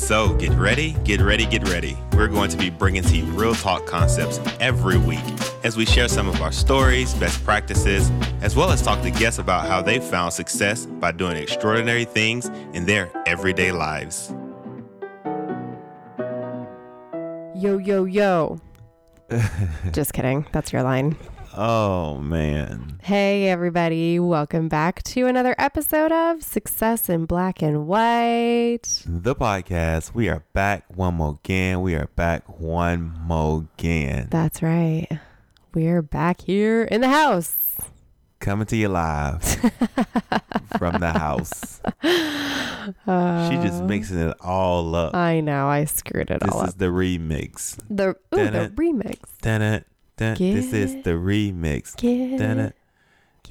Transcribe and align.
So, 0.00 0.34
get 0.34 0.50
ready, 0.54 0.96
get 1.04 1.20
ready, 1.20 1.46
get 1.46 1.68
ready. 1.68 1.96
We're 2.14 2.26
going 2.26 2.50
to 2.50 2.56
be 2.56 2.68
bringing 2.68 3.02
to 3.04 3.16
you 3.16 3.24
real 3.26 3.54
talk 3.54 3.86
concepts 3.86 4.40
every 4.58 4.98
week 4.98 5.22
as 5.62 5.76
we 5.76 5.84
share 5.84 6.08
some 6.08 6.26
of 6.26 6.40
our 6.40 6.50
stories, 6.50 7.14
best 7.14 7.44
practices, 7.44 8.10
as 8.40 8.56
well 8.56 8.70
as 8.70 8.82
talk 8.82 9.02
to 9.02 9.10
guests 9.10 9.38
about 9.38 9.68
how 9.68 9.82
they 9.82 10.00
found 10.00 10.32
success 10.32 10.86
by 10.86 11.12
doing 11.12 11.36
extraordinary 11.36 12.06
things 12.06 12.48
in 12.72 12.86
their 12.86 13.12
everyday 13.26 13.70
lives. 13.70 14.34
Yo, 17.54 17.78
yo, 17.78 18.04
yo. 18.04 18.58
Just 19.92 20.12
kidding. 20.12 20.46
That's 20.50 20.72
your 20.72 20.82
line. 20.82 21.14
Oh, 21.56 22.18
man. 22.18 23.00
Hey, 23.02 23.48
everybody. 23.48 24.20
Welcome 24.20 24.68
back 24.68 25.02
to 25.04 25.26
another 25.26 25.56
episode 25.58 26.12
of 26.12 26.44
Success 26.44 27.08
in 27.08 27.26
Black 27.26 27.60
and 27.60 27.88
White. 27.88 29.02
The 29.04 29.34
podcast. 29.34 30.14
We 30.14 30.28
are 30.28 30.44
back 30.52 30.84
one 30.94 31.14
more 31.14 31.40
again. 31.42 31.82
We 31.82 31.96
are 31.96 32.06
back 32.14 32.60
one 32.60 33.18
more 33.24 33.66
again. 33.76 34.28
That's 34.30 34.62
right. 34.62 35.08
We're 35.74 36.02
back 36.02 36.42
here 36.42 36.84
in 36.84 37.00
the 37.00 37.08
house. 37.08 37.76
Coming 38.38 38.66
to 38.68 38.76
you 38.76 38.88
live 38.88 39.42
from 40.78 41.00
the 41.00 41.12
house. 41.12 41.80
she 42.00 43.56
just 43.66 43.82
uh, 43.82 43.86
mixing 43.86 44.18
it 44.18 44.36
all 44.40 44.94
up. 44.94 45.14
I 45.16 45.40
know. 45.40 45.66
I 45.68 45.84
screwed 45.84 46.30
it 46.30 46.40
this 46.40 46.50
all 46.52 46.60
up. 46.60 46.66
This 46.66 46.74
is 46.74 46.78
the 46.78 46.86
remix. 46.86 47.78
The, 47.90 48.10
ooh, 48.10 48.50
the 48.50 48.72
remix. 48.76 49.18
Dun 49.42 49.60
it, 49.62 49.86
dun. 50.20 50.36
This 50.38 50.72
is 50.72 50.92
the 51.02 51.10
remix. 51.16 51.96
Get 51.96 52.38
Dun 52.38 52.58
it. 52.60 52.66
it. 52.66 52.76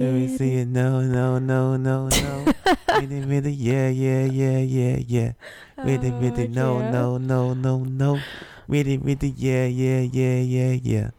Let 0.04 0.14
me 0.14 0.28
see 0.38 0.56
it. 0.56 0.68
No, 0.68 1.02
no, 1.02 1.40
no, 1.40 1.76
no, 1.76 2.08
no. 2.08 2.54
Really, 3.00 3.22
really, 3.22 3.52
yeah, 3.52 3.88
yeah, 3.90 4.26
yeah, 4.26 4.58
yeah, 4.60 4.98
yeah. 5.08 5.32
Really, 5.78 6.12
really, 6.12 6.46
Oh, 6.48 6.52
no, 6.52 6.80
yeah. 6.80 6.92
no, 6.92 7.18
no, 7.18 7.54
no, 7.54 7.78
no. 7.84 8.20
Really, 8.68 8.98
really, 8.98 9.30
yeah, 9.38 9.66
yeah, 9.68 10.02
yeah, 10.02 10.40
yeah, 10.40 10.72
yeah. 10.82 11.10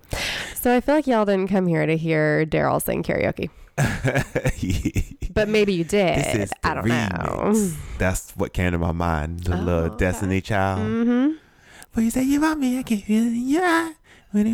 So 0.54 0.74
I 0.76 0.80
feel 0.80 0.94
like 0.96 1.06
y'all 1.06 1.24
didn't 1.24 1.48
come 1.48 1.66
here 1.66 1.86
to 1.86 1.96
hear 1.96 2.44
Daryl 2.44 2.82
sing 2.82 3.02
karaoke, 3.02 3.48
but 5.34 5.48
maybe 5.48 5.72
you 5.72 5.84
did. 5.84 6.18
This 6.18 6.34
is 6.34 6.50
I 6.62 6.74
don't 6.74 6.86
know. 6.86 7.54
That's 7.98 8.32
what 8.36 8.52
came 8.52 8.72
to 8.72 8.78
my 8.78 8.92
mind. 8.92 9.40
The 9.44 9.54
Oh, 9.56 9.60
little 9.62 9.84
okay. 9.92 9.96
Destiny 10.04 10.40
Child. 10.40 10.80
Mm-hmm. 10.80 11.32
When 11.94 12.04
you 12.04 12.10
say 12.10 12.22
you 12.24 12.40
want 12.40 12.60
me, 12.60 12.78
I 12.78 12.82
can 12.82 12.98
feel 12.98 13.22
it 13.24 13.28
in 13.32 13.48
your 13.48 13.64
eye. 13.64 13.94
That's 14.32 14.44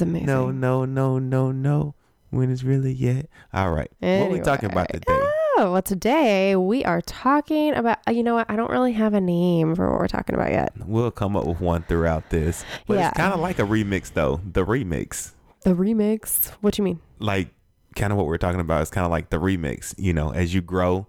amazing. 0.00 0.26
No, 0.26 0.50
no, 0.50 0.84
no, 0.84 1.18
no, 1.18 1.52
no. 1.52 1.94
When 2.30 2.50
it's 2.52 2.62
really 2.62 2.92
yet. 2.92 3.26
All 3.54 3.72
right. 3.72 3.90
What 4.00 4.08
are 4.10 4.28
we 4.28 4.40
talking 4.40 4.70
about 4.70 4.92
today? 4.92 5.04
Oh, 5.08 5.70
well, 5.72 5.82
today 5.82 6.54
we 6.56 6.84
are 6.84 7.00
talking 7.00 7.72
about, 7.74 7.98
uh, 8.06 8.10
you 8.12 8.22
know 8.22 8.34
what? 8.34 8.50
I 8.50 8.56
don't 8.56 8.70
really 8.70 8.92
have 8.92 9.14
a 9.14 9.20
name 9.20 9.74
for 9.74 9.90
what 9.90 9.98
we're 9.98 10.08
talking 10.08 10.34
about 10.34 10.50
yet. 10.52 10.72
We'll 10.84 11.10
come 11.10 11.36
up 11.36 11.46
with 11.46 11.58
one 11.60 11.82
throughout 11.84 12.28
this. 12.30 12.64
But 12.86 12.98
Yeah. 12.98 13.08
it's 13.08 13.16
kind 13.16 13.32
of 13.32 13.40
like 13.40 13.58
a 13.58 13.62
remix, 13.62 14.12
though. 14.12 14.40
The 14.52 14.64
remix. 14.66 15.32
The 15.64 15.74
remix. 15.74 16.50
What 16.60 16.74
do 16.74 16.82
you 16.82 16.84
mean? 16.84 17.00
Like, 17.18 17.48
kind 17.96 18.12
of 18.12 18.18
what 18.18 18.26
we're 18.26 18.36
talking 18.38 18.60
about 18.60 18.82
is 18.82 18.90
kind 18.90 19.06
of 19.06 19.10
like 19.10 19.30
the 19.30 19.38
remix. 19.38 19.94
You 19.96 20.12
know, 20.12 20.30
as 20.32 20.52
you 20.54 20.60
grow, 20.60 21.06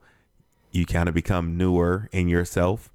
you 0.71 0.85
kind 0.85 1.09
of 1.09 1.15
become 1.15 1.57
newer 1.57 2.07
in 2.13 2.29
yourself. 2.29 2.91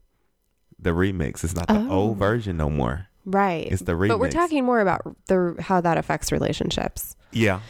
The 0.79 0.91
remix. 0.91 1.45
It's 1.45 1.55
not 1.55 1.69
the 1.69 1.79
Oh. 1.79 1.91
old 1.91 2.17
version 2.19 2.57
no 2.57 2.71
more. 2.71 3.09
Right. 3.25 3.67
It's 3.71 3.83
the 3.83 3.93
remix. 3.93 4.09
But 4.09 4.19
we're 4.21 4.31
talking 4.31 4.65
more 4.65 4.81
about 4.81 5.17
the 5.27 5.57
how 5.61 5.81
that 5.81 5.97
affects 5.99 6.31
relationships. 6.33 7.17
Yeah. 7.33 7.61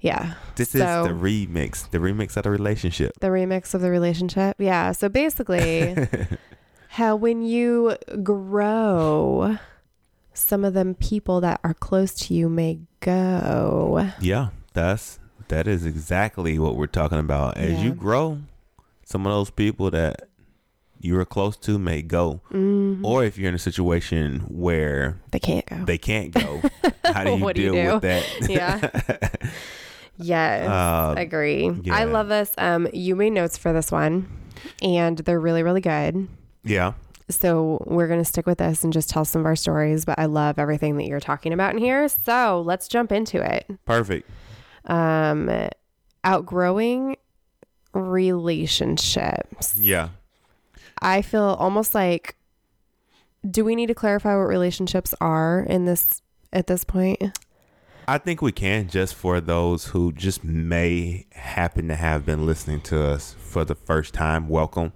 Yeah. 0.00 0.34
This 0.56 0.70
So- 0.70 0.78
is 1.02 1.08
the 1.08 1.14
remix. 1.14 1.90
The 1.90 1.98
remix 1.98 2.36
of 2.36 2.44
the 2.44 2.50
relationship. 2.50 3.12
The 3.20 3.28
remix 3.28 3.74
of 3.74 3.80
the 3.80 3.90
relationship. 3.90 4.56
Yeah. 4.58 4.92
So 4.92 5.08
basically, 5.08 5.96
how 6.88 7.16
when 7.16 7.42
you 7.42 7.96
grow, 8.22 9.58
some 10.34 10.64
of 10.64 10.74
them 10.74 10.94
people 10.94 11.40
that 11.40 11.60
are 11.64 11.74
close 11.74 12.14
to 12.14 12.34
you 12.34 12.48
may 12.48 12.78
go. 13.00 14.10
Yeah, 14.20 14.48
that's 14.74 15.18
that 15.48 15.66
is 15.66 15.84
exactly 15.86 16.58
what 16.58 16.76
we're 16.76 16.86
talking 16.86 17.18
about. 17.18 17.56
As 17.56 17.72
Yeah. 17.78 17.84
you 17.86 17.92
grow, 17.94 18.38
some 19.04 19.26
of 19.26 19.32
those 19.32 19.50
people 19.50 19.90
that 19.90 20.27
you 21.00 21.14
were 21.14 21.24
close 21.24 21.56
to 21.58 21.78
may 21.78 22.02
go, 22.02 22.40
Mhm. 22.52 23.04
or 23.04 23.24
if 23.24 23.38
you're 23.38 23.48
in 23.48 23.54
a 23.54 23.58
situation 23.58 24.40
where 24.48 25.18
they 25.30 25.38
can't 25.38 25.64
go. 25.66 25.84
they 25.84 25.98
can't 25.98 26.32
go, 26.32 26.60
how 27.04 27.24
do 27.24 27.30
you 27.36 27.44
What 27.44 27.56
do 27.56 27.62
you 27.62 27.72
deal 27.72 27.94
with 27.94 28.02
that? 28.02 28.24
Yeah. 28.48 29.48
yes. 30.16 30.68
Uh, 30.68 31.14
agree. 31.16 31.70
yeah. 31.82 31.94
I 31.94 32.04
love 32.04 32.28
this. 32.28 32.52
Um, 32.58 32.88
you 32.92 33.14
made 33.16 33.30
notes 33.30 33.56
for 33.56 33.72
this 33.72 33.90
one, 33.92 34.28
and 34.82 35.18
they're 35.18 35.40
really, 35.40 35.62
really 35.62 35.80
good. 35.80 36.28
yeah, 36.64 36.94
So 37.30 37.82
we're 37.86 38.08
gonna 38.08 38.24
stick 38.24 38.46
with 38.46 38.58
this 38.58 38.82
and 38.84 38.92
just 38.92 39.08
tell 39.10 39.24
some 39.24 39.40
of 39.42 39.46
our 39.46 39.56
stories. 39.56 40.04
But 40.04 40.18
I 40.18 40.24
love 40.26 40.58
everything 40.58 40.96
that 40.96 41.06
you're 41.06 41.20
talking 41.20 41.52
about 41.52 41.72
in 41.74 41.78
here. 41.78 42.08
So 42.08 42.62
let's 42.66 42.88
jump 42.88 43.12
into 43.12 43.40
it. 43.42 43.66
perfect. 43.84 44.28
Um, 44.86 45.50
outgrowing 46.24 47.16
relationships. 47.92 49.76
Yeah, 49.78 50.08
I 51.00 51.22
feel 51.22 51.56
almost 51.58 51.94
like. 51.94 52.36
Do 53.48 53.64
we 53.64 53.76
need 53.76 53.86
to 53.86 53.94
clarify 53.94 54.34
what 54.34 54.48
relationships 54.48 55.14
are 55.20 55.60
in 55.60 55.84
this 55.84 56.22
at 56.52 56.66
this 56.66 56.82
point? 56.82 57.22
I 58.08 58.18
think 58.18 58.42
we 58.42 58.52
can 58.52 58.88
just 58.88 59.14
for 59.14 59.40
those 59.40 59.86
who 59.86 60.12
just 60.12 60.42
may 60.42 61.26
happen 61.32 61.88
to 61.88 61.94
have 61.94 62.26
been 62.26 62.46
listening 62.46 62.80
to 62.82 63.00
us 63.02 63.34
for 63.38 63.64
the 63.64 63.74
first 63.74 64.14
time. 64.14 64.48
Welcome. 64.48 64.92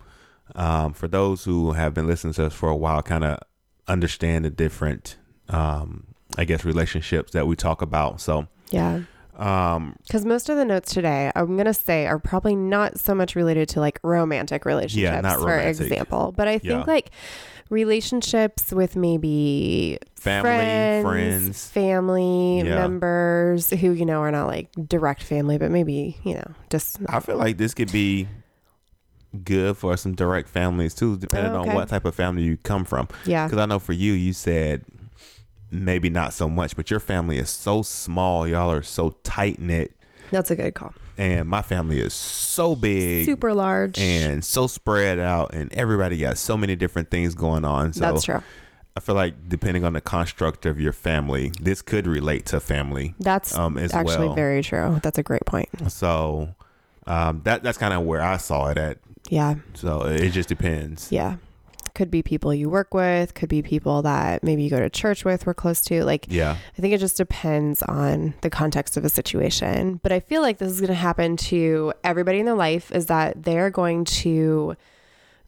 Um, 0.55 0.93
for 0.93 1.09
those 1.09 1.45
who 1.45 1.73
have 1.73 1.95
been 1.95 2.07
listening 2.07 2.33
to 2.35 2.47
us 2.47 2.55
for 2.55 2.69
a 2.69 2.77
while, 2.77 3.03
kind 3.03 3.23
of 3.23 3.39
understand 3.87 4.45
the 4.45 4.51
different, 4.51 5.17
um, 5.49 6.09
I 6.37 6.45
guess, 6.45 6.65
relationships 6.65 7.33
that 7.33 7.47
we 7.47 7.55
talk 7.55 7.83
about. 7.83 8.21
So, 8.21 8.49
Yeah. 8.71 9.03
Um, 9.39 9.97
Because 10.07 10.25
most 10.25 10.49
of 10.49 10.57
the 10.57 10.65
notes 10.65 10.93
today, 10.93 11.31
I'm 11.35 11.55
going 11.57 11.67
to 11.67 11.75
say, 11.75 12.07
are 12.07 12.19
probably 12.19 12.55
not 12.57 12.99
so 12.99 13.15
much 13.15 13.35
related 13.35 13.69
to 13.71 13.81
like 13.81 13.99
romantic 14.03 14.65
relationships, 14.65 15.23
not 15.23 15.41
for 15.41 15.59
example. 15.59 16.33
But 16.37 16.49
I 16.49 16.59
think 16.59 16.65
Yeah. 16.73 16.85
like 16.87 17.11
relationships 17.71 18.71
with 18.73 18.97
maybe 18.97 19.99
Family, 20.17 20.47
friends, 21.03 21.03
friends. 21.03 21.69
family 21.71 22.59
Yeah. 22.59 22.75
members 22.77 23.71
who, 23.71 23.93
you 23.93 24.05
know, 24.05 24.21
are 24.21 24.31
not 24.31 24.47
like 24.47 24.69
direct 24.87 25.23
family, 25.23 25.59
but 25.59 25.71
maybe, 25.71 26.17
you 26.23 26.35
know, 26.35 26.53
just. 26.71 26.99
I 27.09 27.21
feel 27.21 27.37
like 27.39 27.57
this 27.57 27.75
could 27.75 27.91
be 27.91 28.29
good 29.45 29.77
for 29.79 29.97
some 29.97 30.15
direct 30.15 30.49
families 30.49 30.95
too, 30.95 31.17
depending 31.17 31.53
Oh, 31.57 31.61
okay. 31.61 31.71
on 31.71 31.75
what 31.75 31.89
type 31.89 32.05
of 32.05 32.15
family 32.15 32.43
you 32.43 32.57
come 32.59 32.85
from. 32.85 33.09
Yeah. 33.25 33.47
Because 33.47 33.59
I 33.59 33.67
know 33.67 33.79
for 33.79 33.95
you, 33.95 34.13
you 34.13 34.33
said 34.35 34.85
maybe 35.73 36.11
not 36.11 36.33
so 36.33 36.49
much, 36.49 36.77
but 36.77 36.91
your 36.91 37.01
family 37.01 37.39
is 37.39 37.51
so 37.51 37.83
small. 37.83 38.47
Y'all 38.47 38.71
are 38.71 38.83
so 38.83 39.17
tight 39.25 39.59
knit. 39.59 39.97
That's 40.31 40.51
a 40.51 40.57
good 40.57 40.75
call. 40.75 40.95
And 41.19 41.49
my 41.49 41.63
family 41.63 42.01
is 42.01 42.15
so 42.15 42.75
big 42.75 43.27
Super 43.27 43.53
large. 43.53 43.99
and 43.99 44.45
so 44.45 44.67
spread 44.67 45.19
out, 45.19 45.55
and 45.55 45.73
everybody 45.73 46.19
got 46.19 46.39
so 46.39 46.57
many 46.57 46.75
different 46.75 47.11
things 47.11 47.35
going 47.35 47.65
on. 47.65 47.93
So 47.93 48.01
That's 48.01 48.25
true. 48.25 48.43
I 48.97 49.01
feel 49.01 49.15
like 49.15 49.49
depending 49.49 49.85
on 49.85 49.95
the 49.95 50.01
construct 50.01 50.67
of 50.67 50.81
your 50.81 50.93
family, 50.93 51.53
this 51.61 51.81
could 51.81 52.07
relate 52.07 52.47
to 52.47 52.61
family 52.61 53.15
That's 53.19 53.55
um, 53.57 53.79
as 53.79 53.95
actually 53.95 54.27
well. 54.27 54.35
very 54.35 54.63
true. 54.63 55.01
That's 55.03 55.19
a 55.19 55.23
great 55.23 55.45
point. 55.47 55.69
So 55.91 56.55
um, 57.07 57.41
that 57.45 57.63
that's 57.63 57.79
kind 57.79 57.95
of 57.95 58.03
where 58.03 58.21
I 58.23 58.37
saw 58.37 58.69
it 58.69 58.79
at. 58.79 58.99
Yeah. 59.29 59.55
So 59.75 60.03
it 60.03 60.31
just 60.31 60.49
depends. 60.49 61.11
Yeah. 61.11 61.37
Could 61.95 62.11
be 62.11 62.23
people 62.23 62.55
you 62.55 62.71
work 62.71 62.95
with, 62.95 63.35
could 63.35 63.49
be 63.51 63.61
people 63.63 64.01
that 64.03 64.43
maybe 64.43 64.63
you 64.63 64.71
go 64.71 64.81
to 64.81 64.89
church 64.89 65.25
with, 65.25 65.45
we're 65.47 65.53
close 65.55 65.83
to. 65.83 66.05
Like, 66.05 66.27
Yeah. 66.31 66.57
I 66.77 66.81
think 66.81 66.95
it 66.95 66.99
just 67.01 67.17
depends 67.19 67.83
on 67.83 68.33
the 68.41 68.49
context 68.51 68.97
of 68.97 69.05
a 69.05 69.09
situation. 69.11 70.01
But 70.03 70.11
I 70.13 70.21
feel 70.21 70.41
like 70.41 70.57
this 70.59 70.73
is 70.73 70.81
going 70.81 70.89
to 70.89 70.95
happen 70.95 71.37
to 71.37 71.93
everybody 72.03 72.39
in 72.41 72.47
their 72.47 72.55
life 72.55 72.91
is 72.93 73.07
that 73.07 73.43
they're 73.43 73.69
going 73.71 74.05
to 74.07 74.75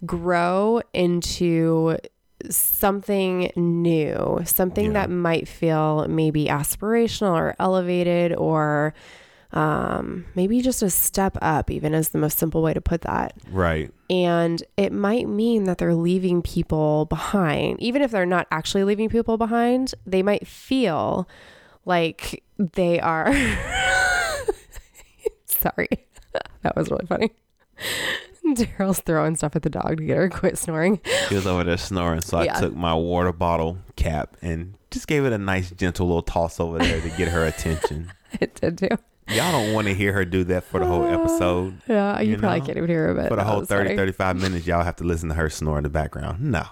grow 0.04 0.82
into 0.92 1.96
something 2.50 3.50
new, 3.56 4.40
something 4.44 4.86
Yeah. 4.86 4.92
that 4.92 5.10
might 5.10 5.48
feel 5.48 6.06
maybe 6.08 6.46
aspirational 6.46 7.32
or 7.34 7.54
elevated 7.58 8.34
or 8.34 8.92
um, 9.54 10.26
maybe 10.34 10.60
just 10.60 10.82
a 10.82 10.90
step 10.90 11.38
up, 11.40 11.70
even 11.70 11.94
as 11.94 12.10
the 12.10 12.18
most 12.18 12.36
simple 12.38 12.60
way 12.62 12.74
to 12.74 12.80
put 12.80 13.00
that. 13.02 13.32
Right. 13.50 13.90
And 14.10 14.62
it 14.76 14.92
might 14.92 15.28
mean 15.28 15.64
that 15.64 15.78
they're 15.78 15.94
leaving 15.94 16.42
people 16.42 17.06
behind. 17.06 17.80
Even 17.80 18.02
if 18.02 18.10
they're 18.10 18.26
not 18.26 18.46
actually 18.50 18.84
leaving 18.84 19.08
people 19.08 19.38
behind, 19.38 19.94
they 20.06 20.22
might 20.22 20.46
feel 20.46 21.26
like 21.86 22.42
they 22.58 23.00
are. 23.00 23.32
Sorry. 25.46 25.88
That 26.62 26.74
was 26.74 26.90
really 26.90 27.06
funny. 27.06 27.30
Daryl's 28.44 28.98
throwing 29.00 29.36
stuff 29.36 29.54
at 29.54 29.62
the 29.62 29.70
dog 29.70 29.98
to 29.98 30.04
get 30.04 30.16
her 30.16 30.28
to 30.30 30.36
quit 30.36 30.58
snoring. 30.58 30.98
He 31.28 31.34
was 31.36 31.46
over 31.46 31.62
there 31.62 31.76
snoring, 31.76 32.22
so 32.22 32.38
I 32.38 32.44
Yeah. 32.44 32.54
took 32.54 32.74
my 32.74 32.92
water 32.94 33.32
bottle 33.32 33.78
cap 33.96 34.36
and 34.42 34.74
just 34.90 35.06
gave 35.06 35.24
it 35.26 35.32
a 35.32 35.38
nice, 35.38 35.70
gentle 35.70 36.06
little 36.06 36.22
toss 36.22 36.58
over 36.58 36.78
there 36.78 37.00
to 37.00 37.08
get 37.10 37.28
her 37.28 37.44
attention. 37.44 38.10
It 38.40 38.54
did 38.60 38.78
too. 38.78 38.88
Y'all 39.28 39.52
don't 39.52 39.72
want 39.72 39.86
to 39.86 39.94
hear 39.94 40.12
her 40.12 40.24
do 40.24 40.44
that 40.44 40.64
for 40.64 40.80
the 40.80 40.86
whole 40.86 41.06
episode. 41.06 41.80
Yeah, 41.88 42.20
you, 42.20 42.32
You 42.32 42.38
probably 42.38 42.60
know, 42.60 42.66
can't 42.66 42.78
even 42.78 42.90
hear 42.90 43.08
it. 43.10 43.14
But 43.14 43.28
For 43.28 43.36
the 43.36 43.44
whole 43.44 43.60
was 43.60 43.68
30, 43.68 43.90
funny. 43.90 43.96
35 43.96 44.36
minutes, 44.40 44.66
y'all 44.66 44.82
have 44.84 44.96
to 44.96 45.04
listen 45.04 45.28
to 45.30 45.34
her 45.34 45.48
snore 45.48 45.78
in 45.78 45.82
the 45.84 45.88
background. 45.90 46.40
No. 46.42 46.64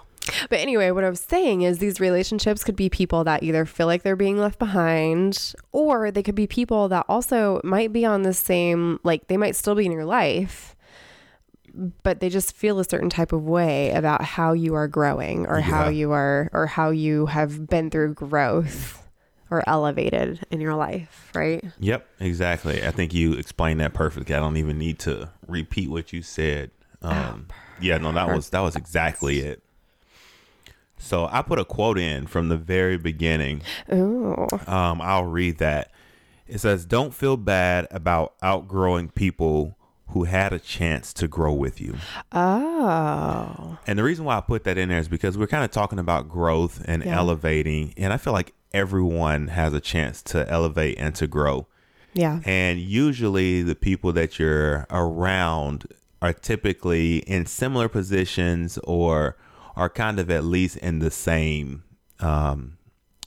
But 0.49 0.59
anyway, 0.59 0.91
what 0.91 1.03
I 1.03 1.09
was 1.09 1.19
saying 1.19 1.63
is 1.63 1.79
these 1.79 1.99
relationships 1.99 2.63
could 2.63 2.75
be 2.77 2.89
people 2.89 3.23
that 3.25 3.43
either 3.43 3.65
feel 3.65 3.87
like 3.87 4.03
they're 4.03 4.15
being 4.15 4.37
left 4.37 4.57
behind 4.59 5.53
or 5.73 6.11
they 6.11 6.23
could 6.23 6.35
be 6.35 6.47
people 6.47 6.87
that 6.89 7.05
also 7.09 7.59
might 7.63 7.91
be 7.91 8.05
on 8.05 8.21
the 8.21 8.33
same, 8.33 8.99
like 9.03 9.27
they 9.27 9.35
might 9.35 9.55
still 9.55 9.75
be 9.75 9.85
in 9.85 9.91
your 9.91 10.05
life, 10.05 10.75
but 12.03 12.19
they 12.21 12.29
just 12.29 12.55
feel 12.55 12.79
a 12.79 12.85
certain 12.85 13.09
type 13.09 13.33
of 13.33 13.43
way 13.43 13.91
about 13.91 14.23
how 14.23 14.53
you 14.53 14.75
are 14.75 14.87
growing 14.87 15.45
or 15.47 15.59
how 15.59 15.89
you 15.89 16.11
are, 16.11 16.49
or 16.53 16.67
how 16.67 16.89
you 16.91 17.25
have 17.25 17.67
been 17.67 17.89
through 17.89 18.13
growth 18.13 19.02
or 19.53 19.63
elevated 19.67 20.43
in 20.49 20.59
your 20.59 20.73
life, 20.73 21.29
right? 21.35 21.63
Yep, 21.79 22.07
exactly. 22.19 22.83
I 22.83 22.89
think 22.89 23.13
you 23.13 23.33
explained 23.33 23.79
that 23.81 23.93
perfectly. 23.93 24.33
I 24.33 24.39
don't 24.39 24.57
even 24.57 24.79
need 24.79 24.97
to 24.99 25.29
repeat 25.47 25.91
what 25.91 26.11
you 26.11 26.23
said. 26.23 26.71
Um, 27.03 27.49
yeah, 27.79 27.99
no, 27.99 28.11
that 28.13 28.33
was 28.33 28.49
that 28.49 28.61
was 28.61 28.75
exactly 28.75 29.41
it. 29.41 29.61
So 30.97 31.27
I 31.31 31.43
put 31.43 31.59
a 31.59 31.65
quote 31.65 31.99
in 31.99 32.25
from 32.25 32.49
the 32.49 32.57
very 32.57 32.97
beginning. 32.97 33.61
Ooh. 33.93 34.47
Um, 34.65 35.01
I'll 35.01 35.25
read 35.25 35.59
that. 35.59 35.91
It 36.47 36.59
says, 36.59 36.85
"Don't 36.85 37.13
feel 37.13 37.37
bad 37.37 37.87
about 37.91 38.33
outgrowing 38.41 39.09
people 39.09 39.77
who 40.13 40.23
had 40.23 40.53
a 40.53 40.59
chance 40.59 41.13
to 41.13 41.27
grow 41.27 41.53
with 41.53 41.79
you." 41.81 41.95
Oh. 42.31 43.77
And 43.87 43.97
the 43.99 44.03
reason 44.03 44.25
why 44.25 44.37
I 44.37 44.41
put 44.41 44.63
that 44.63 44.77
in 44.77 44.89
there 44.89 44.99
is 44.99 45.07
because 45.07 45.37
we're 45.37 45.47
kind 45.47 45.63
of 45.63 45.71
talking 45.71 45.99
about 45.99 46.29
growth 46.29 46.81
and 46.85 47.03
Yeah. 47.03 47.17
elevating, 47.17 47.93
and 47.97 48.13
I 48.13 48.17
feel 48.17 48.33
like 48.33 48.53
everyone 48.73 49.49
has 49.49 49.73
a 49.73 49.79
chance 49.79 50.21
to 50.23 50.49
elevate 50.49 50.97
and 50.99 51.13
to 51.15 51.27
grow. 51.27 51.67
Yeah. 52.13 52.39
And 52.45 52.79
usually 52.79 53.61
the 53.63 53.75
people 53.75 54.11
that 54.13 54.37
you're 54.39 54.85
around 54.89 55.85
are 56.21 56.33
typically 56.33 57.17
in 57.19 57.45
similar 57.45 57.87
positions 57.89 58.77
or 58.83 59.35
are 59.75 59.89
kind 59.89 60.19
of 60.19 60.29
at 60.29 60.43
least 60.43 60.77
in 60.77 60.99
the 60.99 61.11
same 61.11 61.83
um 62.19 62.77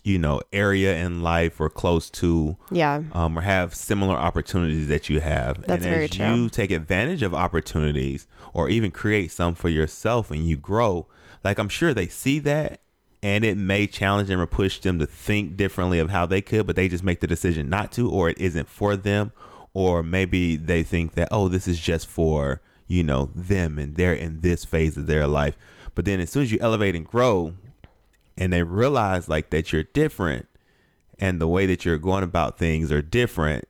you 0.06 0.18
know 0.20 0.40
area 0.52 0.96
in 0.96 1.20
life 1.20 1.60
or 1.60 1.68
close 1.68 2.08
to 2.10 2.56
Yeah. 2.70 3.02
um, 3.12 3.36
or 3.36 3.42
have 3.42 3.74
similar 3.74 4.14
opportunities 4.14 4.86
that 4.86 5.10
you 5.10 5.18
have. 5.20 5.62
That's 5.66 5.84
and 5.84 5.92
very 5.94 6.04
as 6.04 6.10
true. 6.10 6.26
you 6.34 6.48
take 6.48 6.70
advantage 6.70 7.22
of 7.22 7.34
opportunities 7.34 8.28
or 8.54 8.68
even 8.68 8.92
create 8.92 9.32
some 9.32 9.56
for 9.56 9.68
yourself 9.68 10.30
and 10.30 10.46
you 10.46 10.56
grow, 10.56 11.08
like 11.42 11.58
I'm 11.58 11.68
sure 11.68 11.92
they 11.92 12.06
see 12.06 12.38
that 12.40 12.80
and 13.20 13.44
it 13.44 13.56
may 13.56 13.88
challenge 13.88 14.28
them 14.28 14.40
or 14.40 14.46
push 14.46 14.78
them 14.78 15.00
to 15.00 15.06
think 15.06 15.56
differently 15.56 15.98
of 15.98 16.10
how 16.10 16.24
they 16.24 16.40
could, 16.40 16.68
but 16.68 16.76
they 16.76 16.86
just 16.88 17.02
make 17.02 17.18
the 17.18 17.26
decision 17.26 17.68
not 17.68 17.90
to, 17.92 18.08
or 18.08 18.28
it 18.28 18.38
isn't 18.38 18.68
for 18.68 18.94
them. 18.94 19.32
Or 19.74 20.02
maybe 20.04 20.54
they 20.54 20.84
think 20.84 21.14
that, 21.14 21.28
oh, 21.32 21.48
this 21.48 21.66
is 21.66 21.80
just 21.80 22.06
for, 22.06 22.60
you 22.86 23.02
know, 23.02 23.30
them 23.34 23.78
and 23.78 23.96
they're 23.96 24.14
in 24.14 24.40
this 24.40 24.64
phase 24.64 24.96
of 24.96 25.06
their 25.08 25.26
life. 25.26 25.56
But 25.96 26.04
then 26.04 26.20
as 26.20 26.30
soon 26.30 26.44
as 26.44 26.52
you 26.52 26.58
elevate 26.60 26.94
and 26.94 27.04
grow 27.04 27.54
and 28.36 28.52
they 28.52 28.62
realize 28.62 29.28
like 29.28 29.50
that 29.50 29.72
you're 29.72 29.84
different, 29.84 30.46
and 31.18 31.40
the 31.40 31.48
way 31.48 31.66
that 31.66 31.84
you're 31.84 31.98
going 31.98 32.24
about 32.24 32.58
things 32.58 32.92
are 32.92 33.02
different, 33.02 33.66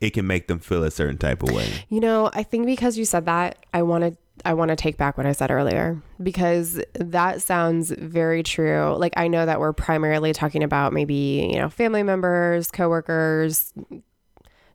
it 0.00 0.10
can 0.10 0.26
make 0.26 0.48
them 0.48 0.58
feel 0.58 0.82
a 0.82 0.90
certain 0.90 1.18
type 1.18 1.42
of 1.42 1.50
way. 1.50 1.68
You 1.88 2.00
know, 2.00 2.30
I 2.32 2.42
think 2.42 2.66
because 2.66 2.98
you 2.98 3.04
said 3.04 3.26
that, 3.26 3.64
I 3.72 3.82
want 3.82 4.04
to 4.04 4.16
I 4.44 4.54
want 4.54 4.70
to 4.70 4.76
take 4.76 4.96
back 4.96 5.16
what 5.16 5.26
I 5.26 5.32
said 5.32 5.50
earlier 5.50 6.00
because 6.22 6.80
that 6.94 7.42
sounds 7.42 7.90
very 7.90 8.42
true. 8.42 8.94
Like 8.96 9.12
I 9.16 9.28
know 9.28 9.44
that 9.44 9.60
we're 9.60 9.72
primarily 9.72 10.32
talking 10.32 10.62
about 10.62 10.92
maybe, 10.92 11.48
you 11.52 11.58
know, 11.58 11.68
family 11.68 12.02
members, 12.02 12.70
coworkers, 12.70 13.72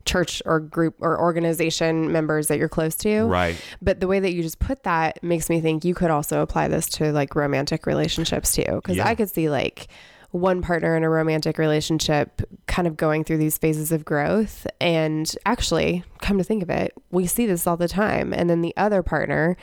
church 0.05 0.41
or 0.45 0.59
group 0.59 0.95
or 0.99 1.19
organization 1.19 2.11
members 2.11 2.47
that 2.47 2.57
you're 2.57 2.69
close 2.69 2.95
to. 2.95 3.23
Right. 3.23 3.59
But 3.81 3.99
the 3.99 4.07
way 4.07 4.19
that 4.19 4.33
you 4.33 4.41
just 4.41 4.59
put 4.59 4.83
that 4.83 5.21
makes 5.23 5.49
me 5.49 5.59
think 5.61 5.83
you 5.83 5.95
could 5.95 6.11
also 6.11 6.41
apply 6.41 6.67
this 6.67 6.87
to 6.89 7.11
like 7.11 7.35
romantic 7.35 7.85
relationships 7.85 8.53
too. 8.53 8.63
Because 8.65 8.97
Yeah. 8.97 9.07
I 9.07 9.15
could 9.15 9.29
see 9.29 9.49
like 9.49 9.87
one 10.31 10.61
partner 10.61 10.95
in 10.95 11.03
a 11.03 11.09
romantic 11.09 11.57
relationship 11.57 12.41
kind 12.67 12.87
of 12.87 12.97
going 12.97 13.23
through 13.23 13.37
these 13.37 13.57
phases 13.57 13.91
of 13.91 14.03
growth. 14.05 14.67
And 14.79 15.33
actually, 15.45 16.03
come 16.21 16.37
to 16.37 16.43
think 16.43 16.61
of 16.61 16.69
it, 16.69 16.93
we 17.09 17.25
see 17.25 17.45
this 17.45 17.65
all 17.65 17.77
the 17.77 17.87
time. 17.87 18.33
And 18.33 18.49
then 18.49 18.61
the 18.61 18.75
other 18.75 19.01
partner 19.01 19.57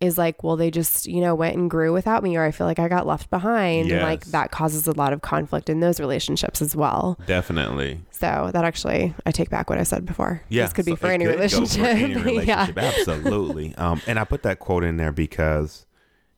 is 0.00 0.18
like, 0.18 0.42
well, 0.42 0.56
they 0.56 0.70
just, 0.70 1.06
you 1.06 1.20
know, 1.20 1.34
went 1.34 1.56
and 1.56 1.70
grew 1.70 1.92
without 1.92 2.22
me, 2.22 2.36
or 2.36 2.44
I 2.44 2.50
feel 2.50 2.66
like 2.66 2.78
I 2.78 2.88
got 2.88 3.06
left 3.06 3.30
behind. 3.30 3.90
And 3.90 4.02
like 4.02 4.26
that 4.26 4.50
causes 4.50 4.86
a 4.86 4.92
lot 4.92 5.12
of 5.12 5.22
conflict 5.22 5.70
in 5.70 5.80
those 5.80 6.00
relationships 6.00 6.60
as 6.60 6.76
well. 6.76 7.18
Definitely. 7.26 8.00
So 8.10 8.50
that 8.52 8.64
actually, 8.64 9.14
I 9.24 9.30
take 9.30 9.48
back 9.48 9.70
what 9.70 9.78
I 9.78 9.84
said 9.84 10.04
before. 10.04 10.42
Yeah. 10.48 10.64
This 10.64 10.74
could 10.74 10.84
be 10.84 10.96
for 10.96 11.08
any 11.08 11.26
relationship. 11.26 11.80
for 11.80 11.86
any 11.86 12.12
yeah. 12.12 12.22
relationship. 12.22 12.78
Absolutely. 12.78 13.74
Um, 13.76 14.02
and 14.06 14.18
I 14.18 14.24
put 14.24 14.42
that 14.42 14.58
quote 14.58 14.84
in 14.84 14.98
there 14.98 15.12
because, 15.12 15.86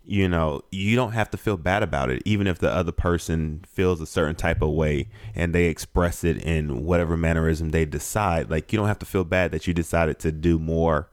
you 0.05 0.29
know, 0.29 0.63
you 0.71 0.95
don't 0.95 1.13
have 1.13 1.31
to 1.31 1.37
feel 1.37 1.57
bad 1.57 1.83
about 1.83 2.11
it, 2.11 2.23
even 2.25 2.47
if 2.47 2.61
the 2.61 2.71
other 2.71 2.93
person 2.93 3.65
feels 3.67 4.01
a 4.01 4.07
certain 4.07 4.37
type 4.37 4.63
of 4.63 4.71
way 4.71 5.09
and 5.35 5.53
they 5.53 5.65
express 5.65 6.23
it 6.23 6.37
in 6.43 6.85
whatever 6.85 7.17
mannerism 7.17 7.71
they 7.71 7.85
decide. 7.85 8.51
Like, 8.51 8.73
you 8.73 8.79
don't 8.79 8.89
have 8.89 9.01
to 9.01 9.07
feel 9.07 9.25
bad 9.25 9.51
that 9.51 9.67
you 9.67 9.75
decided 9.75 10.21
to 10.21 10.31
do 10.31 10.61
more 10.61 11.11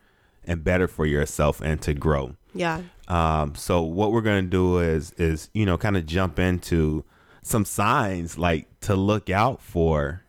and 0.48 0.64
better 0.64 0.88
for 0.88 1.06
yourself 1.06 1.62
and 1.62 1.82
to 1.82 1.94
grow. 1.94 2.36
Yeah. 2.54 2.82
Um, 3.08 3.54
so 3.56 3.82
what 3.82 4.12
we're 4.12 4.22
gonna 4.22 4.42
do 4.44 4.80
is 4.80 5.12
is 5.18 5.50
you 5.54 5.66
know 5.66 5.78
kind 5.78 5.98
of 5.98 6.06
jump 6.06 6.40
into 6.40 7.04
some 7.44 7.66
signs 7.66 8.38
like 8.38 8.68
to 8.82 8.96
look 8.96 9.30
out 9.30 9.62
for. 9.62 10.22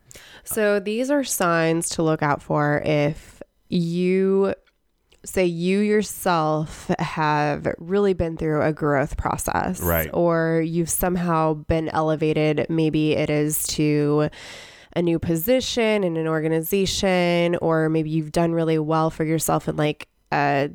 So 0.45 0.79
these 0.81 1.11
are 1.11 1.25
signs 1.25 1.89
to 1.91 2.03
look 2.03 2.23
out 2.23 2.43
for 2.43 2.83
if 2.85 3.43
you 3.69 4.55
say 5.25 5.45
you 5.45 5.81
yourself 5.81 6.89
have 7.01 7.67
really 7.79 8.15
been 8.15 8.37
through 8.37 8.63
a 8.63 8.73
growth 8.73 9.17
process 9.17 9.81
Right. 9.81 10.09
or 10.15 10.63
you've 10.65 10.89
somehow 10.89 11.55
been 11.55 11.89
elevated 11.89 12.65
maybe 12.69 13.17
it 13.17 13.29
is 13.29 13.67
to 13.69 14.31
a 14.97 15.03
new 15.03 15.19
position 15.19 16.03
in 16.03 16.17
an 16.17 16.27
organization 16.27 17.57
or 17.61 17.89
maybe 17.89 18.11
you've 18.11 18.33
done 18.33 18.53
really 18.53 18.79
well 18.79 19.11
for 19.11 19.25
yourself 19.25 19.69
in 19.69 19.77
like 19.77 20.09
a 20.33 20.71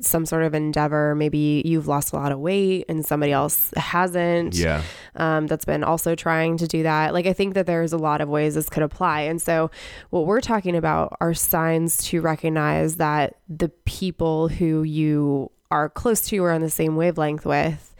some 0.00 0.24
sort 0.24 0.42
of 0.42 0.54
endeavor 0.54 1.14
maybe 1.14 1.62
you've 1.64 1.88
lost 1.88 2.12
a 2.12 2.16
lot 2.16 2.30
of 2.32 2.38
weight 2.38 2.84
and 2.88 3.04
somebody 3.06 3.32
else 3.32 3.72
hasn't 3.76 4.54
Yeah, 4.54 4.82
um, 5.16 5.46
that's 5.46 5.64
been 5.64 5.82
also 5.82 6.14
trying 6.14 6.56
to 6.58 6.66
do 6.66 6.82
that. 6.82 7.12
Like, 7.12 7.26
I 7.26 7.32
think 7.32 7.54
that 7.54 7.66
there's 7.66 7.92
a 7.92 7.98
lot 7.98 8.20
of 8.20 8.28
ways 8.28 8.54
this 8.54 8.68
could 8.68 8.82
apply. 8.82 9.22
And 9.22 9.40
so, 9.42 9.70
what 10.10 10.26
we're 10.26 10.40
talking 10.40 10.76
about 10.76 11.16
are 11.20 11.34
signs 11.34 11.96
to 12.08 12.20
recognize 12.20 12.96
that 12.96 13.36
the 13.48 13.68
people 13.84 14.48
who 14.48 14.82
you 14.82 15.50
are 15.70 15.88
close 15.88 16.20
to 16.28 16.38
or 16.38 16.50
on 16.50 16.60
the 16.60 16.70
same 16.70 16.96
wavelength 16.96 17.44
with, 17.44 17.94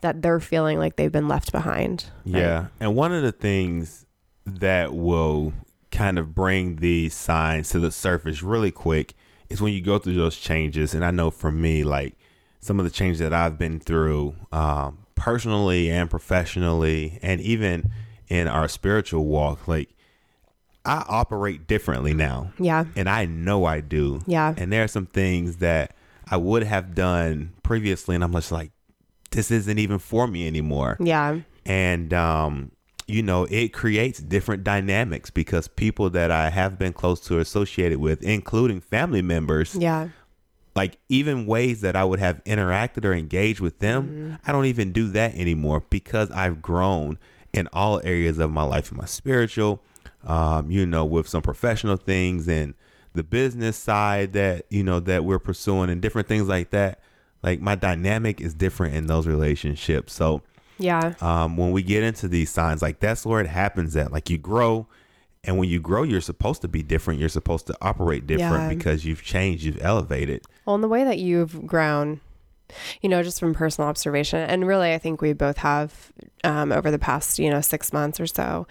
that 0.00 0.22
they're 0.22 0.40
feeling 0.40 0.78
like 0.78 0.96
they've 0.96 1.12
been 1.12 1.28
left 1.28 1.52
behind. 1.52 2.06
right? 2.26 2.40
yeah. 2.40 2.66
And 2.80 2.96
one 2.96 3.12
of 3.12 3.22
the 3.22 3.32
things 3.32 4.06
that 4.56 4.94
will 4.94 5.52
kind 5.90 6.18
of 6.18 6.34
bring 6.34 6.76
these 6.76 7.14
signs 7.14 7.70
to 7.70 7.80
the 7.80 7.90
surface 7.90 8.42
really 8.42 8.70
quick 8.70 9.14
is 9.48 9.60
when 9.62 9.72
you 9.72 9.80
go 9.80 9.98
through 9.98 10.14
those 10.14 10.36
changes. 10.36 10.94
And 10.94 11.04
I 11.04 11.10
know 11.10 11.30
for 11.30 11.50
me, 11.50 11.84
like 11.84 12.16
some 12.60 12.78
of 12.78 12.84
the 12.84 12.90
changes 12.90 13.20
that 13.20 13.32
I've 13.32 13.58
been 13.58 13.80
through, 13.80 14.34
um, 14.52 14.98
personally 15.14 15.90
and 15.90 16.10
professionally, 16.10 17.18
and 17.22 17.40
even 17.40 17.90
in 18.28 18.46
our 18.46 18.68
spiritual 18.68 19.24
walk, 19.24 19.66
like 19.66 19.88
I 20.84 21.04
operate 21.08 21.66
differently 21.66 22.14
now. 22.14 22.52
Yeah. 22.58 22.84
and 22.96 23.08
I 23.08 23.26
know 23.26 23.64
I 23.64 23.80
do. 23.80 24.20
Yeah. 24.26 24.54
And 24.56 24.72
there 24.72 24.84
are 24.84 24.88
some 24.88 25.06
things 25.06 25.56
that 25.56 25.94
I 26.30 26.36
would 26.36 26.62
have 26.62 26.94
done 26.94 27.54
previously. 27.62 28.14
And 28.14 28.24
I'm 28.24 28.32
just 28.32 28.52
like, 28.52 28.70
this 29.30 29.50
isn't 29.50 29.78
even 29.78 29.98
for 29.98 30.26
me 30.26 30.46
anymore. 30.46 30.96
Yeah. 31.00 31.40
And, 31.66 32.12
um, 32.14 32.72
you 33.08 33.22
know, 33.22 33.46
it 33.50 33.72
creates 33.72 34.20
different 34.20 34.62
dynamics 34.62 35.30
because 35.30 35.66
people 35.66 36.10
that 36.10 36.30
I 36.30 36.50
have 36.50 36.78
been 36.78 36.92
close 36.92 37.20
to 37.20 37.38
associated 37.38 37.98
with, 37.98 38.22
including 38.22 38.80
family 38.80 39.22
members, 39.22 39.74
Yeah. 39.74 40.08
like 40.76 40.98
even 41.08 41.46
ways 41.46 41.80
that 41.80 41.96
I 41.96 42.04
would 42.04 42.20
have 42.20 42.44
interacted 42.44 43.04
or 43.06 43.12
engaged 43.14 43.60
with 43.60 43.78
them, 43.78 44.38
I 44.46 44.52
don't 44.52 44.66
even 44.66 44.92
do 44.92 45.08
that 45.08 45.34
anymore 45.34 45.82
because 45.88 46.30
I've 46.30 46.60
grown 46.62 47.18
in 47.52 47.66
all 47.72 48.00
areas 48.04 48.38
of 48.38 48.50
my 48.50 48.62
life, 48.62 48.92
in 48.92 48.98
my 48.98 49.06
spiritual, 49.06 49.82
um, 50.24 50.70
you 50.70 50.84
know, 50.84 51.04
with 51.04 51.26
some 51.26 51.40
professional 51.42 51.96
things 51.96 52.46
and 52.46 52.74
the 53.14 53.22
business 53.22 53.76
side 53.78 54.34
that, 54.34 54.66
you 54.68 54.84
know, 54.84 55.00
that 55.00 55.24
we're 55.24 55.38
pursuing 55.38 55.88
and 55.88 56.02
different 56.02 56.28
things 56.28 56.46
like 56.46 56.70
that. 56.70 57.00
Like 57.42 57.60
my 57.60 57.74
dynamic 57.74 58.40
is 58.40 58.52
different 58.52 58.94
in 58.94 59.06
those 59.06 59.26
relationships. 59.26 60.12
So, 60.12 60.42
Yeah. 60.78 61.14
um, 61.20 61.56
when 61.56 61.72
we 61.72 61.82
get 61.82 62.02
into 62.02 62.28
these 62.28 62.50
signs, 62.50 62.82
like 62.82 63.00
that's 63.00 63.24
where 63.26 63.40
it 63.40 63.46
happens 63.48 63.96
at. 63.96 64.12
Like 64.12 64.30
you 64.30 64.38
grow, 64.38 64.86
and 65.44 65.58
when 65.58 65.68
you 65.68 65.80
grow, 65.80 66.02
you're 66.02 66.20
supposed 66.20 66.62
to 66.62 66.68
be 66.68 66.82
different. 66.82 67.20
You're 67.20 67.28
supposed 67.28 67.66
to 67.68 67.76
operate 67.80 68.26
different 68.26 68.64
Yeah. 68.64 68.68
because 68.68 69.04
you've 69.04 69.22
changed, 69.22 69.64
you've 69.64 69.80
elevated. 69.82 70.42
Well, 70.66 70.74
in 70.74 70.80
the 70.82 70.88
way 70.88 71.04
that 71.04 71.18
you've 71.18 71.66
grown, 71.66 72.20
you 73.02 73.08
know, 73.08 73.22
just 73.22 73.40
from 73.40 73.54
personal 73.54 73.88
observation, 73.88 74.38
and 74.40 74.66
really, 74.66 74.92
I 74.92 74.98
think 74.98 75.20
we 75.20 75.32
both 75.32 75.58
have 75.58 76.12
um, 76.44 76.72
over 76.72 76.90
the 76.90 76.98
past, 76.98 77.38
you 77.38 77.50
know, 77.50 77.60
six 77.60 77.92
months 77.92 78.20
or 78.20 78.26
so, 78.26 78.66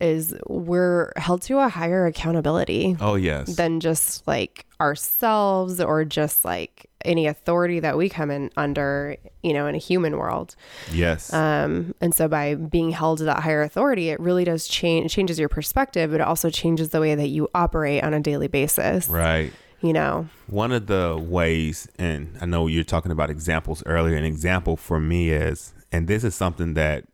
is 0.00 0.34
we're 0.46 1.10
held 1.16 1.40
to 1.42 1.58
a 1.58 1.68
higher 1.68 2.06
accountability 2.06 2.96
Oh 3.00 3.14
yes, 3.14 3.56
than 3.56 3.80
just 3.80 4.26
like 4.26 4.66
ourselves 4.80 5.80
or 5.80 6.04
just 6.04 6.44
like 6.44 6.86
any 7.04 7.26
authority 7.26 7.80
that 7.80 7.96
we 7.96 8.08
come 8.08 8.30
in 8.30 8.50
under, 8.56 9.16
you 9.42 9.52
know, 9.52 9.66
in 9.68 9.74
a 9.74 9.78
human 9.78 10.18
world. 10.18 10.56
yes, 10.92 11.32
Um, 11.32 11.94
and 12.00 12.14
so 12.14 12.26
by 12.28 12.56
being 12.56 12.90
held 12.90 13.18
to 13.18 13.24
that 13.24 13.42
higher 13.42 13.62
authority, 13.62 14.10
it 14.10 14.18
really 14.20 14.44
does 14.44 14.66
change 14.66 15.12
changes 15.12 15.38
your 15.38 15.48
perspective, 15.48 16.10
but 16.10 16.20
it 16.20 16.26
also 16.26 16.50
changes 16.50 16.90
the 16.90 17.00
way 17.00 17.14
that 17.14 17.28
you 17.28 17.48
operate 17.54 18.02
on 18.02 18.12
a 18.12 18.20
daily 18.20 18.48
basis. 18.48 19.08
right. 19.08 19.52
You 19.82 19.92
know. 19.92 20.28
One 20.46 20.72
of 20.72 20.86
the 20.86 21.18
ways, 21.20 21.88
and 21.98 22.36
I 22.40 22.46
know 22.46 22.66
you're 22.66 22.84
talking 22.84 23.12
about 23.12 23.30
examples 23.30 23.82
earlier. 23.86 24.16
An 24.16 24.24
example 24.24 24.76
for 24.76 24.98
me 24.98 25.30
is, 25.30 25.74
and 25.92 26.08
this 26.08 26.24
is 26.24 26.34
something 26.34 26.74
that 26.74 27.04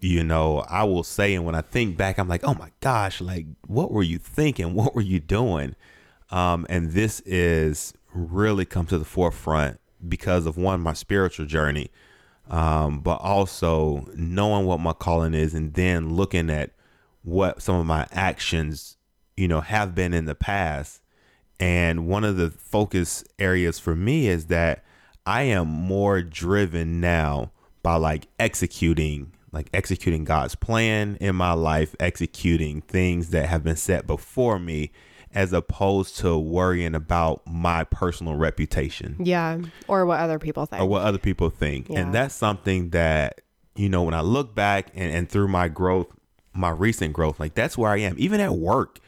you 0.00 0.24
know 0.24 0.64
I 0.68 0.84
will 0.84 1.04
say, 1.04 1.34
and 1.34 1.44
when 1.44 1.54
I 1.54 1.60
think 1.60 1.96
back, 1.96 2.18
I'm 2.18 2.28
like, 2.28 2.44
oh 2.44 2.54
my 2.54 2.70
gosh, 2.80 3.20
like 3.20 3.46
what 3.66 3.92
were 3.92 4.02
you 4.02 4.18
thinking? 4.18 4.74
What 4.74 4.94
were 4.94 5.02
you 5.02 5.20
doing? 5.20 5.76
Um, 6.30 6.66
and 6.68 6.92
this 6.92 7.20
is 7.20 7.92
really 8.14 8.64
come 8.64 8.86
to 8.86 8.98
the 8.98 9.04
forefront 9.04 9.78
because 10.06 10.46
of 10.46 10.56
one 10.56 10.80
my 10.80 10.94
spiritual 10.94 11.46
journey, 11.46 11.90
um, 12.50 13.00
but 13.00 13.20
also 13.20 14.06
knowing 14.14 14.66
what 14.66 14.80
my 14.80 14.92
calling 14.92 15.34
is, 15.34 15.54
and 15.54 15.74
then 15.74 16.14
looking 16.14 16.50
at 16.50 16.70
what 17.22 17.62
some 17.62 17.76
of 17.76 17.86
my 17.86 18.06
actions, 18.10 18.96
you 19.36 19.46
know, 19.46 19.60
have 19.60 19.94
been 19.94 20.12
in 20.12 20.24
the 20.24 20.34
past. 20.34 21.01
And 21.62 22.08
one 22.08 22.24
of 22.24 22.36
the 22.36 22.50
focus 22.50 23.22
areas 23.38 23.78
for 23.78 23.94
me 23.94 24.26
is 24.26 24.46
that 24.46 24.82
I 25.24 25.42
am 25.42 25.68
more 25.68 26.20
driven 26.20 27.00
now 27.00 27.52
by 27.84 27.94
like 27.94 28.26
executing, 28.40 29.32
like 29.52 29.70
executing 29.72 30.24
God's 30.24 30.56
plan 30.56 31.16
in 31.20 31.36
my 31.36 31.52
life, 31.52 31.94
executing 32.00 32.80
things 32.80 33.30
that 33.30 33.48
have 33.48 33.62
been 33.62 33.76
set 33.76 34.08
before 34.08 34.58
me, 34.58 34.90
as 35.32 35.52
opposed 35.52 36.16
to 36.18 36.36
worrying 36.36 36.96
about 36.96 37.42
my 37.46 37.84
personal 37.84 38.34
reputation 38.34 39.14
Yeah. 39.20 39.60
Or 39.86 40.04
what 40.04 40.18
other 40.18 40.40
people 40.40 40.66
think. 40.66 40.82
or 40.82 40.86
what 40.86 41.02
other 41.02 41.18
people 41.18 41.48
think. 41.48 41.88
Yeah. 41.88 42.00
And 42.00 42.12
that's 42.12 42.34
something 42.34 42.90
that, 42.90 43.40
you 43.76 43.88
know, 43.88 44.02
when 44.02 44.14
I 44.14 44.20
look 44.22 44.52
back 44.52 44.88
and, 44.96 45.14
and 45.14 45.28
through 45.28 45.46
my 45.46 45.68
growth, 45.68 46.08
my 46.52 46.70
recent 46.70 47.12
growth, 47.12 47.38
like 47.38 47.54
that's 47.54 47.78
where 47.78 47.92
I 47.92 47.98
am, 47.98 48.16
even 48.18 48.40
at 48.40 48.54
work. 48.54 48.98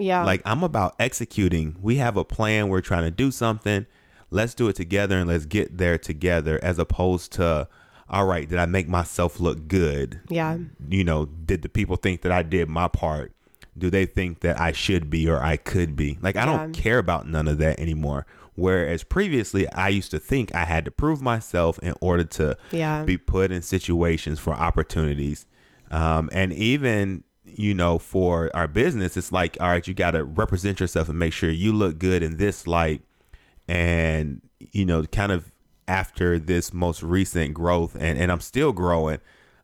Yeah. 0.00 0.24
Like 0.24 0.42
I'm 0.44 0.62
about 0.62 0.94
executing. 0.98 1.76
We 1.80 1.96
have 1.96 2.16
a 2.16 2.24
plan. 2.24 2.68
We're 2.68 2.80
trying 2.80 3.04
to 3.04 3.10
do 3.10 3.30
something. 3.30 3.86
Let's 4.30 4.54
do 4.54 4.68
it 4.68 4.76
together 4.76 5.18
and 5.18 5.28
let's 5.28 5.44
get 5.46 5.78
there 5.78 5.98
together 5.98 6.58
as 6.62 6.78
opposed 6.78 7.32
to, 7.32 7.68
all 8.08 8.26
right, 8.26 8.48
did 8.48 8.58
I 8.58 8.66
make 8.66 8.88
myself 8.88 9.40
look 9.40 9.66
good? 9.68 10.20
yeah. 10.28 10.56
You 10.88 11.04
know, 11.04 11.26
did 11.26 11.62
the 11.62 11.68
people 11.68 11.96
think 11.96 12.22
that 12.22 12.32
I 12.32 12.42
did 12.42 12.68
my 12.68 12.88
part? 12.88 13.32
Do 13.78 13.88
they 13.90 14.04
think 14.06 14.40
that 14.40 14.60
I 14.60 14.72
should 14.72 15.10
be 15.10 15.28
or 15.28 15.40
I 15.42 15.56
could 15.56 15.96
be? 15.96 16.18
Like, 16.20 16.36
I 16.36 16.44
don't 16.44 16.72
care 16.72 16.98
about 16.98 17.26
none 17.28 17.48
of 17.48 17.58
that 17.58 17.78
anymore. 17.80 18.26
Whereas 18.56 19.04
previously, 19.04 19.68
I 19.72 19.88
used 19.88 20.10
to 20.10 20.18
think 20.18 20.54
I 20.54 20.64
had 20.64 20.84
to 20.84 20.90
prove 20.90 21.22
myself 21.22 21.78
in 21.78 21.94
order 22.00 22.24
to 22.24 22.56
Yeah. 22.72 23.04
be 23.04 23.16
put 23.16 23.50
in 23.52 23.62
situations 23.62 24.38
for 24.38 24.52
opportunities. 24.52 25.46
Um, 25.90 26.28
and 26.32 26.52
even, 26.52 27.24
you 27.44 27.74
know, 27.74 27.98
for 27.98 28.50
our 28.54 28.68
business, 28.68 29.16
it's 29.16 29.32
like, 29.32 29.56
all 29.60 29.68
right, 29.68 29.86
you 29.86 29.94
got 29.94 30.12
to 30.12 30.24
represent 30.24 30.80
yourself 30.80 31.08
and 31.08 31.18
make 31.18 31.32
sure 31.32 31.50
you 31.50 31.72
look 31.72 31.98
good 31.98 32.22
in 32.22 32.36
this 32.36 32.66
light. 32.66 33.02
And, 33.68 34.42
you 34.58 34.84
know, 34.84 35.04
kind 35.04 35.32
of 35.32 35.50
after 35.86 36.38
this 36.38 36.72
most 36.72 37.02
recent 37.02 37.54
growth, 37.54 37.94
and, 37.94 38.18
and 38.18 38.30
I'm 38.32 38.40
still 38.40 38.72
growing, 38.72 39.18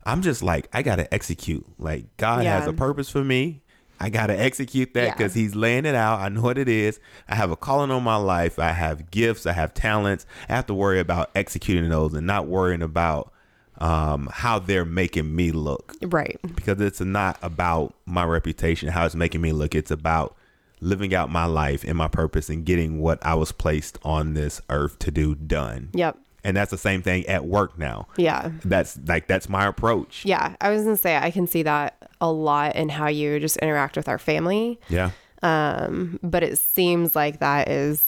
I'm 0.04 0.23
just 0.23 0.42
like, 0.42 0.68
I 0.73 0.83
got 0.83 0.97
to 0.97 1.12
execute. 1.12 1.66
Like, 1.78 2.16
God 2.16 2.45
has 2.45 2.66
a 2.66 2.73
purpose 2.73 3.11
for 3.11 3.25
me. 3.25 3.62
I 3.99 4.11
got 4.11 4.26
to 4.26 4.38
execute 4.38 4.92
that 4.95 5.04
Yeah. 5.04 5.12
because 5.14 5.35
He's 5.35 5.54
laying 5.56 5.87
it 5.87 5.95
out. 5.95 6.21
I 6.21 6.28
know 6.28 6.42
what 6.42 6.59
it 6.59 6.68
is. 6.68 7.00
I 7.28 7.35
have 7.35 7.50
a 7.50 7.56
calling 7.56 7.90
on 7.90 8.02
my 8.04 8.16
life. 8.16 8.59
I 8.59 8.73
have 8.73 9.11
gifts. 9.11 9.47
I 9.47 9.52
have 9.52 9.73
talents. 9.75 10.26
I 10.49 10.54
have 10.54 10.66
to 10.66 10.75
worry 10.75 11.00
about 11.00 11.30
executing 11.35 11.88
those 11.88 12.12
and 12.14 12.26
not 12.26 12.47
worrying 12.47 12.83
about 12.83 13.33
um, 13.78 14.28
how 14.33 14.59
they're 14.59 14.85
making 14.85 15.35
me 15.35 15.50
look 15.52 15.95
Right. 16.02 16.38
because 16.54 16.80
it's 16.80 17.00
not 17.00 17.38
about 17.42 17.95
my 18.06 18.25
reputation, 18.25 18.88
how 18.88 19.04
it's 19.06 19.14
making 19.14 19.40
me 19.40 19.52
look. 19.52 19.75
It's 19.75 19.90
about 19.90 20.35
living 20.80 21.14
out 21.14 21.30
my 21.30 21.47
life 21.47 21.85
and 21.85 21.97
my 21.97 22.09
purpose 22.09 22.49
and 22.50 22.64
getting 22.64 23.00
what 23.00 23.18
I 23.25 23.35
was 23.35 23.50
placed 23.52 23.99
on 24.02 24.35
this 24.35 24.61
earth 24.71 24.99
to 25.00 25.11
do 25.11 25.35
done. 25.35 25.88
Yep. 25.95 26.18
And 26.45 26.56
that's 26.56 26.71
the 26.71 26.78
same 26.78 27.02
thing 27.02 27.26
at 27.26 27.45
work 27.45 27.76
now. 27.78 28.06
Yeah. 28.16 28.50
That's 28.64 28.99
like 29.06 29.26
that's 29.26 29.49
my 29.49 29.66
approach. 29.66 30.25
Yeah. 30.25 30.54
I 30.61 30.71
was 30.71 30.83
going 30.85 30.95
to 30.95 31.00
say, 31.02 31.16
I 31.16 31.30
can 31.33 31.47
see 31.47 31.62
that 31.64 31.97
a 32.21 32.30
lot 32.30 32.76
in 32.76 32.88
how 32.88 33.09
you 33.09 33.40
just 33.40 33.56
interact 33.56 33.97
with 33.97 34.09
our 34.09 34.18
family. 34.18 34.78
Yeah. 34.88 35.11
Um, 35.42 36.18
but 36.23 36.42
it 36.42 36.59
seems 36.59 37.16
like 37.16 37.40
that 37.40 37.68
is 37.68 38.06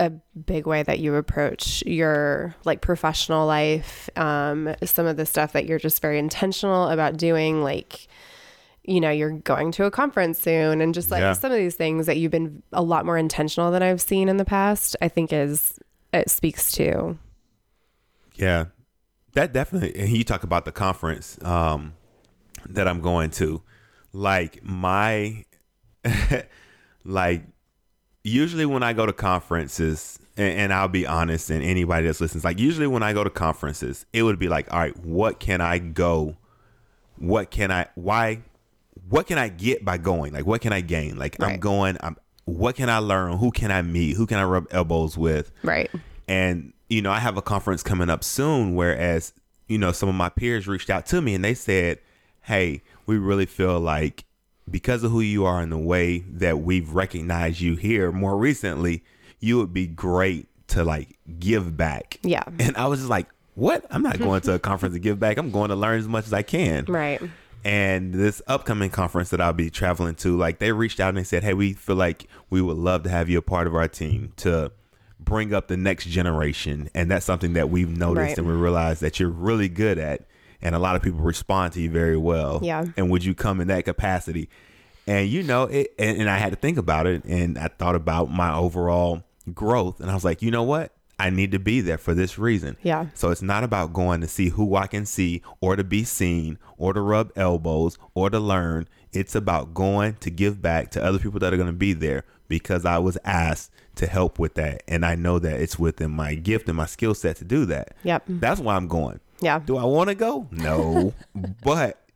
a 0.00 0.10
big 0.46 0.66
way 0.66 0.82
that 0.82 0.98
you 0.98 1.14
approach 1.14 1.82
your 1.84 2.54
like 2.64 2.80
professional 2.80 3.46
life. 3.46 4.08
Um, 4.16 4.74
some 4.82 5.04
of 5.06 5.18
the 5.18 5.26
stuff 5.26 5.52
that 5.52 5.66
you're 5.66 5.78
just 5.78 6.00
very 6.00 6.18
intentional 6.18 6.88
about 6.88 7.18
doing, 7.18 7.62
like, 7.62 8.08
you 8.82 8.98
know, 8.98 9.10
you're 9.10 9.38
going 9.40 9.72
to 9.72 9.84
a 9.84 9.90
conference 9.90 10.40
soon 10.40 10.80
and 10.80 10.94
just 10.94 11.10
like 11.10 11.20
Yeah. 11.20 11.34
some 11.34 11.52
of 11.52 11.58
these 11.58 11.76
things 11.76 12.06
that 12.06 12.16
you've 12.16 12.32
been 12.32 12.62
a 12.72 12.82
lot 12.82 13.04
more 13.04 13.18
intentional 13.18 13.70
than 13.70 13.82
I've 13.82 14.00
seen 14.00 14.30
in 14.30 14.38
the 14.38 14.44
past, 14.46 14.96
I 15.02 15.08
think 15.08 15.34
is, 15.34 15.78
it 16.14 16.30
speaks 16.30 16.72
to. 16.72 17.18
Yeah, 18.36 18.66
that 19.34 19.52
definitely. 19.52 19.94
And 20.00 20.08
you 20.08 20.24
talk 20.24 20.44
about 20.44 20.64
the 20.64 20.72
conference 20.72 21.38
um, 21.44 21.92
that 22.66 22.88
I'm 22.88 23.02
going 23.02 23.30
to, 23.32 23.62
like 24.14 24.64
my, 24.64 25.44
like 27.04 27.42
usually 28.22 28.66
when 28.66 28.82
I 28.82 28.92
go 28.92 29.06
to 29.06 29.12
conferences, 29.12 30.18
and, 30.36 30.58
and 30.58 30.72
I'll 30.72 30.88
be 30.88 31.06
honest, 31.06 31.50
and 31.50 31.62
anybody 31.62 32.06
that's 32.06 32.20
listens, 32.20 32.44
like 32.44 32.58
usually 32.58 32.86
when 32.86 33.02
I 33.02 33.12
go 33.12 33.24
to 33.24 33.30
conferences, 33.30 34.06
it 34.12 34.22
would 34.22 34.38
be 34.38 34.48
like, 34.48 34.72
all 34.72 34.78
right, 34.78 34.96
what 35.04 35.40
can 35.40 35.60
I 35.60 35.78
go? 35.78 36.36
What 37.18 37.50
can 37.50 37.70
I? 37.70 37.86
Why? 37.94 38.42
What 39.08 39.26
can 39.26 39.38
I 39.38 39.48
get 39.48 39.84
by 39.84 39.98
going? 39.98 40.32
Like, 40.32 40.46
what 40.46 40.60
can 40.60 40.72
I 40.72 40.80
gain? 40.80 41.16
Like, 41.16 41.42
I'm 41.42 41.58
going. 41.58 41.98
I'm. 42.00 42.16
What 42.44 42.74
can 42.74 42.88
I 42.88 42.98
learn? 42.98 43.36
Who 43.36 43.50
can 43.50 43.70
I 43.70 43.82
meet? 43.82 44.16
Who 44.16 44.26
can 44.26 44.38
I 44.38 44.44
rub 44.44 44.66
elbows 44.70 45.16
with? 45.16 45.52
Right. 45.62 45.90
And, 46.26 46.72
you 46.88 47.00
know, 47.02 47.12
I 47.12 47.20
have 47.20 47.36
a 47.36 47.42
conference 47.42 47.82
coming 47.82 48.10
up 48.10 48.24
soon, 48.24 48.74
whereas, 48.74 49.32
you 49.68 49.78
know, 49.78 49.92
some 49.92 50.08
of 50.08 50.14
my 50.14 50.30
peers 50.30 50.66
reached 50.66 50.90
out 50.90 51.06
to 51.06 51.20
me 51.20 51.34
and 51.34 51.44
they 51.44 51.54
said, 51.54 51.98
Hey, 52.42 52.82
we 53.06 53.18
really 53.18 53.46
feel 53.46 53.78
like 53.78 54.24
because 54.70 55.02
of 55.04 55.10
who 55.10 55.20
you 55.20 55.44
are 55.44 55.60
and 55.60 55.70
the 55.72 55.78
way 55.78 56.20
that 56.28 56.60
we've 56.60 56.90
recognized 56.92 57.60
you 57.60 57.76
here 57.76 58.12
more 58.12 58.36
recently, 58.36 59.02
you 59.40 59.58
would 59.58 59.72
be 59.72 59.86
great 59.86 60.46
to 60.68 60.84
like 60.84 61.18
give 61.38 61.76
back. 61.76 62.18
Yeah. 62.22 62.44
And 62.58 62.76
I 62.76 62.86
was 62.86 63.00
just 63.00 63.10
like, 63.10 63.26
What? 63.54 63.84
I'm 63.90 64.02
not 64.02 64.18
going 64.18 64.40
to 64.42 64.54
a 64.54 64.58
conference 64.58 64.94
to 64.94 65.00
give 65.00 65.18
back. 65.18 65.36
I'm 65.38 65.50
going 65.50 65.70
to 65.70 65.76
learn 65.76 65.98
as 65.98 66.06
much 66.08 66.26
as 66.26 66.32
I 66.32 66.42
can. 66.42 66.84
Right. 66.86 67.20
And 67.62 68.14
this 68.14 68.40
upcoming 68.46 68.88
conference 68.90 69.28
that 69.30 69.40
I'll 69.40 69.52
be 69.52 69.68
traveling 69.68 70.14
to, 70.16 70.36
like 70.36 70.60
they 70.60 70.72
reached 70.72 70.98
out 71.00 71.10
and 71.10 71.18
they 71.18 71.24
said, 71.24 71.42
Hey, 71.42 71.52
we 71.54 71.72
feel 71.74 71.96
like 71.96 72.26
we 72.48 72.62
would 72.62 72.78
love 72.78 73.02
to 73.02 73.10
have 73.10 73.28
you 73.28 73.38
a 73.38 73.42
part 73.42 73.66
of 73.66 73.74
our 73.74 73.88
team 73.88 74.32
to 74.36 74.72
bring 75.18 75.52
up 75.52 75.68
the 75.68 75.76
next 75.76 76.06
generation. 76.06 76.88
And 76.94 77.10
that's 77.10 77.26
something 77.26 77.52
that 77.54 77.68
we've 77.68 77.90
noticed 77.94 78.28
Right. 78.28 78.38
and 78.38 78.46
we 78.46 78.54
realize 78.54 79.00
that 79.00 79.20
you're 79.20 79.28
really 79.28 79.68
good 79.68 79.98
at. 79.98 80.22
And 80.62 80.74
a 80.74 80.78
lot 80.78 80.96
of 80.96 81.02
people 81.02 81.20
respond 81.20 81.72
to 81.74 81.80
you 81.80 81.90
very 81.90 82.16
well. 82.16 82.60
Yeah. 82.62 82.84
And 82.96 83.10
would 83.10 83.24
you 83.24 83.34
come 83.34 83.60
in 83.60 83.68
that 83.68 83.84
capacity? 83.84 84.48
And 85.06 85.28
you 85.28 85.42
know, 85.42 85.64
it 85.64 85.94
and, 85.98 86.18
and 86.20 86.30
I 86.30 86.36
had 86.36 86.50
to 86.50 86.56
think 86.56 86.78
about 86.78 87.06
it 87.06 87.24
and 87.24 87.58
I 87.58 87.68
thought 87.68 87.94
about 87.94 88.30
my 88.30 88.54
overall 88.54 89.22
growth 89.54 90.00
and 90.00 90.10
I 90.10 90.14
was 90.14 90.24
like, 90.24 90.42
you 90.42 90.50
know 90.50 90.62
what? 90.62 90.92
I 91.18 91.28
need 91.28 91.52
to 91.52 91.58
be 91.58 91.82
there 91.82 91.98
for 91.98 92.14
this 92.14 92.38
reason. 92.38 92.78
Yeah. 92.82 93.06
So 93.14 93.30
it's 93.30 93.42
not 93.42 93.62
about 93.62 93.92
going 93.92 94.22
to 94.22 94.28
see 94.28 94.48
who 94.48 94.74
I 94.74 94.86
can 94.86 95.04
see 95.04 95.42
or 95.60 95.76
to 95.76 95.84
be 95.84 96.02
seen 96.02 96.58
or 96.78 96.94
to 96.94 97.00
rub 97.00 97.30
elbows 97.36 97.98
or 98.14 98.30
to 98.30 98.40
learn. 98.40 98.88
It's 99.12 99.34
about 99.34 99.74
going 99.74 100.14
to 100.20 100.30
give 100.30 100.62
back 100.62 100.90
to 100.92 101.04
other 101.04 101.18
people 101.18 101.38
that 101.40 101.52
are 101.52 101.58
going 101.58 101.66
to 101.66 101.74
be 101.74 101.92
there 101.92 102.24
because 102.48 102.86
I 102.86 102.98
was 102.98 103.18
asked 103.22 103.70
to 103.96 104.06
help 104.06 104.38
with 104.38 104.54
that. 104.54 104.82
And 104.88 105.04
I 105.04 105.14
know 105.14 105.38
that 105.38 105.60
it's 105.60 105.78
within 105.78 106.10
my 106.10 106.34
gift 106.34 106.68
and 106.68 106.76
my 106.76 106.86
skill 106.86 107.14
set 107.14 107.36
to 107.36 107.44
do 107.44 107.66
that. 107.66 107.94
Yep. 108.02 108.24
That's 108.26 108.60
why 108.60 108.76
I'm 108.76 108.88
going. 108.88 109.20
Yeah. 109.40 109.60
Do 109.60 109.76
I 109.76 109.84
want 109.84 110.08
to 110.08 110.14
go? 110.14 110.48
No. 110.50 111.14
but 111.62 112.06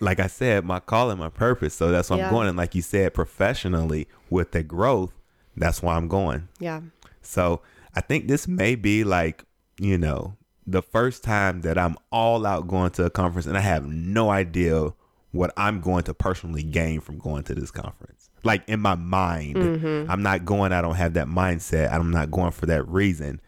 like 0.00 0.20
I 0.20 0.26
said, 0.26 0.64
my 0.64 0.80
calling, 0.80 1.18
my 1.18 1.28
purpose. 1.28 1.74
So 1.74 1.90
that's 1.90 2.10
why 2.10 2.18
Yeah. 2.18 2.26
I'm 2.26 2.32
going. 2.32 2.48
And 2.48 2.56
like 2.56 2.74
you 2.74 2.82
said, 2.82 3.14
professionally 3.14 4.08
with 4.30 4.52
the 4.52 4.62
growth, 4.62 5.12
that's 5.56 5.82
why 5.82 5.96
I'm 5.96 6.08
going. 6.08 6.48
Yeah. 6.58 6.80
So 7.22 7.60
I 7.94 8.00
think 8.00 8.28
this 8.28 8.46
may 8.46 8.74
be 8.74 9.04
like, 9.04 9.44
you 9.78 9.98
know, 9.98 10.36
the 10.66 10.82
first 10.82 11.24
time 11.24 11.62
that 11.62 11.78
I'm 11.78 11.96
all 12.12 12.46
out 12.46 12.68
going 12.68 12.90
to 12.92 13.04
a 13.04 13.10
conference 13.10 13.46
and 13.46 13.56
I 13.56 13.60
have 13.60 13.86
no 13.86 14.30
idea 14.30 14.92
what 15.32 15.52
I'm 15.56 15.80
going 15.80 16.04
to 16.04 16.14
personally 16.14 16.62
gain 16.62 17.00
from 17.00 17.18
going 17.18 17.42
to 17.44 17.54
this 17.54 17.70
conference. 17.70 18.30
Like 18.44 18.68
in 18.68 18.80
my 18.80 18.94
mind, 18.94 19.56
mm-hmm. 19.56 20.10
I'm 20.10 20.22
not 20.22 20.44
going, 20.44 20.72
I 20.72 20.80
don't 20.80 20.94
have 20.94 21.14
that 21.14 21.26
mindset. 21.26 21.92
I'm 21.92 22.10
not 22.10 22.30
going 22.30 22.52
for 22.52 22.66
that 22.66 22.86
reason. 22.88 23.40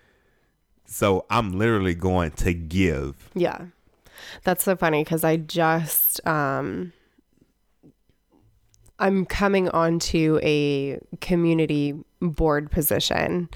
So 0.91 1.25
I'm 1.31 1.53
literally 1.53 1.95
going 1.95 2.33
to 2.33 2.53
give. 2.53 3.31
Yeah. 3.35 3.67
That's 4.43 4.65
so 4.65 4.75
funny 4.77 5.05
because 5.05 5.23
I 5.25 5.37
just 5.37 6.27
um 6.27 6.93
I'm 8.99 9.25
coming 9.25 9.69
onto 9.71 10.39
a 10.43 10.99
community 11.21 11.95
board 12.21 12.71
position 12.71 13.49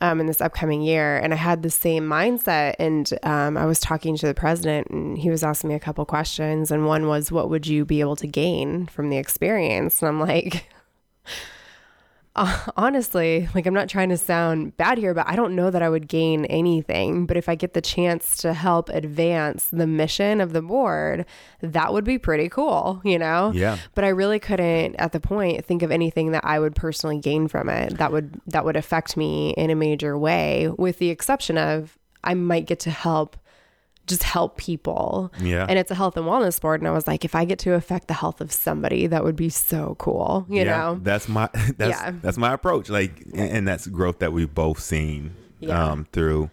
um, 0.00 0.20
in 0.20 0.26
this 0.26 0.40
upcoming 0.40 0.80
year, 0.80 1.18
and 1.18 1.34
I 1.34 1.36
had 1.36 1.62
the 1.62 1.68
same 1.68 2.04
mindset. 2.04 2.76
And 2.78 3.12
um, 3.22 3.58
I 3.58 3.66
was 3.66 3.80
talking 3.80 4.16
to 4.16 4.26
the 4.26 4.32
president, 4.32 4.88
and 4.88 5.18
he 5.18 5.28
was 5.28 5.42
asking 5.42 5.68
me 5.68 5.74
a 5.74 5.80
couple 5.80 6.06
questions, 6.06 6.70
and 6.70 6.86
one 6.86 7.06
was, 7.06 7.30
"What 7.30 7.50
would 7.50 7.66
you 7.66 7.84
be 7.84 8.00
able 8.00 8.16
to 8.16 8.26
gain 8.26 8.86
from 8.86 9.10
the 9.10 9.18
experience?" 9.18 10.00
And 10.00 10.08
I'm 10.08 10.20
like. 10.20 10.70
Honestly, 12.76 13.48
like 13.54 13.66
I'm 13.66 13.74
not 13.74 13.88
trying 13.88 14.08
to 14.10 14.16
sound 14.16 14.76
bad 14.76 14.98
here, 14.98 15.14
but 15.14 15.28
I 15.28 15.36
don't 15.36 15.54
know 15.54 15.70
that 15.70 15.82
I 15.82 15.88
would 15.88 16.08
gain 16.08 16.44
anything. 16.46 17.26
But 17.26 17.36
if 17.36 17.48
I 17.48 17.54
get 17.54 17.74
the 17.74 17.80
chance 17.80 18.36
to 18.38 18.52
help 18.52 18.88
advance 18.90 19.68
the 19.68 19.86
mission 19.86 20.40
of 20.40 20.52
the 20.52 20.62
board, 20.62 21.26
that 21.60 21.92
would 21.92 22.04
be 22.04 22.18
pretty 22.18 22.48
cool, 22.48 23.00
you 23.04 23.18
know? 23.18 23.52
Yeah. 23.54 23.78
But 23.94 24.04
I 24.04 24.08
really 24.08 24.38
couldn't 24.38 24.94
at 24.96 25.12
the 25.12 25.20
point 25.20 25.64
think 25.64 25.82
of 25.82 25.90
anything 25.90 26.32
that 26.32 26.44
I 26.44 26.58
would 26.58 26.74
personally 26.74 27.18
gain 27.18 27.48
from 27.48 27.68
it 27.68 27.98
that 27.98 28.12
would 28.12 28.40
that 28.46 28.64
would 28.64 28.76
affect 28.76 29.16
me 29.16 29.54
in 29.56 29.70
a 29.70 29.74
major 29.74 30.16
way, 30.16 30.68
with 30.78 30.98
the 30.98 31.10
exception 31.10 31.58
of 31.58 31.98
I 32.24 32.34
might 32.34 32.66
get 32.66 32.80
to 32.80 32.90
help 32.90 33.36
just 34.08 34.22
help 34.24 34.56
people. 34.56 35.32
Yeah. 35.40 35.66
And 35.68 35.78
it's 35.78 35.90
a 35.90 35.94
health 35.94 36.16
and 36.16 36.26
wellness 36.26 36.60
board. 36.60 36.80
And 36.80 36.88
I 36.88 36.90
was 36.92 37.06
like, 37.06 37.24
if 37.24 37.34
I 37.34 37.44
get 37.44 37.58
to 37.60 37.74
affect 37.74 38.08
the 38.08 38.14
health 38.14 38.40
of 38.40 38.50
somebody, 38.50 39.06
that 39.06 39.22
would 39.24 39.36
be 39.36 39.48
so 39.48 39.94
cool, 39.98 40.46
you 40.48 40.64
know? 40.64 40.98
that's 41.02 41.28
my 41.28 41.48
that's 41.76 41.90
Yeah. 42.00 42.12
that's 42.22 42.38
my 42.38 42.52
approach 42.52 42.88
like 42.88 43.24
and, 43.34 43.66
that's 43.68 43.86
growth 43.86 44.18
that 44.20 44.32
we've 44.32 44.52
both 44.54 44.80
seen 44.80 45.34
Yeah. 45.60 45.90
um 45.92 46.06
through 46.12 46.50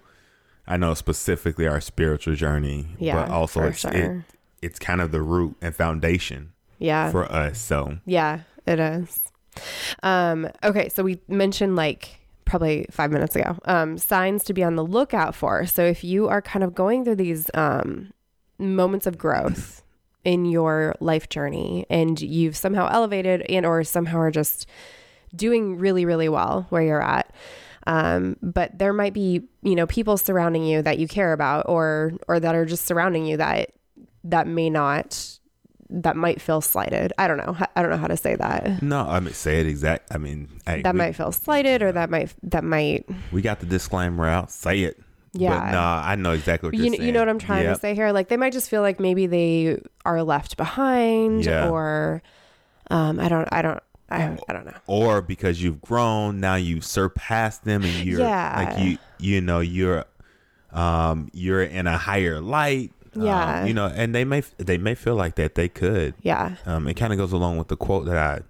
i 0.68 0.78
know 0.78 0.94
specifically 0.94 1.68
our 1.68 1.80
spiritual 1.82 2.36
journey 2.36 2.88
Yeah, 3.00 3.16
but 3.26 3.32
also 3.32 3.64
it's 3.64 3.86
it, 3.86 4.22
it's 4.62 4.80
kind 4.80 5.00
of 5.02 5.12
the 5.12 5.22
root 5.22 5.56
and 5.62 5.76
foundation 5.76 6.52
Yeah. 6.80 7.12
for 7.12 7.26
us 7.32 7.60
so 7.62 7.98
Yeah, 8.06 8.42
it 8.66 8.80
is. 8.80 9.22
Um, 10.04 10.50
okay, 10.64 10.90
so 10.90 11.04
we 11.04 11.20
mentioned 11.30 11.76
like 11.76 12.20
probably 12.46 12.86
five 12.92 13.12
minutes 13.12 13.36
ago 13.36 13.58
um, 13.66 13.98
signs 13.98 14.44
to 14.46 14.54
be 14.54 14.64
on 14.64 14.76
the 14.76 14.86
lookout 14.86 15.36
for. 15.36 15.66
So 15.66 15.84
if 15.84 16.04
you 16.04 16.28
are 16.28 16.42
kind 16.42 16.64
of 16.64 16.74
going 16.76 17.04
through 17.04 17.16
these 17.16 17.50
um, 17.54 18.14
moments 18.58 19.08
of 19.08 19.18
growth 19.18 19.84
in 20.24 20.46
your 20.46 20.96
life 21.00 21.30
journey 21.30 21.86
and 21.90 22.20
you've 22.20 22.58
somehow 22.58 22.88
elevated 22.92 23.44
and 23.44 23.66
or 23.66 23.84
somehow 23.84 24.18
are 24.18 24.32
just 24.32 24.68
doing 25.36 25.78
really 25.78 26.06
really 26.06 26.28
well 26.28 26.66
where 26.70 26.82
you're 26.82 27.02
at 27.02 27.34
um, 27.88 28.36
but 28.42 28.78
there 28.78 28.94
might 28.94 29.14
be 29.14 29.44
you 29.62 29.76
know 29.76 29.86
people 29.86 30.18
surrounding 30.18 30.66
you 30.66 30.82
that 30.82 30.98
you 30.98 31.08
care 31.08 31.32
about 31.34 31.66
or 31.70 32.14
or 32.28 32.40
that 32.40 32.56
are 32.56 32.66
just 32.66 32.86
surrounding 32.86 33.26
you 33.26 33.38
that 33.38 33.72
that 34.24 34.48
may 34.48 34.70
not 34.70 35.40
that 35.90 36.16
might 36.16 36.42
feel 36.42 36.62
slighted. 36.62 37.14
I 37.18 37.28
don't 37.28 37.38
know. 37.38 37.56
I 37.76 37.82
don't 37.82 37.92
know 37.92 37.98
how 37.98 38.08
to 38.08 38.18
say 38.18 38.36
that. 38.36 38.82
No 38.82 39.02
i 39.02 39.20
mean 39.20 39.34
say 39.34 39.60
it 39.60 39.68
exact 39.68 40.14
i 40.14 40.18
mean 40.18 40.50
hey, 40.66 40.82
that 40.82 40.94
we, 40.94 40.98
might 40.98 41.16
feel 41.16 41.32
slighted 41.32 41.82
or 41.84 41.92
that 41.92 42.10
might 42.10 42.34
that 42.44 42.64
might 42.64 43.08
we 43.32 43.42
got 43.42 43.60
the 43.60 43.66
disclaimer 43.66 44.28
out. 44.28 44.52
Say 44.52 44.82
it. 44.82 45.00
Yeah. 45.38 45.50
but 45.60 45.72
nah 45.72 46.02
i 46.06 46.16
know 46.16 46.32
exactly 46.32 46.68
what 46.70 46.76
you, 46.76 46.84
you're 46.84 46.92
kn- 46.92 46.98
saying 47.00 47.08
you 47.08 47.12
know 47.14 47.20
what 47.20 47.28
i'm 47.30 47.40
trying 47.40 47.66
Yep. 47.66 47.76
to 47.76 47.80
say 47.82 47.94
here? 47.94 48.12
Like 48.14 48.30
they 48.30 48.38
might 48.38 48.54
just 48.54 48.70
feel 48.70 48.82
like 48.82 49.00
maybe 49.02 49.28
they 49.28 49.80
are 50.06 50.24
left 50.24 50.56
behind 50.58 51.46
Yeah. 51.46 51.70
or 51.70 52.24
um 52.90 53.20
i 53.20 53.28
don't 53.28 53.48
i 53.52 53.62
don't 53.62 53.80
I, 54.08 54.38
I 54.48 54.54
don't 54.54 54.66
know. 54.68 54.74
Or 54.86 55.22
because 55.24 55.62
you've 55.64 55.82
grown 55.82 56.40
now 56.40 56.56
you've 56.56 56.86
surpassed 56.86 57.66
them 57.66 57.84
and 57.84 57.94
you're 58.06 58.20
Yeah. 58.22 58.54
like 58.76 58.80
you 58.86 58.98
you 59.20 59.42
know 59.42 59.60
you're 59.62 60.06
um 60.72 61.30
you're 61.34 61.64
in 61.64 61.88
a 61.88 61.98
higher 61.98 62.40
light 62.40 62.92
Um, 63.16 63.22
Yeah. 63.24 63.66
you 63.66 63.74
know 63.74 63.88
and 63.88 64.14
they 64.14 64.26
may 64.26 64.42
they 64.58 64.78
may 64.78 64.94
feel 64.96 65.16
like 65.16 65.36
that 65.36 65.56
they 65.56 65.70
could 65.70 66.14
yeah 66.22 66.56
um 66.66 66.88
it 66.88 66.96
kind 66.96 67.14
of 67.14 67.18
goes 67.20 67.32
along 67.32 67.58
with 67.58 67.70
the 67.70 67.78
quote 67.78 68.06
that 68.06 68.18
i 68.18 68.42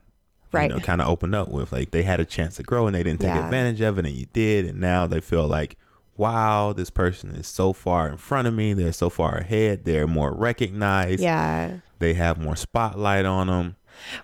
Right. 0.51 0.69
you 0.69 0.75
know 0.75 0.82
kind 0.82 1.01
of 1.01 1.08
opened 1.08 1.36
up 1.36 1.49
with 1.49 1.71
like 1.73 1.91
they 1.91 2.04
had 2.04 2.19
a 2.19 2.25
chance 2.25 2.56
to 2.56 2.63
grow 2.63 2.88
and 2.88 2.95
they 2.95 3.04
didn't 3.04 3.19
take 3.21 3.36
Yeah. 3.36 3.43
advantage 3.45 3.82
of 3.82 3.99
it 3.99 4.06
and 4.06 4.15
you 4.15 4.25
did 4.34 4.65
and 4.65 4.80
now 4.80 5.06
they 5.06 5.19
feel 5.19 5.45
like 5.47 5.78
wow 6.17 6.71
this 6.73 6.89
person 6.89 7.32
is 7.32 7.45
so 7.47 7.73
far 7.73 8.08
in 8.08 8.17
front 8.17 8.47
of 8.47 8.54
me 8.54 8.73
they're 8.73 8.93
so 8.93 9.10
far 9.10 9.36
ahead 9.36 9.84
they're 9.86 10.08
more 10.08 10.34
recognized 10.34 11.21
yeah 11.21 11.78
they 11.99 12.13
have 12.13 12.38
more 12.39 12.56
spotlight 12.56 13.25
on 13.25 13.47
them 13.47 13.75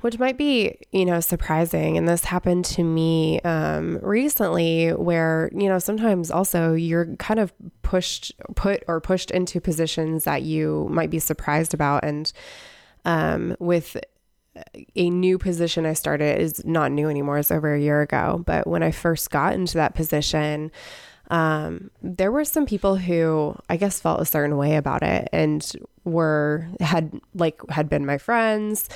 which 0.01 0.19
might 0.19 0.37
be 0.37 0.77
you 0.91 1.05
know 1.05 1.19
surprising 1.19 1.97
and 1.97 2.07
this 2.07 2.25
happened 2.25 2.65
to 2.65 2.83
me 2.83 3.39
um, 3.41 3.97
recently 4.01 4.89
where 4.89 5.49
you 5.53 5.67
know 5.67 5.79
sometimes 5.79 6.31
also 6.31 6.73
you're 6.73 7.15
kind 7.17 7.39
of 7.39 7.53
pushed 7.81 8.31
put 8.55 8.83
or 8.87 9.01
pushed 9.01 9.31
into 9.31 9.59
positions 9.59 10.23
that 10.23 10.43
you 10.43 10.87
might 10.89 11.09
be 11.09 11.19
surprised 11.19 11.73
about 11.73 12.03
and 12.03 12.33
um, 13.05 13.55
with 13.59 13.97
a 14.95 15.09
new 15.09 15.37
position 15.37 15.85
I 15.85 15.93
started 15.93 16.39
is 16.39 16.65
not 16.65 16.91
new 16.91 17.09
anymore. 17.09 17.37
It's 17.37 17.51
over 17.51 17.73
a 17.73 17.79
year 17.79 18.01
ago. 18.01 18.43
But 18.45 18.67
when 18.67 18.83
I 18.83 18.91
first 18.91 19.29
got 19.31 19.53
into 19.53 19.75
that 19.75 19.95
position, 19.95 20.71
um, 21.29 21.89
there 22.01 22.31
were 22.31 22.43
some 22.43 22.65
people 22.65 22.97
who 22.97 23.55
I 23.69 23.77
guess 23.77 24.01
felt 24.01 24.21
a 24.21 24.25
certain 24.25 24.57
way 24.57 24.75
about 24.75 25.03
it 25.03 25.29
and 25.31 25.71
were 26.03 26.67
had 26.79 27.19
like 27.33 27.61
had 27.69 27.87
been 27.89 28.05
my 28.05 28.17
friends. 28.17 28.89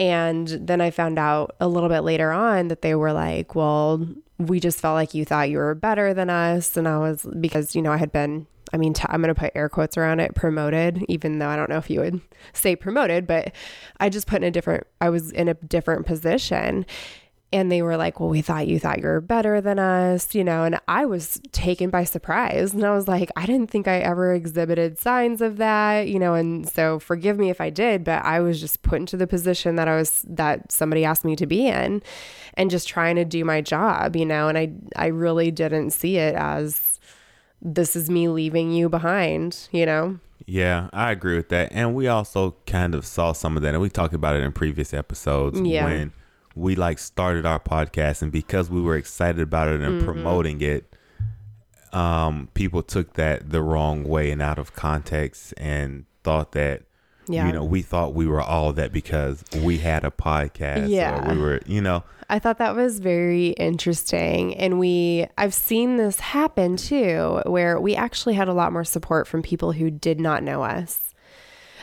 And 0.00 0.48
then 0.48 0.80
I 0.80 0.90
found 0.90 1.18
out 1.18 1.54
a 1.60 1.68
little 1.68 1.90
bit 1.90 2.00
later 2.00 2.32
on 2.32 2.68
that 2.68 2.80
they 2.80 2.94
were 2.94 3.12
like, 3.12 3.54
well, 3.54 4.08
we 4.38 4.58
just 4.58 4.80
felt 4.80 4.94
like 4.94 5.12
you 5.12 5.26
thought 5.26 5.50
you 5.50 5.58
were 5.58 5.74
better 5.74 6.14
than 6.14 6.30
us. 6.30 6.74
And 6.78 6.88
I 6.88 6.96
was, 6.96 7.26
because, 7.38 7.76
you 7.76 7.82
know, 7.82 7.92
I 7.92 7.98
had 7.98 8.10
been, 8.10 8.46
I 8.72 8.78
mean, 8.78 8.94
I'm 9.04 9.20
going 9.20 9.34
to 9.34 9.38
put 9.38 9.52
air 9.54 9.68
quotes 9.68 9.98
around 9.98 10.20
it, 10.20 10.34
promoted, 10.34 11.04
even 11.10 11.38
though 11.38 11.48
I 11.48 11.56
don't 11.56 11.68
know 11.68 11.76
if 11.76 11.90
you 11.90 12.00
would 12.00 12.18
say 12.54 12.74
promoted, 12.76 13.26
but 13.26 13.52
I 14.00 14.08
just 14.08 14.26
put 14.26 14.38
in 14.38 14.44
a 14.44 14.50
different, 14.50 14.86
I 15.02 15.10
was 15.10 15.32
in 15.32 15.48
a 15.48 15.54
different 15.54 16.06
position. 16.06 16.86
And 17.52 17.70
they 17.72 17.82
were 17.82 17.96
like, 17.96 18.20
well, 18.20 18.28
we 18.28 18.42
thought 18.42 18.68
you 18.68 18.78
thought 18.78 19.00
you 19.00 19.06
were 19.06 19.20
better 19.20 19.60
than 19.60 19.80
us, 19.80 20.36
you 20.36 20.44
know, 20.44 20.62
and 20.62 20.78
I 20.86 21.04
was 21.04 21.40
taken 21.50 21.90
by 21.90 22.04
surprise. 22.04 22.72
And 22.72 22.84
I 22.84 22.94
was 22.94 23.08
like, 23.08 23.28
I 23.34 23.44
didn't 23.44 23.72
think 23.72 23.88
I 23.88 23.98
ever 23.98 24.32
exhibited 24.32 25.00
signs 25.00 25.40
of 25.40 25.56
that, 25.56 26.06
you 26.06 26.20
know, 26.20 26.34
and 26.34 26.68
so 26.68 27.00
forgive 27.00 27.40
me 27.40 27.50
if 27.50 27.60
I 27.60 27.68
did, 27.70 28.04
but 28.04 28.24
I 28.24 28.38
was 28.38 28.60
just 28.60 28.82
put 28.82 29.00
into 29.00 29.16
the 29.16 29.26
position 29.26 29.74
that 29.74 29.88
I 29.88 29.96
was, 29.96 30.24
that 30.28 30.70
somebody 30.70 31.04
asked 31.04 31.24
me 31.24 31.34
to 31.34 31.46
be 31.46 31.66
in 31.66 32.04
and 32.54 32.70
just 32.70 32.86
trying 32.86 33.16
to 33.16 33.24
do 33.24 33.44
my 33.44 33.60
job, 33.60 34.14
you 34.14 34.26
know, 34.26 34.46
and 34.46 34.56
I, 34.56 34.70
I 34.94 35.06
really 35.06 35.50
didn't 35.50 35.90
see 35.90 36.18
it 36.18 36.36
as 36.36 37.00
this 37.60 37.96
is 37.96 38.08
me 38.08 38.28
leaving 38.28 38.70
you 38.70 38.88
behind, 38.88 39.68
you 39.72 39.86
know? 39.86 40.20
Yeah, 40.46 40.88
I 40.92 41.10
agree 41.10 41.34
with 41.36 41.48
that. 41.48 41.70
And 41.72 41.96
we 41.96 42.06
also 42.06 42.54
kind 42.66 42.94
of 42.94 43.04
saw 43.04 43.32
some 43.32 43.56
of 43.56 43.62
that, 43.64 43.74
and 43.74 43.82
we 43.82 43.90
talked 43.90 44.14
about 44.14 44.36
it 44.36 44.42
in 44.44 44.52
previous 44.52 44.94
episodes 44.94 45.60
Yeah. 45.60 45.84
when 45.84 46.12
we 46.54 46.74
like 46.74 46.98
started 46.98 47.46
our 47.46 47.60
podcast, 47.60 48.22
and 48.22 48.32
because 48.32 48.70
we 48.70 48.80
were 48.80 48.96
excited 48.96 49.40
about 49.40 49.68
it 49.68 49.80
and 49.80 49.96
Mm-hmm. 50.00 50.04
promoting 50.04 50.60
it, 50.60 50.92
um, 51.92 52.48
people 52.54 52.82
took 52.82 53.14
that 53.14 53.50
the 53.50 53.62
wrong 53.62 54.04
way 54.04 54.30
and 54.30 54.40
out 54.40 54.58
of 54.58 54.74
context 54.74 55.54
and 55.56 56.04
thought 56.22 56.52
that. 56.52 56.82
Yeah. 57.28 57.46
You 57.46 57.52
know, 57.52 57.64
we 57.64 57.82
thought 57.82 58.12
we 58.14 58.26
were 58.26 58.40
all 58.40 58.72
that 58.72 58.92
because 58.92 59.44
we 59.62 59.78
had 59.78 60.04
a 60.04 60.10
podcast. 60.10 60.88
Yeah. 60.88 61.30
Or 61.30 61.34
we 61.34 61.40
were, 61.40 61.60
you 61.64 61.80
know, 61.80 62.02
I 62.28 62.40
thought 62.40 62.58
that 62.58 62.74
was 62.74 62.98
very 62.98 63.48
interesting. 63.50 64.56
And 64.56 64.80
we, 64.80 65.26
I've 65.38 65.54
seen 65.54 65.96
this 65.96 66.18
happen 66.18 66.76
too, 66.76 67.40
where 67.46 67.80
we 67.80 67.94
actually 67.94 68.34
had 68.34 68.48
a 68.48 68.52
lot 68.52 68.72
more 68.72 68.82
support 68.82 69.28
from 69.28 69.42
people 69.42 69.70
who 69.72 69.90
did 69.92 70.18
not 70.18 70.42
know 70.42 70.64
us 70.64 71.14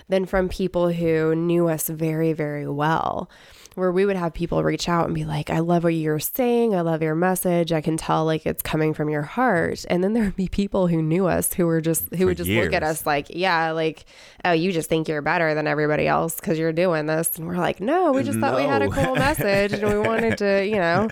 than 0.10 0.26
from 0.26 0.50
people 0.50 0.90
who 0.92 1.34
knew 1.34 1.70
us 1.70 1.88
very, 1.88 2.34
very 2.34 2.68
well. 2.68 3.30
Where 3.78 3.92
we 3.92 4.08
would 4.08 4.16
have 4.16 4.34
people 4.34 4.64
reach 4.64 4.90
out 4.90 5.06
and 5.06 5.14
be 5.14 5.24
like, 5.24 5.52
I 5.52 5.60
love 5.60 5.84
what 5.84 5.94
you're 5.94 6.18
saying. 6.18 6.74
I 6.74 6.82
love 6.82 7.04
your 7.04 7.14
message. 7.14 7.72
I 7.72 7.80
can 7.80 7.96
tell 7.96 8.26
like 8.26 8.44
it's 8.48 8.64
coming 8.64 8.96
from 8.96 9.08
your 9.08 9.22
heart. 9.22 9.86
And 9.88 10.04
then 10.04 10.14
there 10.14 10.24
would 10.24 10.36
be 10.36 10.48
people 10.48 10.88
who 10.88 11.00
knew 11.04 11.28
us 11.28 11.54
who 11.54 11.68
were 11.68 11.80
just, 11.80 12.10
who 12.10 12.18
For 12.18 12.26
would 12.26 12.38
just 12.38 12.50
look 12.50 12.74
at 12.74 12.82
us 12.82 13.06
like, 13.06 13.28
yeah, 13.30 13.70
like, 13.72 14.06
oh, 14.44 14.52
you 14.52 14.72
just 14.72 14.90
think 14.90 15.08
you're 15.08 15.22
better 15.22 15.54
than 15.54 15.68
everybody 15.68 16.08
else 16.08 16.38
because 16.38 16.58
you're 16.58 16.74
doing 16.74 17.06
this. 17.06 17.38
And 17.38 17.48
we're 17.48 17.58
like, 17.58 17.80
no, 17.80 18.14
we 18.14 18.24
just 18.24 18.40
thought 18.40 18.56
we 18.56 18.64
had 18.64 18.82
a 18.82 18.90
cool 18.90 19.14
message 19.16 19.74
and 19.74 19.88
we 19.88 20.00
wanted 20.00 20.40
to, 20.40 20.66
you 20.66 20.76
know, 20.78 21.08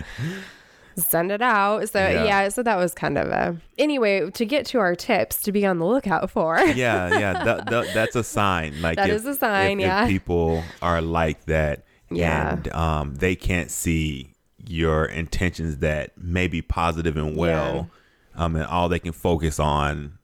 send 0.96 1.30
it 1.30 1.42
out. 1.42 1.88
So 1.88 2.00
Yeah. 2.00 2.24
yeah. 2.24 2.48
so 2.48 2.64
that 2.64 2.76
was 2.76 2.94
kind 2.94 3.16
of 3.16 3.28
a, 3.28 3.56
anyway, 3.78 4.28
to 4.30 4.44
get 4.44 4.66
to 4.66 4.78
our 4.80 4.96
tips 4.96 5.40
to 5.42 5.52
be 5.52 5.64
on 5.66 5.78
the 5.78 5.86
lookout 5.86 6.30
for. 6.32 6.58
yeah, 6.58 7.16
yeah, 7.18 7.44
that, 7.44 7.66
that, 7.70 7.94
that's 7.94 8.16
a 8.16 8.24
sign. 8.24 8.80
Like 8.82 8.96
That 8.96 9.10
if, 9.10 9.16
is 9.16 9.26
a 9.26 9.36
sign, 9.36 9.78
if- 9.78 9.86
yeah. 9.86 10.02
If 10.04 10.08
people 10.08 10.64
are 10.82 11.00
like 11.00 11.44
that, 11.44 11.84
Yeah. 12.10 12.52
and 12.52 12.68
um, 12.72 13.14
they 13.16 13.34
can't 13.34 13.70
see 13.70 14.34
your 14.64 15.04
intentions 15.04 15.78
that 15.78 16.16
may 16.16 16.48
be 16.48 16.62
positive 16.62 17.16
and 17.16 17.36
well, 17.36 17.90
um, 18.34 18.56
and 18.56 18.64
all 18.64 18.88
they 18.88 18.98
can 18.98 19.12
focus 19.12 19.58
on 19.58 20.18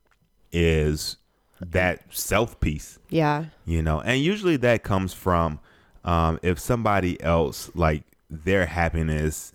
is 0.53 1.17
that 1.61 2.03
self 2.11 2.59
piece, 2.61 2.99
yeah. 3.09 3.47
you 3.65 3.83
know. 3.83 4.01
And 4.01 4.21
usually 4.21 4.57
that 4.59 4.83
comes 4.83 5.15
from 5.15 5.61
um, 6.05 6.39
if 6.43 6.59
somebody 6.59 7.21
else 7.23 7.71
like 7.75 8.05
their 8.29 8.67
happiness 8.67 9.53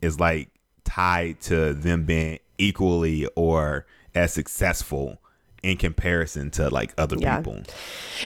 is 0.00 0.18
like 0.18 0.50
tied 0.84 1.40
to 1.42 1.74
them 1.74 2.04
being 2.04 2.38
equally 2.58 3.26
or 3.36 3.86
as 4.14 4.32
successful 4.32 5.20
in 5.62 5.76
comparison 5.76 6.50
to 6.50 6.68
like 6.70 6.92
other 6.96 7.16
Yeah. 7.18 7.38
people. 7.38 7.62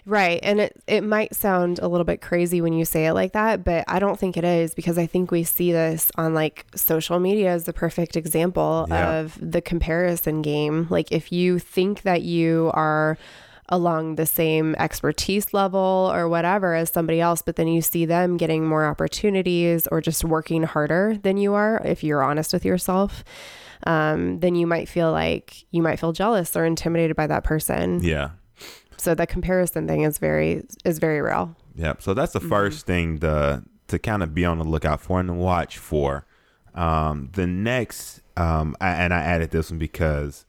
Right. 0.07 0.38
And 0.42 0.61
it, 0.61 0.81
it 0.87 1.03
might 1.03 1.35
sound 1.35 1.79
a 1.81 1.88
little 1.88 2.05
bit 2.05 2.20
crazy 2.20 2.61
when 2.61 2.73
you 2.73 2.85
say 2.85 3.07
it 3.07 3.12
like 3.14 3.33
that, 3.33 3.64
but 3.64 3.85
I 3.88 3.99
don't 3.99 4.18
think 4.18 4.37
it 4.37 4.44
is 4.44 4.75
because 4.75 4.99
I 4.99 5.07
think 5.07 5.31
we 5.31 5.42
see 5.44 5.73
this 5.73 6.11
on 6.16 6.35
like 6.35 6.64
social 6.77 7.18
media 7.18 7.51
as 7.51 7.64
the 7.64 7.73
perfect 7.73 8.16
example 8.16 8.87
Yeah. 8.88 9.14
of 9.20 9.37
the 9.40 9.61
comparison 9.61 10.42
game. 10.42 10.87
Like 10.90 11.11
if 11.11 11.33
you 11.33 11.59
think 11.59 12.03
that 12.03 12.23
you 12.23 12.70
are 12.75 13.18
along 13.70 14.16
the 14.16 14.27
same 14.27 14.75
expertise 14.79 15.55
level 15.55 16.11
or 16.14 16.29
whatever 16.29 16.75
as 16.75 16.90
somebody 16.92 17.18
else, 17.20 17.40
but 17.40 17.57
then 17.57 17.66
you 17.66 17.81
see 17.81 18.05
them 18.05 18.37
getting 18.37 18.66
more 18.66 18.85
opportunities 18.85 19.87
or 19.88 20.01
just 20.03 20.23
working 20.23 20.64
harder 20.64 21.16
than 21.23 21.37
you 21.38 21.55
are, 21.55 21.81
if 21.85 22.05
you're 22.05 22.23
honest 22.23 22.53
with 22.53 22.64
yourself, 22.64 23.25
um, 23.85 24.40
then 24.40 24.55
you 24.55 24.66
might 24.66 24.88
feel 24.88 25.12
like 25.12 25.64
you 25.70 25.83
might 25.83 25.99
feel 26.01 26.12
jealous 26.12 26.57
or 26.57 26.64
intimidated 26.64 27.16
by 27.16 27.27
that 27.27 27.44
person. 27.44 28.03
Yeah. 28.03 28.31
So 28.97 29.14
the 29.14 29.27
comparison 29.27 29.87
thing 29.87 30.03
is 30.03 30.18
very 30.18 30.62
is 30.85 30.99
very 30.99 31.20
real. 31.20 31.55
Yep. 31.77 32.03
So 32.03 32.14
that's 32.14 32.33
the 32.33 32.38
Mm-hmm. 32.40 32.49
first 32.49 32.87
thing 32.87 33.18
to 33.18 33.62
to 33.88 33.99
kind 33.99 34.23
of 34.23 34.35
be 34.35 34.44
on 34.44 34.59
the 34.59 34.64
lookout 34.64 35.01
for 35.01 35.20
and 35.20 35.38
watch 35.38 35.77
for. 35.79 36.25
Um, 36.75 37.29
the 37.35 37.47
next, 37.47 38.23
um, 38.37 38.75
I, 38.81 38.88
and 38.90 39.12
I 39.12 39.20
added 39.20 39.51
this 39.51 39.70
one 39.70 39.79
because 39.79 40.47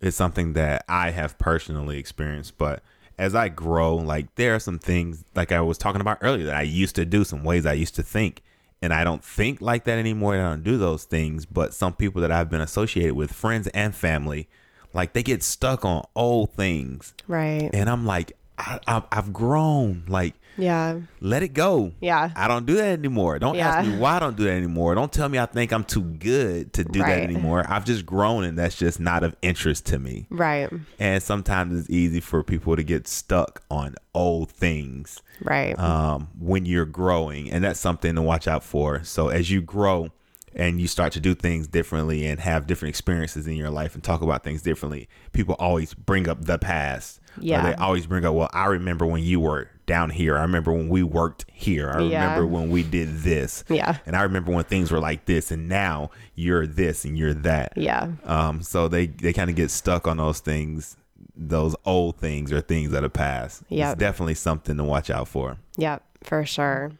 it's 0.00 0.16
something 0.16 0.52
that 0.54 0.84
I 0.88 1.10
have 1.10 1.36
personally 1.38 1.98
experienced. 1.98 2.56
But 2.56 2.82
as 3.18 3.34
I 3.34 3.48
grow, 3.48 3.96
like 3.96 4.34
there 4.36 4.54
are 4.54 4.60
some 4.60 4.78
things, 4.78 5.24
like 5.34 5.50
I 5.50 5.60
was 5.60 5.76
talking 5.76 6.00
about 6.00 6.18
earlier, 6.20 6.46
that 6.46 6.54
I 6.54 6.62
used 6.62 6.94
to 6.96 7.04
do, 7.04 7.24
some 7.24 7.42
ways 7.42 7.66
I 7.66 7.72
used 7.72 7.96
to 7.96 8.02
think, 8.02 8.42
and 8.80 8.92
I 8.92 9.04
don't 9.04 9.24
think 9.24 9.60
like 9.60 9.84
that 9.84 9.98
anymore. 9.98 10.34
I 10.34 10.38
don't 10.38 10.62
do 10.62 10.78
those 10.78 11.04
things. 11.04 11.46
But 11.46 11.74
some 11.74 11.94
people 11.94 12.20
that 12.22 12.30
I've 12.32 12.48
been 12.50 12.60
associated 12.60 13.14
with, 13.14 13.32
friends 13.32 13.66
and 13.68 13.94
family, 13.94 14.48
like 14.94 15.12
they 15.12 15.22
get 15.22 15.42
stuck 15.42 15.84
on 15.84 16.04
old 16.14 16.52
things, 16.54 17.14
Right. 17.26 17.70
and 17.72 17.90
I'm 17.90 18.06
like, 18.06 18.32
I, 18.56 18.80
I, 18.86 19.02
I've 19.12 19.32
grown, 19.32 20.04
like 20.08 20.34
Yeah. 20.58 21.00
let 21.20 21.42
it 21.42 21.54
go. 21.54 21.92
Yeah. 22.00 22.30
I 22.36 22.48
don't 22.48 22.66
do 22.66 22.74
that 22.76 22.98
anymore. 22.98 23.38
Don't 23.38 23.56
ask 23.56 23.88
me 23.88 23.96
why 23.96 24.16
I 24.16 24.18
don't 24.18 24.36
do 24.36 24.44
that 24.44 24.52
anymore. 24.52 24.94
Don't 24.94 25.12
tell 25.12 25.28
me 25.28 25.38
I 25.38 25.46
think 25.46 25.72
I'm 25.72 25.84
too 25.84 26.02
good 26.02 26.72
to 26.74 26.84
do 26.84 26.98
that 26.98 27.20
anymore. 27.20 27.64
I've 27.68 27.84
just 27.84 28.04
grown 28.04 28.44
and 28.44 28.58
that's 28.58 28.76
just 28.76 28.98
not 29.00 29.22
of 29.22 29.36
interest 29.40 29.86
to 29.86 29.98
me. 29.98 30.26
Right. 30.30 30.68
And 30.98 31.22
sometimes 31.22 31.78
it's 31.78 31.88
easy 31.90 32.20
for 32.20 32.42
people 32.42 32.76
to 32.76 32.82
get 32.82 33.06
stuck 33.08 33.62
on 33.70 33.94
old 34.14 34.50
things 34.50 35.22
Right. 35.42 35.78
um, 35.78 36.28
when 36.38 36.66
you're 36.66 36.84
growing. 36.84 37.50
And 37.52 37.62
that's 37.62 37.78
something 37.80 38.14
to 38.16 38.22
watch 38.22 38.48
out 38.48 38.64
for. 38.64 39.04
So 39.04 39.28
as 39.28 39.50
you 39.50 39.60
grow 39.62 40.08
and 40.56 40.80
you 40.80 40.88
start 40.88 41.12
to 41.12 41.20
do 41.20 41.34
things 41.36 41.68
differently 41.68 42.26
and 42.26 42.40
have 42.40 42.66
different 42.66 42.90
experiences 42.90 43.46
in 43.46 43.54
your 43.54 43.70
life 43.70 43.94
and 43.94 44.02
talk 44.02 44.22
about 44.22 44.42
things 44.42 44.62
differently, 44.62 45.08
people 45.32 45.54
always 45.60 45.94
bring 45.94 46.28
up 46.28 46.44
the 46.46 46.58
past. 46.58 47.20
Yeah. 47.40 47.62
they 47.62 47.74
always 47.74 48.06
bring 48.06 48.24
up, 48.24 48.34
well, 48.34 48.50
I 48.52 48.66
remember 48.66 49.06
when 49.06 49.22
you 49.22 49.38
were 49.38 49.70
down 49.88 50.10
here. 50.10 50.38
I 50.38 50.42
remember 50.42 50.72
when 50.72 50.88
we 50.88 51.02
worked 51.02 51.44
here. 51.52 51.90
I 51.90 52.02
Yeah. 52.02 52.22
remember 52.22 52.46
when 52.46 52.70
we 52.70 52.84
did 52.84 53.18
this. 53.22 53.64
Yeah. 53.68 53.96
And 54.06 54.14
I 54.14 54.22
remember 54.22 54.52
when 54.52 54.62
things 54.64 54.92
were 54.92 55.00
like 55.00 55.24
this 55.24 55.50
and 55.50 55.68
now 55.68 56.10
you're 56.36 56.66
this 56.66 57.04
and 57.04 57.18
you're 57.18 57.34
that. 57.34 57.72
yeah. 57.76 58.12
Um, 58.24 58.62
so 58.62 58.86
they, 58.86 59.06
they 59.08 59.32
kind 59.32 59.50
of 59.50 59.56
get 59.56 59.70
stuck 59.72 60.06
on 60.06 60.18
those 60.18 60.38
things, 60.38 60.96
those 61.36 61.74
old 61.84 62.18
things 62.18 62.52
or 62.52 62.60
things 62.60 62.90
that 62.92 63.02
are 63.02 63.08
past. 63.08 63.64
Yep. 63.70 63.92
It's 63.94 63.98
definitely 63.98 64.34
something 64.34 64.76
to 64.76 64.84
watch 64.84 65.10
out 65.10 65.26
for. 65.26 65.56
Yep. 65.76 66.02
For 66.22 66.44
sure. 66.46 66.92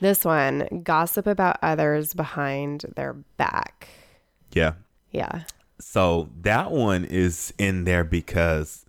This 0.00 0.24
one 0.24 0.82
gossip 0.84 1.26
about 1.26 1.58
others 1.62 2.14
behind 2.14 2.84
their 2.96 3.12
back. 3.36 3.88
Yeah. 4.52 4.72
Yeah. 5.10 5.42
So 5.80 6.28
that 6.42 6.70
one 6.72 7.04
is 7.04 7.52
in 7.58 7.84
there 7.84 8.02
because 8.04 8.84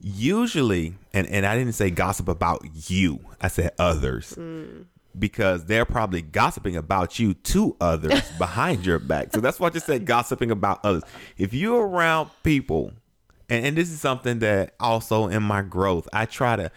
usually, 0.00 0.94
and, 1.12 1.26
and 1.28 1.46
I 1.46 1.56
didn't 1.56 1.74
say 1.74 1.90
gossip 1.90 2.28
about 2.28 2.90
you, 2.90 3.20
I 3.40 3.48
said 3.48 3.72
others. 3.78 4.34
Mm. 4.36 4.86
Because 5.18 5.64
they're 5.64 5.86
probably 5.86 6.20
gossiping 6.20 6.76
about 6.76 7.18
you 7.18 7.32
to 7.32 7.74
others 7.80 8.20
behind 8.38 8.84
your 8.84 8.98
back. 8.98 9.32
So 9.32 9.40
that's 9.40 9.58
why 9.58 9.68
I 9.68 9.70
just 9.70 9.86
said 9.86 10.04
gossiping 10.04 10.50
about 10.50 10.84
others. 10.84 11.04
If 11.38 11.54
you're 11.54 11.86
around 11.86 12.30
people, 12.42 12.92
and, 13.48 13.64
and 13.64 13.76
this 13.76 13.90
is 13.90 13.98
something 13.98 14.40
that 14.40 14.74
also 14.78 15.28
in 15.28 15.42
my 15.42 15.62
growth, 15.62 16.06
I 16.12 16.26
try 16.26 16.56
to 16.56 16.70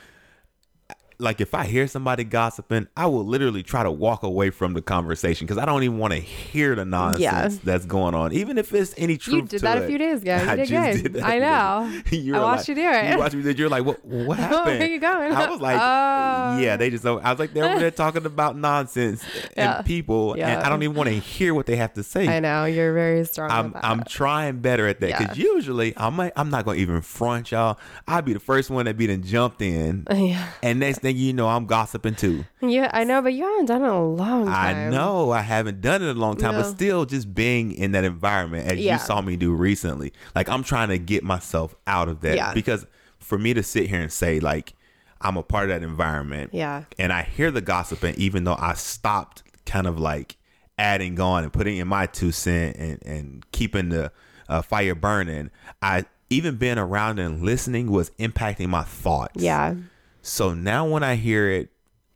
like 1.22 1.42
if 1.42 1.54
I 1.54 1.66
hear 1.66 1.86
somebody 1.88 2.24
gossiping, 2.24 2.88
I 2.96 3.06
will 3.08 3.26
literally 3.26 3.62
try 3.62 3.84
to 3.84 3.92
walk 3.92 4.24
away 4.24 4.50
from 4.52 4.74
the 4.74 4.82
conversation 4.82 5.46
because 5.46 5.58
I 5.62 5.66
don't 5.66 5.84
even 5.84 5.98
want 5.98 6.14
to 6.14 6.20
hear 6.20 6.76
the 6.76 6.86
nonsense 6.86 7.22
Yeah. 7.22 7.50
that's 7.64 7.86
going 7.86 8.16
on, 8.16 8.32
even 8.32 8.58
if 8.58 8.74
it's 8.74 8.94
any 8.98 9.18
truth. 9.18 9.36
You 9.36 9.42
did 9.44 9.62
that 9.62 9.80
a 9.80 9.88
few 9.88 9.98
days 9.98 10.22
ago. 10.22 10.38
You 10.40 10.50
I 10.50 10.56
did 10.56 10.68
just 10.70 11.04
good. 11.04 11.14
that 11.16 11.24
I 11.26 11.40
know. 11.40 12.02
You 12.12 12.36
I 12.38 12.40
watched 12.40 12.60
like- 12.60 12.68
you 12.70 12.76
do 12.76 12.90
it. 12.90 13.12
You 13.12 13.18
watched 13.20 13.36
me. 13.36 13.44
do 13.44 13.50
it. 13.50 13.58
You're 13.60 13.70
like, 13.70 13.84
what? 13.86 14.06
What 14.06 14.38
happened? 14.40 14.80
Where 14.80 14.88
you 14.90 15.00
going? 15.00 15.32
I 15.34 15.50
was 15.50 15.60
like, 15.60 15.76
Oh. 15.80 16.60
yeah. 16.60 16.78
They 16.78 16.90
just. 16.90 17.06
I 17.06 17.12
was 17.14 17.40
like, 17.40 17.54
they're 17.54 17.66
over 17.70 17.80
there 17.80 17.92
talking 17.92 18.26
about 18.26 18.58
nonsense 18.58 19.24
Yeah. 19.58 19.78
and 19.78 19.86
people, 19.86 20.34
and 20.34 20.44
I 20.62 20.70
don't 20.70 20.84
even 20.84 20.96
want 20.96 21.10
to 21.10 21.16
hear 21.16 21.54
what 21.54 21.66
they 21.66 21.76
have 21.76 21.94
to 21.96 22.04
say. 22.04 22.28
I 22.28 22.40
know. 22.40 22.66
You're 22.66 22.94
very 22.94 23.26
strong. 23.26 23.52
I'm. 23.52 23.74
I'm 23.76 24.04
trying 24.06 24.60
better 24.60 24.88
at 24.88 25.00
that 25.02 25.18
because 25.20 25.38
usually 25.38 25.94
I'm 25.98 26.18
like, 26.18 26.32
I'm 26.38 26.50
not 26.50 26.64
gonna 26.66 26.78
even 26.78 27.02
front 27.02 27.52
y'all. 27.52 27.78
I'll 28.08 28.22
be 28.22 28.34
the 28.34 28.40
first 28.40 28.70
one 28.70 28.86
that 28.86 28.98
be 28.98 29.08
done 29.08 29.24
jumped 29.24 29.62
in, 29.62 30.06
yeah. 30.10 30.48
and 30.64 30.80
next 30.80 31.00
thing 31.00 31.09
you 31.16 31.34
know, 31.34 31.48
I'm 31.48 31.66
gossiping 31.66 32.16
too. 32.16 32.46
Yeah, 32.62 32.90
I 32.94 33.04
know, 33.04 33.22
but 33.22 33.34
you 33.34 33.44
haven't 33.46 33.66
done 33.66 33.82
it 33.84 33.86
in 33.86 33.92
a 33.92 34.06
long 34.06 34.48
I 34.48 34.90
know 34.90 35.32
I 35.32 35.42
haven't 35.42 35.82
done 35.82 36.02
it 36.02 36.06
in 36.10 36.18
a 36.18 36.20
long 36.20 36.36
time, 36.38 36.54
but 36.56 36.66
still 36.70 37.06
just 37.06 37.34
being 37.34 37.72
in 37.72 37.92
that 37.94 38.04
environment 38.04 38.68
as 38.68 38.80
Yeah. 38.80 38.94
you 38.94 39.00
saw 39.00 39.22
me 39.22 39.36
do 39.36 39.54
recently. 39.54 40.14
Like 40.36 40.50
I'm 40.50 40.64
trying 40.64 40.90
to 40.90 40.98
get 40.98 41.24
myself 41.24 41.76
out 41.88 42.08
of 42.10 42.22
that 42.22 42.36
Yeah. 42.36 42.54
because 42.54 42.86
for 43.20 43.38
me 43.38 43.54
to 43.54 43.64
sit 43.64 43.88
here 43.88 44.02
and 44.02 44.12
say 44.12 44.40
like 44.40 44.74
I'm 45.22 45.36
a 45.38 45.44
part 45.44 45.70
of 45.70 45.70
that 45.82 45.84
environment 45.86 46.52
Yeah. 46.54 46.84
and 46.98 47.12
I 47.12 47.24
hear 47.24 47.52
the 47.52 47.62
gossiping 47.62 48.16
even 48.18 48.44
though 48.46 48.56
I 48.58 48.74
stopped 48.74 49.44
kind 49.66 49.86
of 49.88 50.00
like 50.00 50.38
adding 50.78 51.20
on 51.20 51.44
and 51.44 51.52
putting 51.52 51.78
in 51.78 51.88
my 51.88 52.06
two 52.06 52.32
cent 52.32 52.76
and, 52.78 53.00
and 53.06 53.52
keeping 53.52 53.90
the 53.90 54.12
uh, 54.48 54.62
fire 54.62 54.96
burning, 54.96 55.52
I 55.82 56.06
even 56.32 56.56
being 56.56 56.78
around 56.78 57.20
and 57.20 57.42
listening 57.44 57.92
was 57.92 58.12
impacting 58.12 58.68
my 58.70 58.84
thoughts. 58.84 59.42
Yeah. 59.44 59.76
So 60.22 60.54
now 60.54 60.88
when 60.88 61.04
I 61.04 61.16
hear 61.16 61.50
it, 61.50 61.70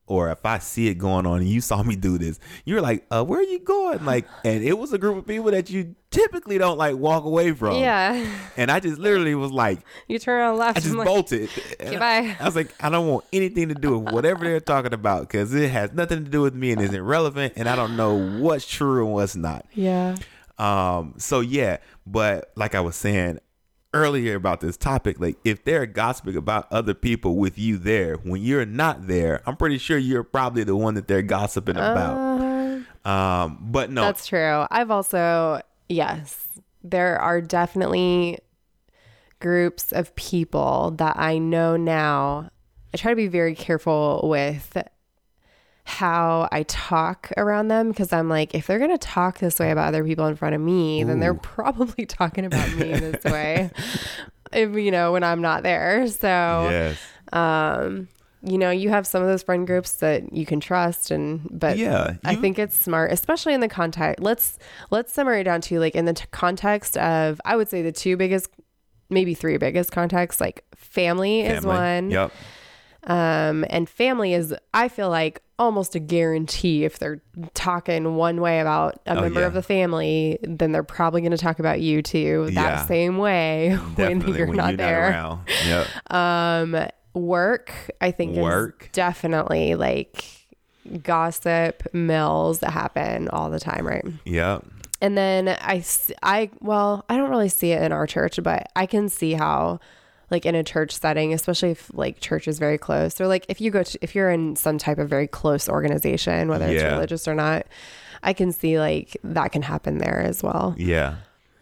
or 0.05 0.29
if 0.29 0.45
I 0.45 0.59
see 0.59 0.89
it 0.89 0.95
going 0.95 1.25
on 1.25 1.39
and 1.39 1.47
you 1.47 1.61
saw 1.61 1.81
me 1.81 1.95
do 1.95 2.17
this, 2.17 2.37
you're 2.65 2.81
like, 2.81 3.05
uh, 3.09 3.23
where 3.23 3.39
are 3.39 3.43
you 3.43 3.59
going? 3.59 4.03
Like, 4.03 4.27
and 4.43 4.63
it 4.63 4.77
was 4.77 4.91
a 4.91 4.97
group 4.97 5.17
of 5.17 5.25
people 5.25 5.49
that 5.51 5.69
you 5.69 5.95
typically 6.11 6.57
don't 6.57 6.77
like 6.77 6.97
walk 6.97 7.23
away 7.23 7.53
from. 7.53 7.79
Yeah. 7.79 8.25
And 8.57 8.69
I 8.69 8.79
just 8.79 8.99
literally 8.99 9.33
was 9.33 9.51
like, 9.51 9.79
You 10.07 10.19
turn 10.19 10.41
around 10.41 10.57
left. 10.57 10.77
I 10.77 10.81
just 10.81 10.95
like, 10.95 11.07
bolted. 11.07 11.49
Okay, 11.79 11.97
bye. 11.97 12.35
I 12.39 12.45
was 12.45 12.55
like, 12.55 12.73
I 12.83 12.89
don't 12.89 13.07
want 13.07 13.25
anything 13.31 13.69
to 13.69 13.75
do 13.75 13.97
with 13.97 14.13
whatever 14.13 14.43
they're 14.43 14.59
talking 14.59 14.93
about 14.93 15.21
because 15.21 15.53
it 15.53 15.71
has 15.71 15.93
nothing 15.93 16.23
to 16.25 16.29
do 16.29 16.41
with 16.41 16.53
me 16.53 16.71
and 16.71 16.81
is 16.81 16.93
irrelevant, 16.93 17.53
and 17.55 17.67
I 17.67 17.75
don't 17.75 17.95
know 17.97 18.15
what's 18.39 18.67
true 18.67 19.05
and 19.05 19.13
what's 19.13 19.35
not. 19.35 19.65
Yeah. 19.73 20.15
Um, 20.57 21.15
so 21.17 21.39
yeah, 21.39 21.77
but 22.05 22.51
like 22.55 22.75
I 22.75 22.81
was 22.81 22.95
saying 22.95 23.39
earlier 23.93 24.35
about 24.35 24.59
this 24.61 24.77
topic, 24.77 25.19
like 25.19 25.37
if 25.43 25.63
they're 25.63 25.85
gossiping 25.85 26.35
about 26.35 26.71
other 26.71 26.93
people 26.93 27.35
with 27.35 27.57
you 27.57 27.77
there 27.77 28.15
when 28.15 28.41
you're 28.41 28.65
not 28.65 29.07
there, 29.07 29.41
I'm 29.45 29.55
pretty 29.55 29.77
sure 29.77 29.97
you're 29.97 30.23
probably 30.23 30.63
the 30.63 30.75
one 30.75 30.95
that 30.95 31.07
they're 31.07 31.21
gossiping 31.21 31.77
about. 31.77 32.17
Uh, 32.17 32.53
Um, 33.05 33.57
but 33.59 33.91
no, 33.91 34.01
That's 34.01 34.25
true. 34.25 34.65
I've 34.71 34.89
also, 34.89 35.61
yes, 35.89 36.47
there 36.83 37.19
are 37.19 37.41
definitely 37.41 38.39
groups 39.39 39.91
of 39.91 40.15
people 40.15 40.91
that 40.97 41.17
I 41.17 41.37
know 41.37 41.75
now. 41.75 42.49
I 42.93 42.97
try 42.97 43.11
to 43.11 43.15
be 43.15 43.27
very 43.27 43.55
careful 43.55 44.21
with 44.23 44.77
how 45.85 46.47
I 46.51 46.63
talk 46.63 47.31
around 47.37 47.67
them 47.67 47.89
because 47.89 48.13
I'm 48.13 48.29
like, 48.29 48.55
if 48.55 48.67
they're 48.67 48.79
gonna 48.79 48.97
talk 48.97 49.39
this 49.39 49.59
way 49.59 49.71
about 49.71 49.87
other 49.87 50.03
people 50.03 50.25
in 50.27 50.35
front 50.35 50.55
of 50.55 50.61
me, 50.61 51.03
then 51.03 51.19
they're 51.19 51.33
probably 51.55 52.05
talking 52.05 52.45
about 52.45 52.71
me 52.73 52.93
this 52.93 53.23
way. 53.25 53.69
If, 54.51 54.75
you 54.75 54.91
know, 54.91 55.11
when 55.11 55.23
I'm 55.23 55.41
not 55.41 55.63
there. 55.63 56.07
So 56.07 56.27
yes. 56.27 56.99
um 57.33 58.07
you 58.45 58.57
know 58.57 58.69
you 58.69 58.89
have 58.89 59.07
some 59.07 59.21
of 59.21 59.27
those 59.27 59.41
friend 59.41 59.65
groups 59.65 59.93
that 59.93 60.33
you 60.33 60.45
can 60.45 60.59
trust 60.59 61.11
and 61.11 61.47
but 61.49 61.77
Yeah, 61.77 62.15
i 62.25 62.35
think 62.35 62.59
it's 62.59 62.75
smart 62.75 63.11
especially 63.13 63.53
in 63.53 63.61
the 63.61 63.69
context 63.69 64.21
let's 64.21 64.59
let's 64.91 65.13
summary 65.13 65.39
it 65.39 65.45
down 65.45 65.61
to 65.61 65.79
like 65.79 65.95
in 65.95 66.03
the 66.03 66.13
t- 66.13 66.25
context 66.31 66.97
of 66.97 67.39
i 67.45 67.55
would 67.55 67.69
say 67.69 67.81
the 67.81 67.93
two 67.93 68.17
biggest 68.17 68.49
maybe 69.09 69.33
three 69.33 69.55
biggest 69.57 69.93
contexts 69.93 70.41
like 70.41 70.65
family, 70.75 71.41
is 71.41 71.65
one 71.65 72.11
Yep. 72.11 72.31
Um 73.05 73.65
and 73.69 73.89
family 73.89 74.33
is 74.33 74.53
i 74.73 74.87
feel 74.87 75.09
like 75.09 75.41
almost 75.59 75.93
a 75.93 75.99
guarantee 75.99 76.83
if 76.85 76.99
they're 76.99 77.21
talking 77.53 78.15
one 78.15 78.39
way 78.41 78.59
about 78.59 78.95
a 79.05 79.17
Oh, 79.17 79.21
member 79.21 79.41
yeah. 79.41 79.47
of 79.47 79.53
the 79.53 79.61
family 79.61 80.39
then 80.41 80.71
they're 80.71 80.83
probably 80.83 81.21
going 81.21 81.31
to 81.31 81.37
talk 81.37 81.59
about 81.59 81.79
you 81.81 82.01
too 82.01 82.45
that 82.51 82.53
Yeah. 82.53 82.85
same 82.85 83.17
way 83.17 83.73
when 83.95 84.21
you're 84.21 84.47
when 84.47 84.57
not 84.57 84.67
you're 84.69 84.77
there. 84.77 85.39
Yep. 85.65 86.11
um, 86.13 86.87
work, 87.13 87.73
I 88.01 88.11
think 88.11 88.35
Work. 88.37 88.83
is 88.85 88.89
definitely 88.93 89.75
like 89.75 90.25
gossip 91.01 91.83
mills 91.93 92.59
that 92.59 92.71
happen 92.71 93.29
all 93.29 93.49
the 93.49 93.59
time, 93.59 93.85
right? 93.85 94.03
Yep. 94.25 94.65
And 95.01 95.17
then 95.17 95.49
I, 95.49 95.83
I, 96.21 96.49
well, 96.61 97.05
I 97.09 97.17
don't 97.17 97.29
really 97.29 97.49
see 97.49 97.71
it 97.71 97.81
in 97.83 97.91
our 97.91 98.07
church, 98.07 98.39
but 98.41 98.67
I 98.75 98.85
can 98.85 99.09
see 99.09 99.33
how, 99.33 99.79
like 100.31 100.45
in 100.45 100.55
a 100.55 100.63
church 100.63 100.91
setting, 100.91 101.33
especially 101.33 101.71
if 101.71 101.91
like 101.93 102.19
church 102.19 102.47
is 102.47 102.59
very 102.59 102.77
close, 102.77 103.19
or 103.19 103.27
like 103.27 103.45
if 103.49 103.61
you 103.61 103.71
go 103.71 103.83
to, 103.83 103.99
if 104.01 104.15
you're 104.15 104.29
in 104.29 104.55
some 104.55 104.77
type 104.77 104.97
of 104.97 105.09
very 105.09 105.27
close 105.27 105.69
organization, 105.69 106.49
whether 106.49 106.67
it's 106.67 106.83
religious 106.83 107.27
or 107.27 107.35
not, 107.35 107.65
I 108.23 108.33
can 108.33 108.51
see 108.51 108.79
like 108.79 109.17
that 109.23 109.51
can 109.51 109.61
happen 109.61 109.97
there 109.97 110.21
as 110.21 110.41
well. 110.41 110.75
Yeah. 110.77 111.15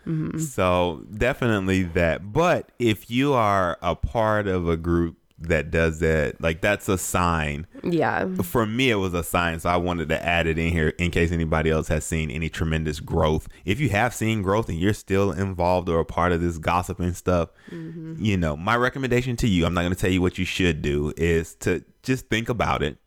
Mm-hmm. 0.06 0.39
So 0.39 1.04
definitely 1.15 1.84
that. 1.84 2.34
But 2.34 2.69
if 2.80 3.12
you 3.12 3.34
are 3.34 3.78
a 3.82 3.95
part 3.95 4.47
of 4.47 4.67
a 4.67 4.78
group 4.78 5.17
that 5.48 5.72
does 5.72 6.00
that, 6.00 6.42
like 6.42 6.62
that's 6.62 6.88
a 6.90 6.98
sign. 6.98 7.68
Yeah. 7.84 8.28
For 8.44 8.66
me, 8.66 8.90
it 8.92 8.96
was 8.96 9.14
a 9.14 9.24
sign. 9.24 9.60
So 9.60 9.70
I 9.70 9.78
wanted 9.78 10.10
to 10.10 10.26
add 10.26 10.48
it 10.48 10.58
in 10.58 10.72
here 10.72 10.90
in 11.00 11.12
case 11.12 11.32
anybody 11.32 11.70
else 11.70 11.88
has 11.88 12.06
seen 12.06 12.32
any 12.32 12.50
tremendous 12.50 13.00
growth. 13.00 13.48
If 13.66 13.80
you 13.80 13.90
have 13.90 14.14
seen 14.14 14.42
growth 14.42 14.70
and 14.70 14.80
you're 14.80 14.94
still 14.94 15.32
involved 15.32 15.90
or 15.90 16.00
a 16.00 16.06
part 16.06 16.32
of 16.32 16.42
this 16.42 16.58
gossip 16.58 17.00
and 17.00 17.16
stuff, 17.16 17.50
mm-hmm. 17.70 18.16
you 18.24 18.38
know, 18.38 18.56
my 18.56 18.76
recommendation 18.76 19.36
to 19.38 19.48
you, 19.48 19.66
I'm 19.66 19.74
not 19.74 19.82
going 19.82 19.94
to 19.94 20.00
tell 20.00 20.12
you 20.12 20.22
what 20.22 20.38
you 20.38 20.46
should 20.46 20.82
do, 20.82 21.14
is 21.18 21.56
to 21.56 21.84
just 22.04 22.28
think 22.28 22.50
about 22.50 22.84
it. 22.84 22.98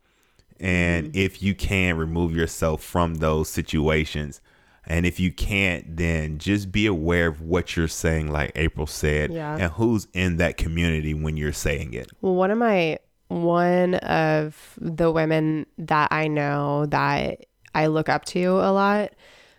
And 0.61 1.09
mm-hmm. 1.09 1.18
if 1.18 1.42
you 1.42 1.55
can 1.55 1.97
remove 1.97 2.35
yourself 2.35 2.83
from 2.83 3.16
those 3.16 3.49
situations, 3.49 4.40
and 4.87 5.07
if 5.07 5.18
you 5.18 5.33
can't, 5.33 5.97
then 5.97 6.38
just 6.38 6.70
be 6.73 6.87
aware 6.87 7.29
of 7.29 7.40
what 7.40 7.77
you're 7.77 7.88
saying, 7.88 8.31
like 8.31 8.53
April 8.55 8.87
said, 8.87 9.33
Yeah. 9.33 9.57
and 9.57 9.73
who's 9.73 10.07
in 10.12 10.37
that 10.38 10.57
community 10.57 11.14
when 11.14 11.37
you're 11.37 11.53
saying 11.53 11.94
it. 11.94 12.11
Well, 12.20 12.35
one 12.35 12.51
of 12.51 12.59
my 12.59 12.99
one 13.29 13.94
of 13.97 14.75
the 14.81 15.11
women 15.11 15.66
that 15.79 16.12
I 16.12 16.29
know 16.29 16.87
that 16.87 17.47
I 17.75 17.87
look 17.87 18.09
up 18.09 18.25
to 18.27 18.44
a 18.44 18.70
lot, 18.70 19.12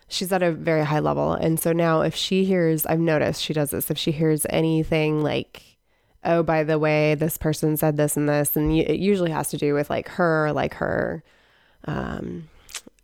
she's 0.08 0.32
at 0.32 0.42
a 0.42 0.52
very 0.52 0.84
high 0.84 1.00
level. 1.00 1.32
And 1.32 1.58
so 1.58 1.72
now 1.72 2.00
if 2.02 2.14
she 2.14 2.44
hears, 2.44 2.86
I've 2.86 3.00
noticed 3.00 3.42
she 3.42 3.52
does 3.52 3.72
this, 3.72 3.90
if 3.90 3.98
she 3.98 4.12
hears 4.12 4.46
anything 4.50 5.22
like, 5.22 5.76
oh, 6.24 6.42
by 6.44 6.62
the 6.64 6.78
way, 6.78 7.16
this 7.16 7.36
person 7.36 7.76
said 7.76 7.96
this 7.96 8.16
and 8.16 8.28
this, 8.28 8.56
and 8.56 8.72
it 8.72 8.98
usually 9.00 9.32
has 9.32 9.50
to 9.50 9.58
do 9.58 9.74
with 9.74 9.90
like 9.90 10.08
her, 10.10 10.52
like 10.52 10.74
her, 10.74 11.22
um, 11.86 12.48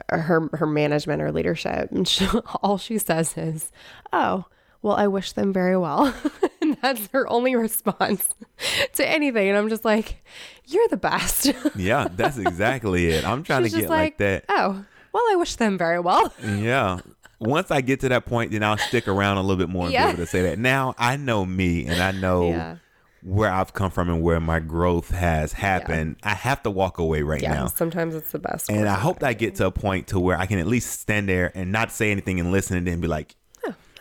her 0.09 0.49
her 0.55 0.67
management 0.67 1.23
or 1.23 1.33
leadership, 1.33 1.91
and 1.91 2.07
she, 2.07 2.27
all 2.63 2.79
she 2.79 2.99
says 2.99 3.37
is, 3.37 3.71
"Oh, 4.13 4.45
well, 4.83 4.95
I 4.97 5.07
wish 5.07 5.33
them 5.33 5.53
very 5.53 5.77
well," 5.77 6.15
and 6.61 6.77
that's 6.83 7.09
her 7.13 7.29
only 7.31 7.55
response 7.57 8.29
to 8.95 9.09
anything. 9.09 9.49
And 9.49 9.57
I'm 9.59 9.69
just 9.69 9.85
like, 9.85 10.23
"You're 10.67 10.89
the 10.89 10.97
best." 10.97 11.53
Yeah, 11.77 12.09
that's 12.11 12.39
exactly 12.39 13.09
it. 13.09 13.27
I'm 13.27 13.43
trying 13.43 13.65
She's 13.65 13.75
to 13.75 13.81
get 13.83 13.91
like, 13.91 14.19
that. 14.19 14.45
Oh, 14.49 14.85
well, 15.13 15.25
I 15.31 15.37
wish 15.37 15.57
them 15.57 15.79
very 15.79 16.01
well. 16.01 16.33
Yeah. 16.45 17.01
Once 17.41 17.73
I 17.73 17.81
get 17.81 17.99
to 18.01 18.09
that 18.11 18.25
point, 18.25 18.53
then 18.53 18.63
I'll 18.63 18.79
stick 18.79 19.09
around 19.09 19.37
a 19.37 19.41
little 19.41 19.57
bit 19.57 19.69
more 19.69 19.85
and 19.87 19.93
Yeah. 19.93 20.07
be 20.07 20.13
able 20.13 20.23
to 20.25 20.27
say 20.31 20.43
that. 20.43 20.61
Now 20.61 20.95
I 20.97 21.17
know 21.17 21.45
me 21.45 21.85
and 21.87 22.01
I 22.01 22.13
know 22.13 22.51
Yeah. 22.51 22.77
Where 23.23 23.51
I've 23.53 23.73
come 23.73 23.91
from 23.91 24.09
and 24.09 24.21
where 24.23 24.41
my 24.41 24.59
growth 24.59 25.11
has 25.11 25.53
happened. 25.53 26.17
I 26.23 26.35
have 26.35 26.63
to 26.65 26.71
walk 26.71 26.99
away 26.99 27.23
right 27.23 27.41
Yeah, 27.41 27.55
now. 27.55 27.67
sometimes 27.67 28.15
it's 28.15 28.33
the 28.33 28.39
best. 28.39 28.69
And 28.71 28.89
I 28.89 28.95
hope 28.95 29.21
that 29.21 29.29
I 29.29 29.33
get 29.35 29.55
to 29.57 29.67
a 29.67 29.71
point 29.71 30.09
to 30.09 30.19
where 30.19 30.37
I 30.39 30.47
can 30.47 30.59
at 30.59 30.67
least 30.67 31.01
stand 31.01 31.29
there 31.29 31.53
and 31.55 31.71
not 31.71 31.93
say 31.93 32.11
anything 32.11 32.41
and 32.41 32.51
listen 32.51 32.77
and 32.77 32.87
then 32.87 33.01
be 33.01 33.07
like, 33.09 33.37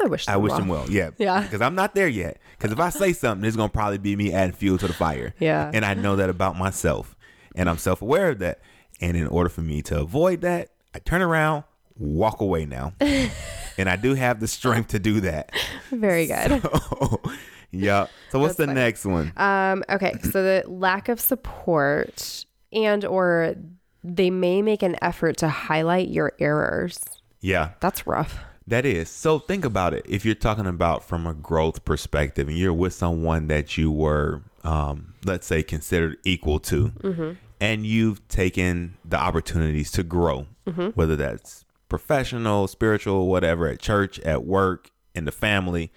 I 0.03 0.07
wish. 0.07 0.27
I 0.27 0.37
wish 0.37 0.49
well. 0.49 0.59
them 0.59 0.67
well. 0.67 0.89
Yeah. 0.89 1.11
Yeah. 1.19 1.41
Because 1.41 1.61
I'm 1.61 1.75
not 1.75 1.93
there 1.93 2.07
yet. 2.07 2.39
Because 2.57 2.71
if 2.71 2.79
I 2.79 2.89
say 2.89 3.13
something, 3.13 3.45
it's 3.47 3.55
going 3.55 3.69
to 3.69 3.73
probably 3.73 3.99
be 3.99 4.15
me 4.15 4.33
adding 4.33 4.53
fuel 4.55 4.79
to 4.79 4.87
the 4.87 4.93
fire. 4.93 5.35
Yeah. 5.37 5.69
And 5.71 5.85
I 5.85 5.93
know 5.93 6.15
that 6.15 6.29
about 6.29 6.57
myself. 6.57 7.15
And 7.55 7.69
I'm 7.69 7.77
self 7.77 8.01
aware 8.01 8.29
of 8.29 8.39
that. 8.39 8.61
And 8.99 9.15
in 9.15 9.27
order 9.27 9.49
for 9.49 9.61
me 9.61 9.83
to 9.83 9.99
avoid 9.99 10.41
that, 10.41 10.69
I 10.95 10.99
turn 10.99 11.21
around, 11.21 11.65
walk 11.97 12.41
away 12.41 12.65
now. 12.65 12.93
and 12.99 13.87
I 13.87 13.95
do 13.95 14.15
have 14.15 14.39
the 14.39 14.47
strength 14.47 14.89
to 14.89 14.99
do 14.99 15.21
that. 15.21 15.51
Very 15.91 16.25
good. 16.25 16.63
Yeah. 17.71 18.07
So 18.29 18.39
what's 18.39 18.55
That's 18.55 18.57
the 18.57 18.65
fine. 18.67 18.75
next 18.75 19.05
one? 19.05 19.33
Um, 19.37 19.83
okay, 19.89 20.13
so 20.21 20.43
the 20.43 20.63
lack 20.67 21.09
of 21.09 21.19
support 21.19 22.45
and 22.71 23.03
or 23.05 23.55
they 24.03 24.29
may 24.29 24.61
make 24.61 24.83
an 24.83 24.95
effort 25.01 25.37
to 25.37 25.49
highlight 25.49 26.09
your 26.09 26.33
errors. 26.39 26.99
Yeah. 27.39 27.71
That's 27.79 28.07
rough. 28.07 28.39
That 28.67 28.85
is. 28.85 29.09
So 29.09 29.39
think 29.39 29.65
about 29.65 29.93
it. 29.93 30.05
If 30.07 30.25
you're 30.25 30.35
talking 30.35 30.67
about 30.67 31.03
from 31.03 31.27
a 31.27 31.33
growth 31.33 31.83
perspective 31.85 32.47
and 32.47 32.57
you're 32.57 32.73
with 32.73 32.93
someone 32.93 33.47
that 33.47 33.77
you 33.77 33.91
were, 33.91 34.41
um, 34.63 35.13
let's 35.25 35.47
say, 35.47 35.63
considered 35.63 36.17
equal 36.23 36.59
to, 36.59 37.37
and 37.59 37.85
you've 37.85 38.25
taken 38.27 38.97
the 39.03 39.17
opportunities 39.17 39.91
to 39.91 40.03
grow, 40.03 40.47
whether 40.93 41.15
that's 41.15 41.65
professional, 41.89 42.67
spiritual, 42.67 43.27
whatever, 43.27 43.67
at 43.67 43.79
church, 43.79 44.19
at 44.19 44.45
work, 44.45 44.89
in 45.13 45.25
the 45.25 45.31
family, 45.31 45.91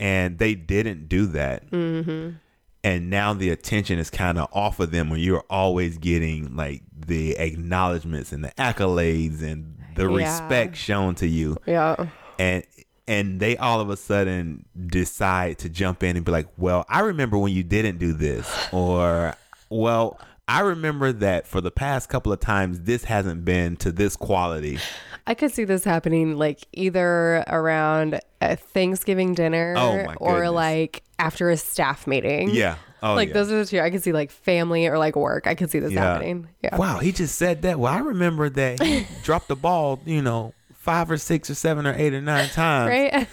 and 0.00 0.38
they 0.38 0.54
didn't 0.54 1.08
do 1.08 1.26
that. 1.26 1.70
Mm-hmm. 1.70 2.36
And 2.82 3.10
now 3.10 3.34
the 3.34 3.50
attention 3.50 3.98
is 3.98 4.08
kind 4.08 4.38
of 4.38 4.48
off 4.52 4.80
of 4.80 4.90
them 4.90 5.10
when 5.10 5.20
you're 5.20 5.44
always 5.50 5.98
getting 5.98 6.56
like 6.56 6.82
the 7.06 7.36
acknowledgments 7.36 8.32
and 8.32 8.42
the 8.42 8.50
accolades 8.52 9.42
and 9.42 9.76
the 9.96 10.08
Yeah. 10.10 10.16
respect 10.16 10.76
shown 10.76 11.14
to 11.16 11.26
you 11.26 11.56
Yeah. 11.66 12.06
and 12.38 12.64
and 13.06 13.40
they 13.40 13.56
all 13.56 13.80
of 13.80 13.90
a 13.90 13.96
sudden 13.96 14.64
decide 14.86 15.58
to 15.58 15.68
jump 15.68 16.02
in 16.04 16.16
and 16.16 16.24
be 16.24 16.30
like, 16.30 16.46
"Well, 16.56 16.86
I 16.88 17.00
remember 17.00 17.36
when 17.36 17.52
you 17.52 17.64
didn't 17.64 17.98
do 17.98 18.12
this," 18.12 18.48
or, 18.72 19.34
"Well, 19.68 20.18
I 20.46 20.60
remember 20.60 21.10
that 21.12 21.46
for 21.46 21.60
the 21.60 21.72
past 21.72 22.08
couple 22.08 22.32
of 22.32 22.38
times 22.40 22.82
this 22.82 23.04
hasn't 23.04 23.44
been 23.44 23.74
to 23.78 23.90
this 23.90 24.14
quality." 24.16 24.78
I 25.26 25.34
could 25.34 25.52
see 25.52 25.64
this 25.64 25.84
happening 25.84 26.36
like 26.36 26.60
either 26.72 27.44
around 27.46 28.20
a 28.40 28.56
Thanksgiving 28.56 29.34
dinner 29.34 29.74
Oh, 29.76 30.14
or 30.16 30.50
like 30.50 31.02
after 31.18 31.50
a 31.50 31.56
staff 31.56 32.06
meeting. 32.06 32.50
Yeah. 32.50 32.76
Oh, 33.02 33.14
like 33.14 33.28
yeah. 33.28 33.34
those 33.34 33.50
are 33.52 33.56
the 33.58 33.64
two. 33.66 33.80
I 33.80 33.90
could 33.90 34.02
see 34.02 34.12
like 34.12 34.30
family 34.30 34.86
or 34.86 34.98
like 34.98 35.16
work. 35.16 35.46
I 35.46 35.54
could 35.54 35.70
see 35.70 35.78
this 35.78 35.92
Yeah. 35.92 36.00
happening. 36.14 36.48
Yeah. 36.62 36.76
Wow, 36.76 36.98
he 36.98 37.12
just 37.12 37.36
said 37.36 37.62
that. 37.62 37.78
Well, 37.78 37.92
I 37.92 37.98
remember 37.98 38.48
that 38.50 38.82
he 38.82 39.06
dropped 39.22 39.48
the 39.48 39.56
ball, 39.56 40.00
you 40.04 40.20
know, 40.22 40.52
five 40.74 41.10
or 41.10 41.16
six 41.16 41.48
or 41.50 41.54
seven 41.54 41.86
or 41.86 41.94
eight 41.96 42.12
or 42.14 42.20
nine 42.20 42.48
times. 42.50 42.88
Right? 42.88 43.26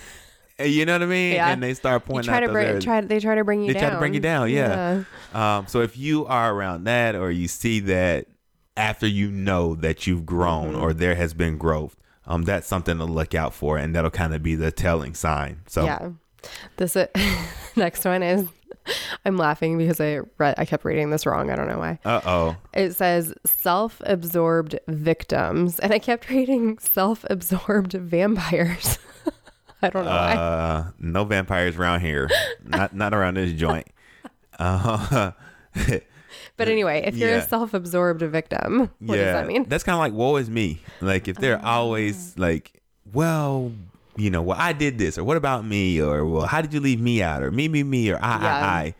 You 0.59 0.85
know 0.85 0.93
what 0.93 1.03
I 1.03 1.05
mean? 1.05 1.33
Yeah. 1.33 1.49
And 1.51 1.61
they 1.61 1.73
start 1.73 2.03
You 2.07 2.13
pointing 2.13 2.29
try 2.29 2.37
out 2.37 2.47
to 2.47 2.51
bring 2.51 2.79
try 2.79 3.01
they 3.01 3.19
try 3.19 3.35
to 3.35 3.43
bring 3.43 3.61
you 3.61 3.67
they 3.67 3.73
down. 3.73 3.81
try 3.83 3.89
to 3.91 3.99
bring 3.99 4.13
you 4.13 4.19
down 4.19 4.49
yeah, 4.49 5.03
Um, 5.33 5.67
so 5.67 5.81
if 5.81 5.97
you 5.97 6.25
are 6.25 6.51
around 6.53 6.85
that 6.85 7.15
or 7.15 7.29
you 7.29 7.47
see 7.47 7.79
that 7.81 8.25
after 8.77 9.05
you 9.07 9.29
know 9.31 9.75
that 9.75 10.07
you've 10.07 10.25
grown 10.25 10.73
Mm-hmm. 10.73 10.81
or 10.81 10.93
there 10.93 11.15
has 11.15 11.33
been 11.33 11.57
growth 11.57 11.95
um, 12.25 12.43
that's 12.43 12.67
something 12.67 12.97
to 12.97 13.05
look 13.05 13.33
out 13.35 13.53
for 13.53 13.77
and 13.77 13.93
that'll 13.95 14.09
kind 14.11 14.33
of 14.33 14.41
be 14.43 14.55
the 14.55 14.71
telling 14.71 15.13
sign 15.13 15.59
so 15.67 15.83
Yeah. 15.85 16.09
This 16.77 16.95
uh, 16.95 17.07
next 17.75 18.05
one 18.05 18.23
is 18.23 18.47
I'm 19.25 19.35
laughing 19.35 19.77
because 19.77 19.99
I 19.99 20.19
read 20.37 20.55
I 20.57 20.63
kept 20.63 20.85
reading 20.85 21.09
this 21.09 21.25
wrong. 21.25 21.49
I 21.51 21.55
don't 21.57 21.67
know 21.67 21.79
why. 21.79 21.99
uh-oh 22.05 22.55
It 22.73 22.93
says 22.93 23.33
self-absorbed 23.45 24.79
victims 24.87 25.79
and 25.79 25.91
I 25.93 25.99
kept 25.99 26.29
reading 26.29 26.77
self-absorbed 26.79 27.93
vampires. 27.93 28.99
I 29.81 29.89
don't 29.89 30.05
know 30.05 30.11
why. 30.11 30.33
uh, 30.35 30.91
no 30.99 31.23
vampires 31.25 31.75
around 31.75 31.99
here 32.01 32.29
not 32.63 32.95
not 32.95 33.13
around 33.13 33.33
this 33.35 33.51
joint 33.53 33.87
uh, 34.59 35.31
But 36.57 36.67
anyway, 36.67 37.03
if 37.05 37.15
you're 37.15 37.29
yeah. 37.29 37.37
a 37.37 37.47
self-absorbed 37.47 38.21
victim, 38.23 38.89
what 38.99 39.15
does 39.15 39.33
that 39.33 39.47
mean? 39.47 39.63
That's 39.63 39.83
kind 39.83 39.93
of 39.93 39.99
like 39.99 40.13
woe 40.13 40.35
is 40.37 40.49
me. 40.49 40.81
Like 41.01 41.27
if 41.27 41.37
they're 41.37 41.63
always 41.63 42.37
like, 42.37 42.81
well, 43.13 43.71
you 44.15 44.31
know, 44.31 44.41
well, 44.41 44.57
I 44.59 44.73
did 44.73 44.97
this, 44.97 45.17
or 45.17 45.23
what 45.23 45.37
about 45.37 45.63
me, 45.65 46.01
or 46.01 46.25
well, 46.25 46.47
how 46.47 46.61
did 46.61 46.73
you 46.73 46.79
leave 46.79 46.99
me 46.99 47.21
out, 47.21 47.43
or 47.43 47.51
me, 47.51 47.67
me, 47.67 47.83
me, 47.83 48.09
or 48.09 48.17
I, 48.21 48.93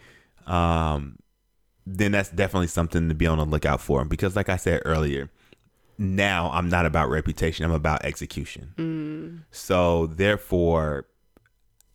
I, 0.46 0.46
I. 0.48 0.94
Um, 0.94 1.18
then 1.86 2.12
that's 2.12 2.30
definitely 2.30 2.68
something 2.68 3.10
to 3.10 3.16
be 3.16 3.26
on 3.26 3.38
the 3.38 3.46
lookout 3.46 3.82
for. 3.82 4.06
Because, 4.06 4.36
like 4.36 4.50
I 4.50 4.58
said 4.58 4.82
earlier, 4.86 5.32
now 5.98 6.52
I'm 6.52 6.70
not 6.70 6.86
about 6.86 7.10
reputation, 7.10 7.66
I'm 7.66 7.72
about 7.72 8.06
execution. 8.06 9.44
So 9.52 10.06
therefore 10.08 11.08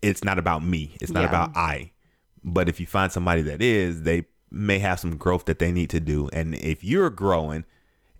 it's 0.03 0.25
not 0.25 0.38
about 0.38 0.64
me. 0.64 0.96
It's 1.01 1.12
not 1.12 1.20
Yeah. 1.22 1.29
about 1.29 1.57
I. 1.57 1.92
But 2.42 2.68
if 2.68 2.81
you 2.81 2.87
find 2.87 3.12
somebody 3.12 3.42
that 3.42 3.62
is, 3.62 4.03
they 4.03 4.25
may 4.52 4.78
have 4.78 5.00
some 5.00 5.16
growth 5.16 5.46
that 5.46 5.58
they 5.58 5.72
need 5.72 5.90
to 5.90 6.00
do. 6.00 6.28
And 6.32 6.54
if 6.54 6.84
you're 6.84 7.10
growing, 7.10 7.64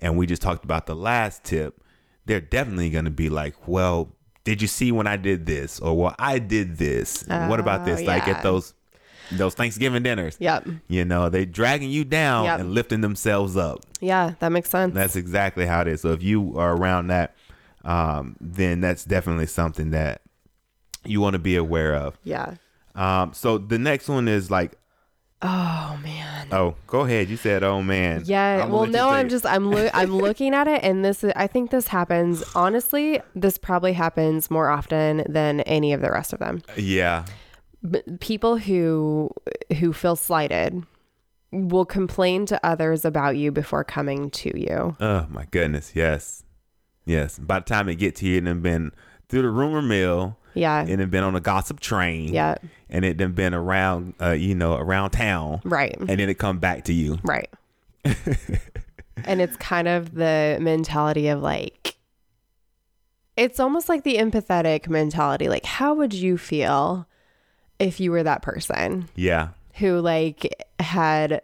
and 0.01 0.17
we 0.17 0.27
just 0.27 0.43
talked 0.43 0.65
about 0.65 0.87
the 0.87 0.97
last 0.97 1.45
tip, 1.45 1.83
they're 2.27 2.41
definitely 2.41 2.91
going 2.91 3.05
to 3.05 3.11
be 3.11 3.29
like, 3.29 3.69
well, 3.69 4.15
did 4.45 4.61
you 4.63 4.69
see 4.69 4.91
when 4.91 5.07
I 5.07 5.17
did 5.17 5.47
this? 5.47 5.79
Or 5.81 5.97
well, 5.97 6.15
I 6.19 6.39
did 6.39 6.77
this. 6.79 7.25
what 7.29 7.61
about 7.61 7.85
this? 7.85 8.01
Oh, 8.01 8.05
Like 8.05 8.27
at 8.29 8.43
those 8.43 8.75
those 9.31 9.55
Thanksgiving 9.55 10.03
dinners. 10.03 10.37
Yep. 10.41 10.67
You 10.89 11.05
know, 11.07 11.29
they're 11.31 11.47
dragging 11.47 11.91
you 11.91 12.05
down 12.05 12.45
Yep. 12.45 12.61
and 12.61 12.73
lifting 12.75 13.01
themselves 13.01 13.57
up. 13.57 13.79
Yeah, 14.01 14.35
that 14.41 14.51
makes 14.51 14.69
sense. 14.69 14.93
That's 14.95 15.17
exactly 15.17 15.65
how 15.65 15.81
it 15.83 15.89
is. 15.89 16.01
So 16.03 16.13
if 16.13 16.23
you 16.23 16.59
are 16.59 16.75
around 16.77 17.07
that, 17.07 17.35
um, 17.85 18.37
then 18.41 18.81
that's 18.81 19.05
definitely 19.05 19.47
something 19.47 19.91
that 19.91 20.23
you 21.05 21.21
want 21.21 21.33
to 21.35 21.39
be 21.39 21.57
aware 21.57 21.95
of. 21.95 22.19
yeah. 22.25 22.55
Um, 22.95 23.33
so 23.33 23.57
the 23.57 23.79
next 23.79 24.09
one 24.09 24.29
is 24.29 24.51
like, 24.51 24.73
Oh 25.45 25.99
man. 26.03 26.49
oh, 26.53 26.77
go 26.87 27.01
ahead. 27.01 27.29
You 27.29 27.37
said, 27.37 27.63
oh 27.65 27.83
man. 27.83 28.23
Yeah. 28.27 28.67
Well, 28.67 28.87
no, 28.87 29.09
I'm 29.11 29.27
it. 29.27 29.31
just 29.31 29.45
I'm 29.45 29.71
loo- 29.71 29.91
I'm 29.93 30.17
looking 30.27 30.55
at 30.55 30.69
it, 30.69 30.83
and 30.85 31.05
this 31.05 31.25
is, 31.25 31.33
I 31.35 31.47
think 31.49 31.71
this 31.71 31.89
happens. 31.89 32.45
Honestly, 32.55 33.21
this 33.35 33.59
probably 33.59 33.93
happens 33.93 34.51
more 34.51 34.69
often 34.69 35.25
than 35.29 35.61
any 35.63 35.93
of 35.93 36.01
the 36.01 36.11
rest 36.11 36.33
of 36.33 36.39
them. 36.39 36.63
yeah, 36.77 37.25
B- 37.91 38.03
people 38.21 38.57
who 38.59 39.31
who 39.79 39.93
feel 39.93 40.15
slighted 40.15 40.85
will 41.51 41.85
complain 41.85 42.47
to 42.47 42.65
others 42.65 43.05
about 43.05 43.37
you 43.37 43.51
before 43.51 43.83
coming 43.85 44.31
to 44.31 44.59
you. 44.59 44.97
oh 45.01 45.27
my 45.29 45.47
goodness, 45.51 45.93
yes, 45.95 46.45
yes. 47.05 47.39
By 47.39 47.59
the 47.59 47.65
time 47.65 47.89
it 47.89 47.97
get 47.97 48.15
to 48.17 48.27
you, 48.27 48.39
and 48.39 48.47
then 48.47 48.61
been 48.61 48.93
through 49.33 49.43
the 49.43 49.51
rumor 49.51 49.81
mill, 49.83 50.37
Yeah. 50.55 50.81
and 50.81 51.01
then 51.01 51.09
been 51.09 51.25
on 51.25 51.33
the 51.33 51.41
gossip 51.41 51.81
train, 51.81 52.33
Yeah. 52.33 52.57
and 52.91 53.05
it 53.05 53.17
then 53.19 53.33
been 53.33 53.55
around, 53.55 54.13
uh, 54.21 54.31
you 54.33 54.55
know, 54.55 54.75
around 54.77 55.11
town, 55.11 55.61
Right. 55.65 55.97
and 55.99 56.09
then 56.21 56.29
it 56.29 56.35
come 56.39 56.59
back 56.59 56.85
to 56.85 56.93
you. 56.93 57.19
Right. 57.25 57.49
and 59.25 59.41
it's 59.41 59.57
kind 59.57 59.89
of 59.89 60.15
the 60.15 60.59
mentality 60.61 61.29
of 61.29 61.41
like, 61.41 61.97
it's 63.37 63.59
almost 63.59 63.89
like 63.89 64.05
the 64.05 64.17
empathetic 64.17 64.89
mentality. 64.89 65.49
Like, 65.49 65.65
how 65.65 65.95
would 65.95 66.13
you 66.13 66.37
feel 66.37 67.07
if 67.79 67.99
you 68.01 68.11
were 68.11 68.23
that 68.23 68.43
person 68.43 69.09
Yeah, 69.17 69.49
who 69.77 69.99
like 70.01 70.55
had 70.79 71.41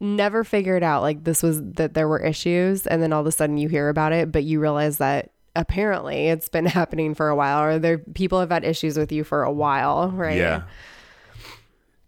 never 0.00 0.42
figured 0.44 0.82
out 0.82 1.02
like 1.02 1.24
this 1.24 1.42
was 1.42 1.62
that 1.62 1.94
there 1.94 2.08
were 2.08 2.18
issues 2.18 2.86
and 2.86 3.00
then 3.02 3.12
all 3.12 3.20
of 3.20 3.26
a 3.26 3.32
sudden 3.32 3.56
you 3.56 3.68
hear 3.68 3.88
about 3.88 4.12
it, 4.12 4.32
but 4.32 4.42
you 4.44 4.60
realize 4.60 4.98
that 4.98 5.30
apparently 5.56 6.28
it's 6.28 6.48
been 6.48 6.66
happening 6.78 7.14
for 7.14 7.28
a 7.28 7.34
while 7.36 7.62
or 7.62 7.78
there 7.78 7.98
people 7.98 8.38
have 8.40 8.50
had 8.50 8.64
issues 8.64 8.96
with 8.96 9.10
you 9.10 9.24
for 9.24 9.42
a 9.42 9.50
while, 9.52 10.10
right? 10.12 10.36
Yeah. 10.36 10.62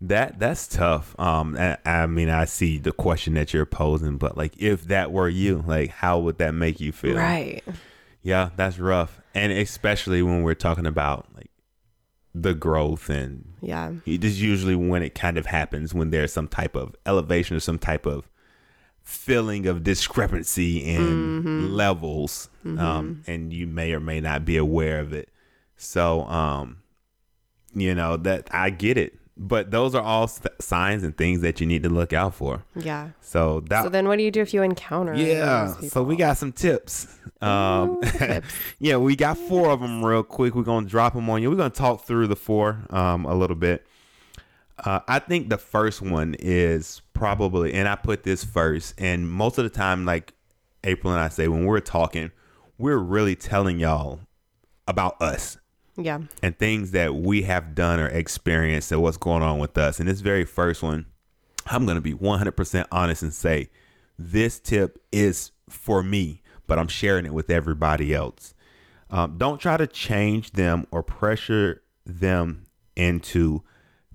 That 0.01 0.39
that's 0.39 0.69
tough. 0.69 1.19
Um, 1.19 1.57
I, 1.59 1.77
I 1.85 2.07
mean, 2.07 2.29
I 2.29 2.45
see 2.45 2.79
the 2.79 2.93
question 2.93 3.35
that 3.35 3.53
you're 3.53 3.67
posing, 3.67 4.17
but 4.17 4.37
like, 4.37 4.57
if 4.57 4.85
that 4.85 5.11
were 5.11 5.29
you, 5.29 5.65
like, 5.67 5.91
how 5.91 6.21
would 6.21 6.39
that 6.39 6.55
make 6.55 6.79
you 6.79 6.93
feel? 6.93 7.17
Right. 7.17 7.63
Yeah, 8.23 8.51
that's 8.57 8.79
rough, 8.79 9.21
and 9.35 9.51
especially 9.51 10.23
when 10.23 10.43
we're 10.45 10.55
talking 10.55 10.87
about 10.87 11.27
like 11.35 11.51
the 12.33 12.55
growth, 12.55 13.09
and 13.11 13.55
Yeah. 13.61 13.93
it 14.07 14.23
is 14.23 14.41
usually 14.41 14.77
when 14.77 15.03
it 15.03 15.17
kind 15.17 15.37
of 15.37 15.47
happens 15.47 15.95
when 15.95 16.11
there's 16.11 16.33
some 16.33 16.47
type 16.47 16.77
of 16.77 16.95
elevation 17.05 17.57
or 17.57 17.61
some 17.61 17.79
type 17.79 18.07
of 18.07 18.29
feeling 19.09 19.67
of 19.67 19.83
discrepancy 19.83 20.85
in 20.85 21.75
levels, 21.75 22.51
um, 22.65 23.23
and 23.27 23.53
you 23.55 23.67
may 23.67 23.93
or 23.95 24.01
may 24.01 24.21
not 24.21 24.45
be 24.45 24.59
aware 24.59 25.01
of 25.01 25.15
it. 25.15 25.31
So, 25.79 26.25
um, 26.27 26.83
you 27.73 27.95
know 27.95 28.19
that 28.19 28.49
I 28.51 28.69
get 28.69 28.99
it, 28.99 29.19
but 29.35 29.71
those 29.71 29.95
are 29.95 30.03
all 30.03 30.29
st- 30.29 30.61
signs 30.61 31.05
and 31.05 31.17
things 31.17 31.41
that 31.41 31.59
you 31.59 31.67
need 31.67 31.85
to 31.85 31.89
look 31.89 32.13
out 32.13 32.35
for. 32.35 32.65
Yeah. 32.77 33.11
So 33.23 33.61
that 33.71 33.85
So 33.85 33.89
then 33.89 34.09
what 34.09 34.19
do 34.19 34.25
you 34.25 34.31
do 34.31 34.43
if 34.43 34.53
you 34.53 34.63
encounter 34.63 35.15
yeah. 35.15 35.73
So 35.89 36.03
we 36.03 36.15
got 36.17 36.37
some 36.37 36.53
tips. 36.53 37.07
Um, 37.41 38.01
tips. 38.03 38.47
yeah, 38.79 38.99
we 38.99 39.17
got 39.17 39.39
four 39.39 39.71
of 39.71 39.81
them 39.81 40.05
real 40.05 40.23
quick. 40.23 40.55
We're 40.55 40.65
gonna 40.65 40.87
drop 40.87 41.15
them 41.15 41.31
on 41.31 41.41
you. 41.41 41.51
We're 41.51 41.57
gonna 41.57 41.71
talk 41.71 42.05
through 42.05 42.27
the 42.27 42.37
four 42.37 42.85
um, 42.91 43.25
a 43.25 43.35
little 43.35 43.57
bit. 43.57 43.87
Uh, 44.85 45.01
I 45.09 45.19
think 45.19 45.49
the 45.49 45.59
first 45.59 46.01
one 46.03 46.35
is 46.39 47.03
probably, 47.13 47.75
and 47.75 47.89
I 47.89 47.97
put 47.97 48.23
this 48.23 48.45
first. 48.45 48.95
And 48.99 49.31
most 49.31 49.59
of 49.59 49.65
the 49.65 49.71
time, 49.71 50.05
like 50.05 50.35
April 50.85 51.13
and 51.13 51.21
I 51.21 51.29
say, 51.29 51.49
when 51.49 51.65
we're 51.65 51.81
talking, 51.81 52.31
we're 52.79 52.99
really 52.99 53.35
telling 53.35 53.79
y'all 53.81 54.21
about 54.87 55.21
us 55.21 55.59
Yeah. 55.97 56.21
and 56.43 56.57
things 56.59 56.93
that 56.93 57.15
we 57.15 57.43
have 57.43 57.75
done 57.75 57.99
or 57.99 58.07
experienced 58.09 58.93
and 58.93 59.03
what's 59.03 59.17
going 59.17 59.43
on 59.43 59.59
with 59.59 59.77
us. 59.77 59.99
And 59.99 60.09
this 60.09 60.21
very 60.21 60.45
first 60.45 60.83
one, 60.83 61.07
I'm 61.67 61.85
going 61.85 61.97
to 61.97 62.01
be 62.01 62.15
100% 62.15 62.87
honest 62.93 63.23
and 63.23 63.35
say 63.35 63.71
this 64.19 64.59
tip 64.61 65.03
is 65.13 65.51
for 65.69 66.03
me, 66.03 66.43
but 66.67 66.79
I'm 66.79 66.89
sharing 66.89 67.27
it 67.27 67.35
with 67.35 67.51
everybody 67.51 68.15
else. 68.15 68.55
Um, 69.11 69.37
don't 69.39 69.59
try 69.61 69.77
to 69.77 69.87
change 69.87 70.53
them 70.53 70.87
or 70.91 71.03
pressure 71.03 71.83
them 72.07 72.67
into 72.97 73.63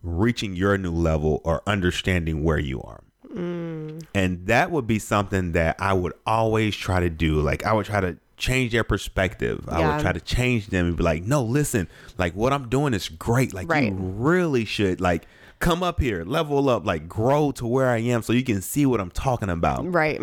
reaching 0.03 0.55
your 0.55 0.77
new 0.77 0.91
level 0.91 1.41
or 1.43 1.63
understanding 1.65 2.43
where 2.43 2.59
you 2.59 2.81
are. 2.81 3.01
Mm. 3.33 4.05
And 4.13 4.45
that 4.47 4.69
would 4.69 4.85
be 4.85 4.99
something 4.99 5.53
that 5.53 5.77
I 5.79 5.93
would 5.93 6.13
always 6.25 6.75
try 6.75 6.99
to 6.99 7.09
do. 7.09 7.41
Like 7.41 7.65
I 7.65 7.73
would 7.73 7.85
try 7.85 8.01
to 8.01 8.17
change 8.37 8.73
their 8.73 8.83
perspective. 8.83 9.63
I 9.67 9.79
would 9.87 10.01
try 10.01 10.11
to 10.11 10.19
change 10.19 10.67
them 10.67 10.87
and 10.87 10.97
be 10.97 11.03
like, 11.03 11.23
no, 11.23 11.41
listen, 11.43 11.87
like 12.17 12.35
what 12.35 12.53
I'm 12.53 12.69
doing 12.69 12.93
is 12.93 13.09
great. 13.09 13.53
Like 13.53 13.69
Right. 13.69 13.85
you 13.91 13.93
really 13.93 14.65
should 14.65 14.99
like 15.01 15.25
come 15.59 15.81
up 15.81 15.99
here, 15.99 16.25
level 16.25 16.69
up, 16.69 16.85
like 16.85 17.07
grow 17.07 17.51
to 17.53 17.65
where 17.65 17.89
I 17.89 17.99
am 17.99 18.21
so 18.21 18.33
you 18.33 18.43
can 18.43 18.61
see 18.61 18.85
what 18.85 18.99
I'm 18.99 19.11
talking 19.11 19.49
about. 19.49 19.91
Right. 19.91 20.21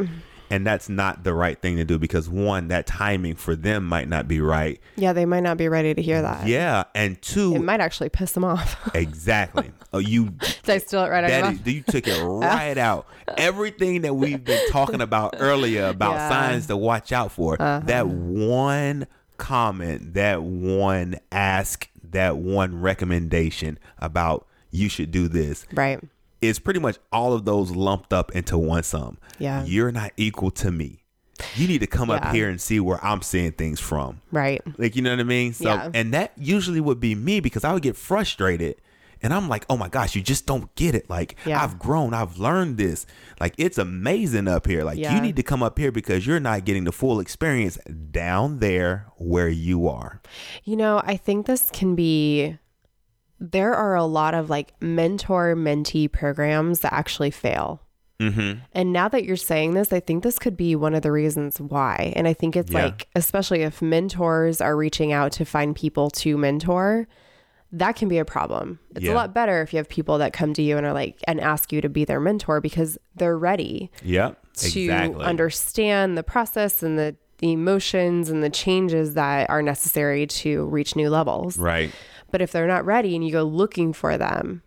And 0.51 0.67
that's 0.67 0.89
not 0.89 1.23
the 1.23 1.33
right 1.33 1.61
thing 1.61 1.77
to 1.77 1.85
do 1.85 1.99
because 1.99 2.29
one, 2.29 2.69
that 2.69 2.87
timing 2.87 3.37
for 3.37 3.55
them 3.55 3.87
might 3.87 4.09
not 4.09 4.27
be 4.27 4.41
right. 4.41 4.81
Yeah, 4.97 5.13
they 5.13 5.25
might 5.25 5.45
not 5.45 5.57
be 5.57 5.69
ready 5.69 5.95
to 5.95 6.03
hear 6.03 6.21
that. 6.21 6.47
Yeah. 6.47 6.85
And 6.95 7.21
two, 7.23 7.55
It 7.55 7.63
might 7.63 7.81
actually 7.81 8.09
piss 8.09 8.33
them 8.33 8.45
off. 8.45 8.77
exactly. 8.95 9.71
Oh, 9.93 9.99
you 9.99 10.31
Did 10.31 10.69
I 10.69 10.79
steal 10.79 11.05
it 11.05 11.09
right 11.09 11.23
out 11.25 11.31
of 11.31 11.31
your 11.31 11.53
That 11.53 11.67
is, 11.69 11.75
you 11.75 11.83
took 11.83 12.09
it 12.09 12.21
right 12.25 12.77
out. 12.77 13.07
Everything 13.37 14.03
that 14.03 14.15
we've 14.15 14.43
been 14.45 14.69
talking 14.71 15.01
about 15.01 15.37
earlier 15.39 15.87
about 15.87 16.13
Yeah. 16.15 16.27
Uh-huh. 16.27 16.29
signs 16.49 16.67
to 16.67 16.77
watch 16.77 17.13
out 17.13 17.31
for. 17.33 17.57
That 17.57 18.09
one 18.09 19.07
comment, 19.37 20.15
that 20.15 20.43
one 20.43 21.17
ask, 21.33 21.89
that 22.11 22.37
one 22.37 22.81
recommendation 22.81 23.79
about 23.99 24.47
you 24.71 24.89
should 24.89 25.11
do 25.11 25.27
this 25.29 25.67
Right. 25.73 26.01
Is 26.41 26.59
pretty 26.59 26.81
much 26.81 26.97
all 27.13 27.33
of 27.33 27.45
those 27.45 27.71
lumped 27.71 28.13
up 28.13 28.33
into 28.35 28.57
one 28.59 28.83
sum. 28.83 29.19
Yeah. 29.39 29.65
You're 29.65 29.93
not 29.93 30.13
equal 30.17 30.51
to 30.53 30.71
me. 30.71 31.05
You 31.57 31.67
need 31.69 31.79
to 31.81 31.87
come 31.87 32.09
Yeah. 32.11 32.17
up 32.17 32.35
here 32.35 32.49
and 32.51 32.61
see 32.61 32.81
where 32.81 33.03
I'm 33.05 33.23
seeing 33.23 33.53
things 33.53 33.81
from. 33.81 34.21
Right. 34.31 34.61
Like 34.79 34.95
you 34.97 35.03
know 35.03 35.11
what 35.11 35.21
I 35.21 35.25
mean? 35.25 35.53
So 35.55 35.65
Yeah. 35.73 35.91
and 35.95 36.13
that 36.15 36.33
usually 36.37 36.81
would 36.81 37.01
be 37.01 37.15
me 37.15 37.41
because 37.41 37.65
I 37.65 37.73
would 37.73 37.83
get 37.83 37.97
frustrated 37.97 38.77
and 39.23 39.35
I'm 39.35 39.49
like, 39.51 39.67
"Oh 39.69 39.77
my 39.77 39.89
gosh, 39.89 40.15
you 40.15 40.23
just 40.23 40.47
don't 40.47 40.75
get 40.77 40.95
it. 40.95 41.09
Like 41.11 41.37
Yeah. 41.45 41.63
I've 41.63 41.79
grown, 41.79 42.15
I've 42.15 42.39
learned 42.39 42.79
this. 42.79 43.05
Like 43.39 43.55
it's 43.59 43.77
amazing 43.79 44.49
up 44.49 44.67
here. 44.67 44.83
Like 44.85 44.99
Yeah. 44.99 45.15
you 45.15 45.21
need 45.21 45.37
to 45.37 45.43
come 45.43 45.63
up 45.63 45.79
here 45.79 45.93
because 45.93 46.27
you're 46.27 46.41
not 46.41 46.65
getting 46.65 46.85
the 46.85 46.93
full 46.93 47.21
experience 47.21 47.79
down 48.11 48.59
there 48.61 49.07
where 49.17 49.49
you 49.51 49.89
are." 49.89 50.21
You 50.65 50.77
know, 50.77 51.01
I 51.05 51.17
think 51.17 51.47
this 51.47 51.71
can 51.71 51.95
be 51.95 52.59
there 53.41 53.75
are 53.75 53.95
a 53.95 54.05
lot 54.05 54.35
of 54.35 54.51
like 54.51 54.73
mentor 54.83 55.55
mentee 55.57 56.11
programs 56.11 56.81
that 56.81 56.93
actually 56.93 57.31
fail. 57.31 57.81
Mhm. 58.21 58.61
And 58.75 58.93
now 58.93 59.09
that 59.09 59.25
you're 59.25 59.37
saying 59.37 59.73
this, 59.73 59.93
I 59.95 60.01
think 60.01 60.23
this 60.23 60.39
could 60.39 60.55
be 60.57 60.77
one 60.77 60.95
of 60.95 61.01
the 61.01 61.11
reasons 61.11 61.59
why. 61.59 62.13
And 62.17 62.29
I 62.29 62.35
think 62.35 62.55
it's 62.55 62.71
Yeah. 62.71 62.85
like, 62.85 63.09
especially 63.17 63.63
if 63.63 63.81
mentors 63.81 64.61
are 64.61 64.77
reaching 64.77 65.11
out 65.11 65.33
to 65.33 65.47
find 65.47 65.75
people 65.75 66.11
to 66.11 66.37
mentor, 66.37 67.09
that 67.73 67.97
can 67.97 68.09
be 68.09 68.19
a 68.19 68.25
problem. 68.27 68.79
It's 68.95 69.07
Yeah. 69.07 69.13
a 69.13 69.15
lot 69.15 69.33
better 69.33 69.63
if 69.63 69.73
you 69.73 69.79
have 69.79 69.89
people 69.89 70.19
that 70.19 70.35
come 70.35 70.53
to 70.55 70.61
you 70.63 70.77
and 70.77 70.85
are 70.85 70.93
like, 70.93 71.17
and 71.27 71.41
ask 71.41 71.73
you 71.73 71.81
to 71.81 71.89
be 71.89 72.05
their 72.05 72.21
mentor 72.21 72.61
because 72.61 72.99
they're 73.17 73.39
ready 73.39 73.91
Yep. 74.05 74.37
to 74.57 74.81
exactly. 74.83 75.25
understand 75.25 76.19
the 76.19 76.23
process 76.23 76.83
and 76.83 76.99
the, 76.99 77.17
the 77.39 77.53
emotions 77.53 78.29
and 78.29 78.43
the 78.43 78.51
changes 78.51 79.15
that 79.15 79.49
are 79.49 79.63
necessary 79.63 80.27
to 80.27 80.67
reach 80.67 80.95
new 80.95 81.09
levels. 81.09 81.57
right. 81.57 81.91
But 82.31 82.41
if 82.43 82.53
they're 82.53 82.67
not 82.67 82.85
ready 82.85 83.15
and 83.15 83.25
you 83.25 83.33
go 83.33 83.43
looking 83.45 83.93
for 83.93 84.17
them 84.19 84.63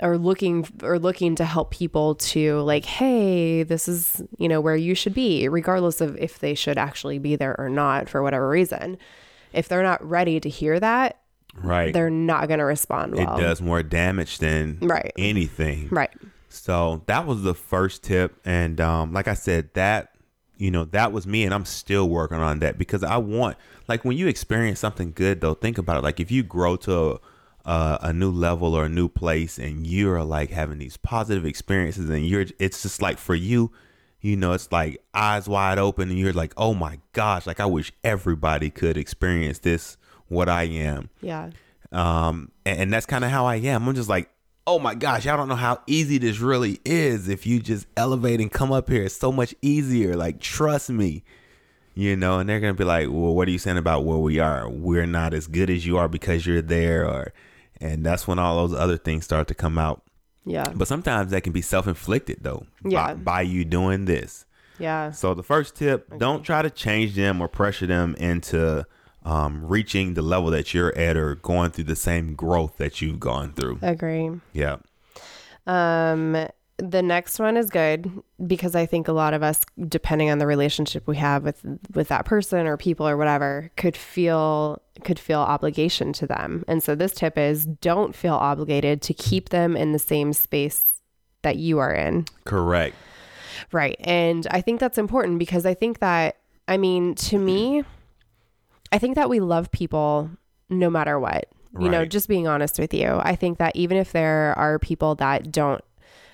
or 0.00 0.18
looking 0.18 0.66
or 0.82 0.98
looking 0.98 1.34
to 1.36 1.44
help 1.44 1.70
people 1.70 2.16
to 2.16 2.60
like, 2.60 2.84
hey, 2.84 3.62
this 3.62 3.86
is, 3.88 4.22
you 4.38 4.48
know, 4.48 4.60
where 4.60 4.76
you 4.76 4.94
should 4.94 5.14
be, 5.14 5.48
regardless 5.48 6.00
of 6.00 6.16
if 6.18 6.38
they 6.38 6.54
should 6.54 6.78
actually 6.78 7.18
be 7.18 7.36
there 7.36 7.54
or 7.58 7.68
not 7.68 8.08
for 8.08 8.22
whatever 8.22 8.48
reason. 8.48 8.98
If 9.52 9.68
they're 9.68 9.82
not 9.84 10.04
ready 10.04 10.40
to 10.40 10.48
hear 10.48 10.80
that, 10.80 11.20
Right. 11.56 11.94
they're 11.94 12.10
not 12.10 12.48
going 12.48 12.58
to 12.58 12.64
respond 12.64 13.16
it 13.16 13.26
does 13.36 13.62
more 13.62 13.84
damage 13.84 14.38
than 14.38 14.78
Right. 14.82 15.12
anything. 15.16 15.88
Right. 15.92 16.10
So 16.48 17.02
that 17.06 17.26
was 17.26 17.42
the 17.42 17.54
first 17.54 18.02
tip, 18.02 18.40
and 18.44 18.80
um, 18.80 19.12
like 19.12 19.28
I 19.28 19.34
said, 19.34 19.70
that 19.74 20.13
you 20.56 20.70
know, 20.70 20.84
that 20.84 21.12
was 21.12 21.26
me, 21.26 21.44
and 21.44 21.52
I'm 21.52 21.64
still 21.64 22.08
working 22.08 22.38
on 22.38 22.60
that 22.60 22.78
because 22.78 23.02
I 23.02 23.16
want, 23.16 23.56
like, 23.88 24.04
when 24.04 24.16
you 24.16 24.28
experience 24.28 24.80
something 24.80 25.12
good, 25.12 25.40
though, 25.40 25.54
think 25.54 25.78
about 25.78 25.96
it. 25.96 26.04
Like, 26.04 26.20
if 26.20 26.30
you 26.30 26.42
grow 26.42 26.76
to 26.76 26.94
a, 27.00 27.20
a, 27.64 27.98
a 28.02 28.12
new 28.12 28.30
level 28.30 28.74
or 28.74 28.84
a 28.84 28.88
new 28.88 29.08
place, 29.08 29.58
and 29.58 29.86
you're 29.86 30.22
like 30.22 30.50
having 30.50 30.78
these 30.78 30.96
positive 30.96 31.44
experiences, 31.44 32.08
and 32.08 32.26
you're, 32.26 32.46
it's 32.58 32.82
just 32.82 33.02
like 33.02 33.18
for 33.18 33.34
you, 33.34 33.72
you 34.20 34.36
know, 34.36 34.52
it's 34.52 34.70
like 34.70 35.02
eyes 35.12 35.48
wide 35.48 35.78
open, 35.78 36.08
and 36.08 36.18
you're 36.18 36.32
like, 36.32 36.54
oh 36.56 36.72
my 36.72 37.00
gosh, 37.12 37.46
like, 37.46 37.60
I 37.60 37.66
wish 37.66 37.92
everybody 38.04 38.70
could 38.70 38.96
experience 38.96 39.58
this, 39.58 39.96
what 40.28 40.48
I 40.48 40.62
am. 40.64 41.10
Yeah. 41.20 41.50
Um, 41.92 42.50
and, 42.64 42.80
and 42.80 42.92
that's 42.92 43.06
kind 43.06 43.24
of 43.24 43.30
how 43.30 43.46
I 43.46 43.56
am. 43.56 43.88
I'm 43.88 43.94
just 43.94 44.08
like, 44.08 44.30
oh 44.66 44.78
my 44.78 44.94
gosh, 44.94 45.26
I 45.26 45.36
don't 45.36 45.48
know 45.48 45.54
how 45.54 45.80
easy 45.86 46.18
this 46.18 46.38
really 46.38 46.80
is. 46.84 47.28
If 47.28 47.46
you 47.46 47.60
just 47.60 47.86
elevate 47.96 48.40
and 48.40 48.50
come 48.50 48.72
up 48.72 48.88
here, 48.88 49.04
it's 49.04 49.16
so 49.16 49.30
much 49.30 49.54
easier. 49.62 50.16
Like, 50.16 50.40
trust 50.40 50.90
me, 50.90 51.24
you 51.94 52.16
know. 52.16 52.38
And 52.38 52.48
they're 52.48 52.60
gonna 52.60 52.74
be 52.74 52.84
like, 52.84 53.08
well, 53.08 53.34
what 53.34 53.48
are 53.48 53.50
you 53.50 53.58
saying 53.58 53.78
about 53.78 54.04
where 54.04 54.18
we 54.18 54.38
are? 54.38 54.68
We're 54.68 55.06
not 55.06 55.34
as 55.34 55.46
good 55.46 55.70
as 55.70 55.86
you 55.86 55.98
are 55.98 56.08
because 56.08 56.46
you're 56.46 56.62
there, 56.62 57.06
or, 57.08 57.32
and 57.80 58.04
that's 58.04 58.26
when 58.26 58.38
all 58.38 58.66
those 58.66 58.78
other 58.78 58.96
things 58.96 59.24
start 59.24 59.48
to 59.48 59.54
come 59.54 59.78
out. 59.78 60.02
Yeah. 60.46 60.72
But 60.74 60.88
sometimes 60.88 61.30
that 61.30 61.42
can 61.42 61.52
be 61.52 61.62
self 61.62 61.86
inflicted 61.86 62.38
though. 62.42 62.66
Yeah. 62.84 63.14
By, 63.14 63.14
by 63.14 63.40
you 63.42 63.64
doing 63.64 64.04
this. 64.04 64.46
Yeah. 64.78 65.10
So 65.12 65.34
the 65.34 65.42
first 65.42 65.76
tip: 65.76 66.18
don't 66.18 66.42
try 66.42 66.62
to 66.62 66.70
change 66.70 67.14
them 67.14 67.40
or 67.40 67.48
pressure 67.48 67.86
them 67.86 68.14
into 68.16 68.86
um, 69.24 69.66
reaching 69.66 70.14
the 70.14 70.22
level 70.22 70.50
that 70.50 70.74
you're 70.74 70.96
at 70.96 71.16
or 71.16 71.36
going 71.36 71.70
through 71.70 71.84
the 71.84 71.96
same 71.96 72.34
growth 72.34 72.76
that 72.76 73.00
you've 73.00 73.20
gone 73.20 73.52
through. 73.52 73.78
Agree. 73.82 74.30
Yeah. 74.52 74.76
Um, 75.66 76.46
the 76.76 77.02
next 77.02 77.38
one 77.38 77.56
is 77.56 77.70
good 77.70 78.10
because 78.44 78.74
I 78.74 78.84
think 78.84 79.06
a 79.06 79.12
lot 79.12 79.32
of 79.32 79.42
us, 79.42 79.60
depending 79.88 80.30
on 80.30 80.38
the 80.38 80.46
relationship 80.46 81.06
we 81.06 81.16
have 81.16 81.44
with 81.44 81.64
with 81.94 82.08
that 82.08 82.24
person 82.24 82.66
or 82.66 82.76
people 82.76 83.06
or 83.06 83.16
whatever, 83.16 83.70
could 83.76 83.96
feel 83.96 84.82
could 85.04 85.18
feel 85.18 85.40
obligation 85.40 86.12
to 86.14 86.26
them. 86.26 86.64
And 86.66 86.82
so 86.82 86.94
this 86.94 87.14
tip 87.14 87.38
is 87.38 87.64
don't 87.64 88.14
feel 88.14 88.34
obligated 88.34 89.02
to 89.02 89.14
keep 89.14 89.50
them 89.50 89.76
in 89.76 89.92
the 89.92 89.98
same 89.98 90.32
space 90.32 91.00
that 91.42 91.56
you 91.56 91.78
are 91.78 91.94
in. 91.94 92.26
Correct. 92.44 92.96
Right. 93.70 93.96
And 94.00 94.46
I 94.50 94.60
think 94.60 94.80
that's 94.80 94.98
important 94.98 95.38
because 95.38 95.64
I 95.64 95.74
think 95.74 96.00
that 96.00 96.38
I 96.66 96.76
mean, 96.76 97.14
to 97.16 97.38
me, 97.38 97.84
I 98.94 98.98
think 98.98 99.16
that 99.16 99.28
we 99.28 99.40
love 99.40 99.72
people 99.72 100.30
no 100.70 100.88
matter 100.88 101.18
what. 101.18 101.48
You 101.76 101.88
know, 101.88 102.04
just 102.04 102.28
being 102.28 102.46
honest 102.46 102.78
with 102.78 102.94
you. 102.94 103.20
I 103.20 103.34
think 103.34 103.58
that 103.58 103.74
even 103.74 103.96
if 103.96 104.12
there 104.12 104.56
are 104.56 104.78
people 104.78 105.16
that 105.16 105.50
don't 105.50 105.82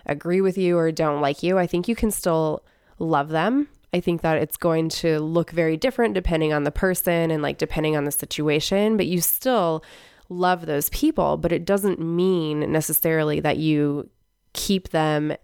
agree 0.05 0.43
with 0.43 0.59
you 0.59 0.77
or 0.77 0.93
don't 0.93 1.23
like 1.23 1.43
you, 1.43 1.57
I 1.59 1.67
think 1.67 1.89
you 1.89 1.97
can 1.97 2.11
still 2.11 2.63
love 2.99 3.31
them. 3.31 3.67
I 3.95 4.01
think 4.01 4.21
that 4.21 4.37
it's 4.37 4.59
going 4.59 4.91
to 4.91 5.19
look 5.19 5.51
very 5.51 5.79
different 5.79 6.13
depending 6.13 6.53
on 6.53 6.65
the 6.65 6.71
person 6.71 7.31
and 7.31 7.43
like 7.43 7.57
depending 7.57 7.97
on 7.97 8.05
the 8.05 8.13
situation, 8.13 8.99
but 8.99 9.07
you 9.07 9.23
still 9.23 9.83
love 10.29 10.67
those 10.67 10.91
people, 10.91 11.39
but 11.39 11.53
it 11.53 11.65
doesn't 11.65 12.01
mean 12.01 12.71
necessarily 12.71 13.41
that 13.41 13.57
you 13.57 14.11
keep 14.53 14.91
them 14.91 15.35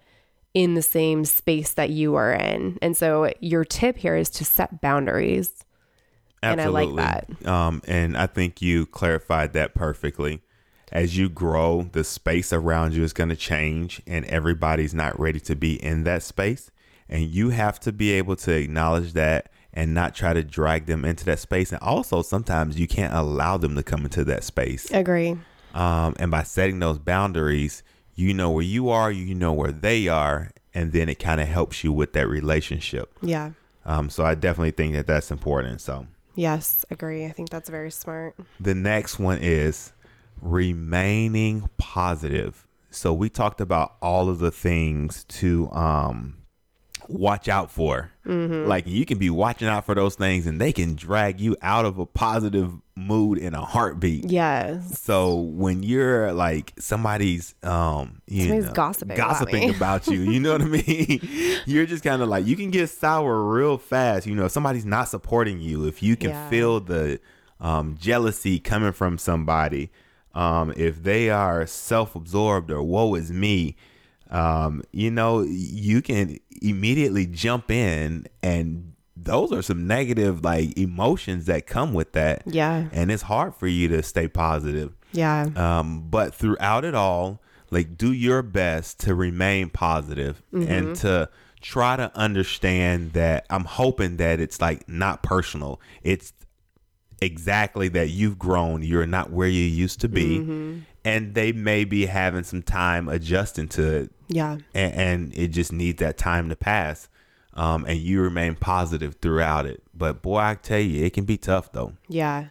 in 0.52 0.74
the 0.74 0.82
same 0.82 1.24
space 1.24 1.72
that 1.72 1.88
you 1.88 2.16
are 2.16 2.34
in. 2.34 2.78
And 2.82 2.94
so 2.94 3.32
your 3.40 3.64
tip 3.64 3.96
here 3.96 4.16
is 4.16 4.28
to 4.28 4.44
set 4.44 4.82
boundaries. 4.82 5.64
And 6.42 6.60
I 6.60 6.68
like 6.68 6.88
Absolutely. 6.88 7.46
Um, 7.46 7.82
and 7.86 8.16
I 8.16 8.26
think 8.26 8.62
you 8.62 8.86
clarified 8.86 9.52
that 9.54 9.74
perfectly. 9.74 10.42
As 10.92 11.16
you 11.16 11.28
grow, 11.28 11.88
the 11.92 12.04
space 12.04 12.52
around 12.52 12.94
you 12.94 13.02
is 13.02 13.12
going 13.12 13.30
to 13.30 13.36
change, 13.36 14.00
and 14.06 14.24
everybody's 14.26 14.94
not 14.94 15.18
ready 15.18 15.40
to 15.40 15.56
be 15.56 15.82
in 15.82 16.04
that 16.04 16.22
space. 16.22 16.70
And 17.08 17.24
you 17.24 17.50
have 17.50 17.80
to 17.80 17.92
be 17.92 18.12
able 18.12 18.36
to 18.36 18.52
acknowledge 18.52 19.12
that 19.14 19.50
and 19.72 19.92
not 19.92 20.14
try 20.14 20.32
to 20.32 20.42
drag 20.42 20.86
them 20.86 21.04
into 21.04 21.24
that 21.26 21.38
space. 21.38 21.72
And 21.72 21.82
also, 21.82 22.22
sometimes 22.22 22.78
you 22.78 22.86
can't 22.86 23.12
allow 23.12 23.56
them 23.56 23.74
to 23.74 23.82
come 23.82 24.04
into 24.04 24.24
that 24.24 24.44
space. 24.44 24.90
Agree. 24.92 25.36
Um, 25.74 26.14
and 26.18 26.30
by 26.30 26.44
setting 26.44 26.78
those 26.78 26.98
boundaries, 26.98 27.82
you 28.14 28.32
know 28.32 28.50
where 28.50 28.64
you 28.64 28.88
are, 28.88 29.10
you 29.10 29.34
know 29.34 29.52
where 29.52 29.72
they 29.72 30.08
are, 30.08 30.50
and 30.72 30.92
then 30.92 31.08
it 31.08 31.18
kind 31.18 31.40
of 31.40 31.48
helps 31.48 31.84
you 31.84 31.92
with 31.92 32.12
that 32.14 32.28
relationship. 32.28 33.12
Yeah. 33.20 33.50
Um, 33.84 34.08
so 34.08 34.24
I 34.24 34.34
definitely 34.34 34.70
think 34.70 34.94
that 34.94 35.06
that's 35.06 35.30
important. 35.30 35.80
So. 35.80 36.06
Yes, 36.36 36.84
agree. 36.90 37.24
I 37.24 37.30
think 37.30 37.50
that's 37.50 37.68
very 37.68 37.90
smart. 37.90 38.36
The 38.60 38.74
next 38.74 39.18
one 39.18 39.38
is 39.40 39.92
remaining 40.40 41.68
positive. 41.78 42.66
So 42.90 43.12
we 43.12 43.28
talked 43.28 43.60
about 43.60 43.96
all 44.00 44.28
of 44.28 44.38
the 44.38 44.50
things 44.50 45.24
to 45.24 45.70
um 45.72 46.36
watch 47.08 47.48
out 47.48 47.70
for. 47.70 48.12
Like 48.66 48.86
you 48.86 49.06
can 49.06 49.18
be 49.18 49.30
watching 49.30 49.68
out 49.68 49.86
for 49.86 49.94
those 49.94 50.14
things 50.14 50.46
and 50.46 50.60
they 50.60 50.72
can 50.72 50.94
drag 50.94 51.40
you 51.40 51.56
out 51.62 51.84
of 51.84 51.98
a 51.98 52.06
positive 52.06 52.72
mood 52.96 53.36
in 53.38 53.54
a 53.54 53.60
heartbeat. 53.64 54.30
Yes. 54.30 55.00
So 55.02 55.34
when 55.36 55.82
you're 55.82 56.32
like 56.32 56.72
somebody's 56.78 57.54
um 57.62 58.22
you 58.26 58.42
Somebody's 58.44 58.64
know, 58.66 58.72
gossiping 58.72 59.16
gossiping 59.16 59.68
me. 59.68 59.76
about 59.76 60.06
you, 60.06 60.20
you 60.20 60.40
know 60.40 60.52
what 60.52 60.62
I 60.62 60.64
mean? 60.64 61.20
you're 61.66 61.84
just 61.86 62.02
kind 62.02 62.22
of 62.22 62.28
like 62.28 62.46
you 62.46 62.56
can 62.56 62.70
get 62.70 62.88
sour 62.88 63.42
real 63.44 63.76
fast. 63.76 64.26
You 64.26 64.34
know, 64.34 64.46
if 64.46 64.52
somebody's 64.52 64.86
not 64.86 65.08
supporting 65.08 65.60
you, 65.60 65.86
if 65.86 66.02
you 66.02 66.16
can 66.16 66.30
Yeah. 66.30 66.48
feel 66.48 66.80
the 66.80 67.20
um, 67.60 67.96
jealousy 68.00 68.58
coming 68.58 68.92
from 68.92 69.18
somebody, 69.18 69.90
um, 70.34 70.72
if 70.76 71.02
they 71.02 71.28
are 71.30 71.66
self-absorbed 71.66 72.70
or 72.70 72.82
woe 72.82 73.14
is 73.14 73.30
me, 73.30 73.76
um, 74.30 74.82
you 74.92 75.10
know, 75.10 75.42
you 75.42 76.00
can 76.02 76.38
immediately 76.62 77.26
jump 77.26 77.70
in 77.70 78.26
and 78.42 78.94
those 79.16 79.50
are 79.52 79.62
some 79.62 79.86
negative 79.86 80.44
like 80.44 80.76
emotions 80.78 81.46
that 81.46 81.66
come 81.66 81.94
with 81.94 82.12
that 82.12 82.42
Yeah. 82.46 82.84
and 82.92 83.10
it's 83.10 83.22
hard 83.22 83.54
for 83.54 83.66
you 83.66 83.88
to 83.88 84.02
stay 84.02 84.28
positive. 84.28 84.92
Yeah. 85.12 85.48
Um, 85.56 86.06
but 86.10 86.34
throughout 86.34 86.84
it 86.84 86.94
all, 86.94 87.40
like 87.70 87.96
do 87.96 88.12
your 88.12 88.42
best 88.42 89.00
to 89.00 89.14
remain 89.14 89.70
positive 89.70 90.42
and 90.52 90.94
to 90.96 91.30
try 91.62 91.96
to 91.96 92.14
understand 92.16 93.14
that 93.14 93.46
I'm 93.50 93.64
hoping 93.64 94.18
that 94.18 94.38
it's 94.38 94.60
like 94.60 94.86
not 94.88 95.22
personal. 95.22 95.80
It's 96.02 96.32
exactly 97.22 97.88
that 97.88 98.10
you've 98.10 98.38
grown. 98.38 98.82
You're 98.82 99.06
not 99.06 99.30
where 99.30 99.48
you 99.48 99.64
used 99.64 100.00
to 100.02 100.08
be. 100.08 100.82
And 101.04 101.34
they 101.34 101.52
may 101.52 101.84
be 101.84 102.06
having 102.06 102.42
some 102.42 102.62
time 102.62 103.08
adjusting 103.08 103.68
to 103.68 103.82
it 103.96 104.10
Yeah. 104.28 104.58
and, 104.74 104.92
and 104.94 105.34
it 105.38 105.48
just 105.48 105.72
needs 105.72 106.00
that 106.00 106.18
time 106.18 106.48
to 106.50 106.56
pass. 106.56 107.08
Um, 107.56 107.86
and 107.86 107.98
you 107.98 108.20
remain 108.20 108.54
positive 108.54 109.16
throughout 109.20 109.66
it. 109.66 109.82
But 109.94 110.22
boy, 110.22 110.38
I 110.38 110.54
tell 110.54 110.78
you, 110.78 111.04
it 111.04 111.14
can 111.14 111.24
be 111.24 111.38
tough 111.38 111.72
though. 111.72 111.94
Yeah. 112.06 112.48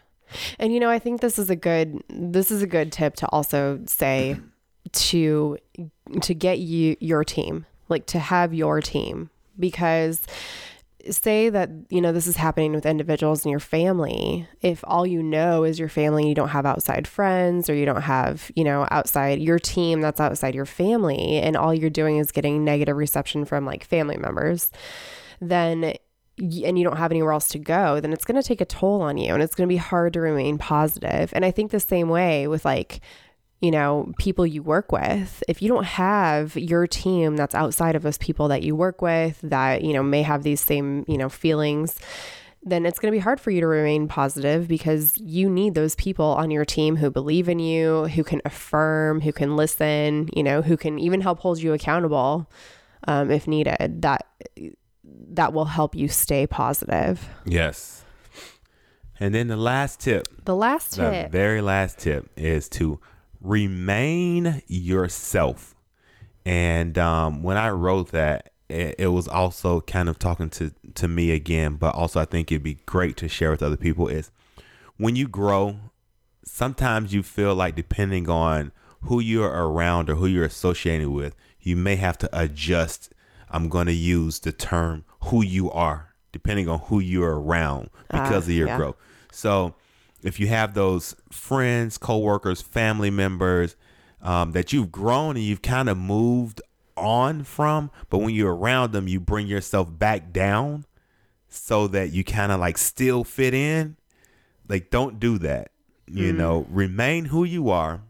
And 0.60 0.74
you 0.74 0.80
know, 0.80 0.90
I 0.90 1.00
think 1.00 1.22
this 1.22 1.38
is 1.40 1.50
a 1.50 1.56
good 1.56 2.04
this 2.10 2.52
is 2.52 2.62
a 2.62 2.68
good 2.68 2.92
tip 2.92 3.16
to 3.18 3.28
also 3.28 3.82
say 3.86 4.38
to 4.92 5.58
to 6.22 6.34
get 6.34 6.60
you 6.60 6.98
your 7.00 7.24
team, 7.24 7.66
like 7.88 8.06
to 8.08 8.20
have 8.20 8.54
your 8.54 8.82
team 8.82 9.30
because 9.60 10.22
say 11.10 11.50
that 11.50 11.70
you 11.90 12.02
know 12.02 12.12
this 12.12 12.28
is 12.28 12.36
happening 12.36 12.74
with 12.74 12.86
individuals 12.86 13.46
in 13.46 13.52
your 13.52 13.60
family 13.60 14.48
if 14.62 14.84
all 14.86 15.06
you 15.06 15.22
know 15.22 15.64
is 15.64 15.80
your 15.80 15.90
family 15.90 16.28
you 16.28 16.36
don't 16.36 16.50
have 16.50 16.66
outside 16.66 17.08
friends 17.08 17.70
or 17.70 17.76
you 17.76 17.86
don't 17.86 18.02
have 18.02 18.52
you 18.56 18.64
know 18.64 18.88
outside 18.92 19.40
your 19.40 19.60
team 19.60 20.02
that's 20.02 20.20
outside 20.20 20.56
your 20.56 20.66
family 20.66 21.38
and 21.38 21.56
all 21.56 21.74
you're 21.74 21.90
doing 21.90 22.18
is 22.18 22.32
getting 22.32 22.64
negative 22.64 22.98
reception 22.98 23.46
from 23.46 23.66
like 23.66 23.84
family 23.84 24.18
members 24.18 24.72
then 25.40 25.94
and 26.38 26.78
you 26.78 26.84
don't 26.84 26.98
have 26.98 27.12
anywhere 27.12 27.32
else 27.32 27.48
to 27.50 27.60
go, 27.60 28.00
then 28.02 28.12
it's 28.12 28.26
going 28.26 28.36
to 28.42 28.46
take 28.46 28.60
a 28.60 28.66
toll 28.66 29.02
on 29.02 29.18
you 29.18 29.34
and 29.34 29.42
it's 29.42 29.56
going 29.56 29.68
to 29.68 29.74
be 29.74 29.78
hard 29.78 30.14
to 30.14 30.20
remain 30.20 30.58
positive. 30.58 31.32
And 31.34 31.46
I 31.46 31.52
think 31.52 31.72
the 31.72 31.80
same 31.80 32.10
way 32.10 32.48
with 32.48 32.66
like, 32.66 33.00
you 33.66 33.72
know, 33.72 34.14
people 34.20 34.46
you 34.46 34.62
work 34.62 34.92
with, 34.92 35.44
if 35.48 35.62
you 35.62 35.68
don't 35.68 35.86
have 35.86 36.56
your 36.56 36.86
team 36.88 37.36
that's 37.36 37.56
outside 37.56 37.96
of 37.96 38.04
those 38.04 38.20
people 38.20 38.48
that 38.50 38.62
you 38.62 38.76
work 38.76 39.02
with 39.02 39.40
that, 39.42 39.84
you 39.84 39.94
know, 39.94 40.04
may 40.04 40.22
have 40.22 40.44
these 40.44 40.62
same, 40.62 41.04
you 41.08 41.18
know, 41.18 41.30
feelings, 41.30 41.98
then 42.68 42.86
it's 42.86 43.00
going 43.00 43.12
to 43.12 43.16
be 43.16 43.22
hard 43.28 43.40
for 43.40 43.52
you 43.52 43.62
to 43.62 43.68
remain 43.68 44.08
positive 44.08 44.68
because 44.68 45.18
you 45.18 45.50
need 45.50 45.74
those 45.74 45.96
people 45.96 46.26
on 46.26 46.52
your 46.52 46.66
team 46.66 46.96
who 46.96 47.10
believe 47.10 47.50
in 47.50 47.60
you, 47.60 48.06
who 48.16 48.24
can 48.24 48.42
affirm, 48.46 49.22
who 49.22 49.32
can 49.32 49.56
listen, 49.56 50.30
you 50.36 50.44
know, 50.44 50.62
who 50.62 50.78
can 50.78 51.00
even 51.00 51.22
help 51.22 51.40
hold 51.40 51.60
you 51.60 51.74
accountable 51.74 52.50
um, 53.08 53.32
if 53.32 53.48
needed. 53.48 54.02
That 54.02 54.28
that 55.32 55.54
will 55.54 55.66
help 55.66 55.96
you 55.96 56.08
stay 56.08 56.48
positive. 56.48 57.28
Yes. 57.46 58.04
And 59.20 59.34
then 59.34 59.48
the 59.48 59.58
last 59.58 60.00
tip, 60.02 60.28
The 60.46 60.56
last 60.56 60.94
tip. 60.94 61.26
the 61.26 61.30
very 61.32 61.62
last 61.62 62.00
tip 62.00 62.30
is 62.36 62.68
to 62.70 63.00
remain 63.42 64.62
yourself. 64.68 65.76
And 66.46 66.98
um, 66.98 67.44
when 67.44 67.58
I 67.58 67.70
wrote 67.70 68.12
that, 68.12 68.52
it, 68.70 68.96
it 69.00 69.08
was 69.08 69.28
also 69.28 69.82
kind 69.82 70.10
of 70.10 70.20
talking 70.20 70.50
to, 70.52 70.72
to 70.96 71.08
me 71.08 71.32
again, 71.32 71.76
but 71.76 71.96
also 71.96 72.20
I 72.20 72.26
think 72.26 72.52
it'd 72.52 72.64
be 72.64 72.80
great 72.86 73.18
to 73.18 73.28
share 73.28 73.52
with 73.52 73.64
other 73.64 73.78
people 73.78 74.08
is 74.08 74.32
when 74.98 75.16
you 75.16 75.28
grow, 75.28 75.78
sometimes 76.44 77.14
you 77.14 77.24
feel 77.24 77.56
like 77.56 77.76
depending 77.76 78.30
on 78.30 78.72
who 79.02 79.20
you're 79.20 79.50
around 79.50 80.10
or 80.10 80.16
who 80.16 80.26
you're 80.26 80.46
associated 80.46 81.10
with, 81.10 81.36
you 81.60 81.76
may 81.76 81.96
have 81.96 82.18
to 82.20 82.30
adjust. 82.32 83.14
I'm 83.50 83.70
going 83.70 83.88
to 83.88 83.94
use 83.94 84.40
the 84.40 84.52
term 84.52 85.06
who 85.26 85.44
you 85.44 85.72
are 85.72 86.14
depending 86.32 86.68
on 86.68 86.80
who 86.80 87.00
you're 87.00 87.40
around 87.40 87.90
because 88.10 88.44
Ah, 88.44 88.50
of 88.50 88.50
your 88.50 88.68
yeah. 88.68 88.78
growth. 88.78 88.96
So 89.32 89.74
if 90.26 90.40
you 90.40 90.48
have 90.48 90.74
those 90.74 91.16
friends, 91.32 91.98
coworkers, 92.00 92.60
family 92.62 93.12
members 93.12 93.76
um, 94.22 94.54
that 94.54 94.74
you've 94.74 94.92
grown 94.92 95.36
and 95.36 95.46
you've 95.46 95.62
kind 95.62 95.88
of 95.88 95.98
moved 95.98 96.62
on 96.98 97.44
from, 97.44 97.92
but 98.10 98.18
when 98.18 98.34
you're 98.34 98.56
around 98.56 98.92
them, 98.92 99.08
you 99.08 99.20
bring 99.20 99.46
yourself 99.46 99.88
back 99.98 100.34
down 100.34 100.86
so 101.48 101.88
that 101.88 102.12
you 102.12 102.24
kind 102.24 102.52
of 102.52 102.60
like 102.60 102.78
still 102.78 103.24
fit 103.24 103.54
in. 103.54 103.98
Like, 104.68 104.90
don't 104.90 105.20
do 105.20 105.38
that. 105.40 105.72
You 106.08 106.34
know, 106.34 106.66
remain 106.70 107.26
who 107.26 107.44
you 107.44 107.70
are 107.70 108.02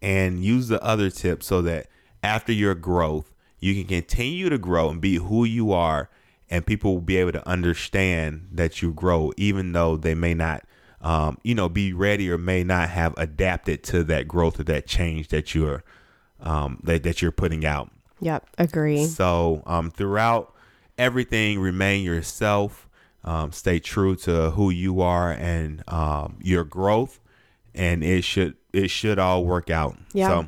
and 0.00 0.44
use 0.44 0.68
the 0.68 0.82
other 0.82 1.10
tips 1.10 1.46
so 1.46 1.62
that 1.62 1.86
after 2.22 2.52
your 2.52 2.74
growth, 2.74 3.32
you 3.60 3.74
can 3.74 3.84
continue 3.84 4.48
to 4.48 4.58
grow 4.58 4.90
and 4.90 5.00
be 5.00 5.16
who 5.16 5.44
you 5.44 5.72
are, 5.72 6.10
and 6.50 6.66
people 6.66 6.94
will 6.94 7.00
be 7.00 7.16
able 7.16 7.32
to 7.32 7.48
understand 7.48 8.48
that 8.52 8.82
you 8.82 8.92
grow, 8.92 9.32
even 9.36 9.72
though 9.72 9.96
they 9.96 10.14
may 10.14 10.34
not, 10.34 10.64
um, 11.02 11.38
you 11.42 11.54
know, 11.54 11.68
be 11.68 11.92
ready 11.92 12.30
or 12.30 12.38
may 12.38 12.64
not 12.64 12.88
have 12.90 13.14
adapted 13.16 13.82
to 13.84 14.04
that 14.04 14.28
growth 14.28 14.60
or 14.60 14.64
that 14.64 14.86
change 14.86 15.28
that 15.28 15.54
you're 15.54 15.82
um, 16.40 16.80
that 16.84 17.02
that 17.02 17.20
you're 17.20 17.32
putting 17.32 17.64
out. 17.64 17.90
Yep. 18.20 18.46
Agree. 18.58 19.06
So 19.06 19.62
um, 19.66 19.90
throughout 19.90 20.54
everything, 20.96 21.58
remain 21.58 22.04
yourself. 22.04 22.88
Um, 23.24 23.52
stay 23.52 23.78
true 23.78 24.16
to 24.16 24.50
who 24.50 24.70
you 24.70 25.00
are 25.00 25.30
and 25.30 25.84
um, 25.88 26.38
your 26.40 26.64
growth, 26.64 27.20
and 27.74 28.02
it 28.02 28.22
should 28.22 28.56
it 28.72 28.88
should 28.88 29.18
all 29.18 29.44
work 29.44 29.70
out. 29.70 29.96
Yeah. 30.12 30.28
So 30.28 30.46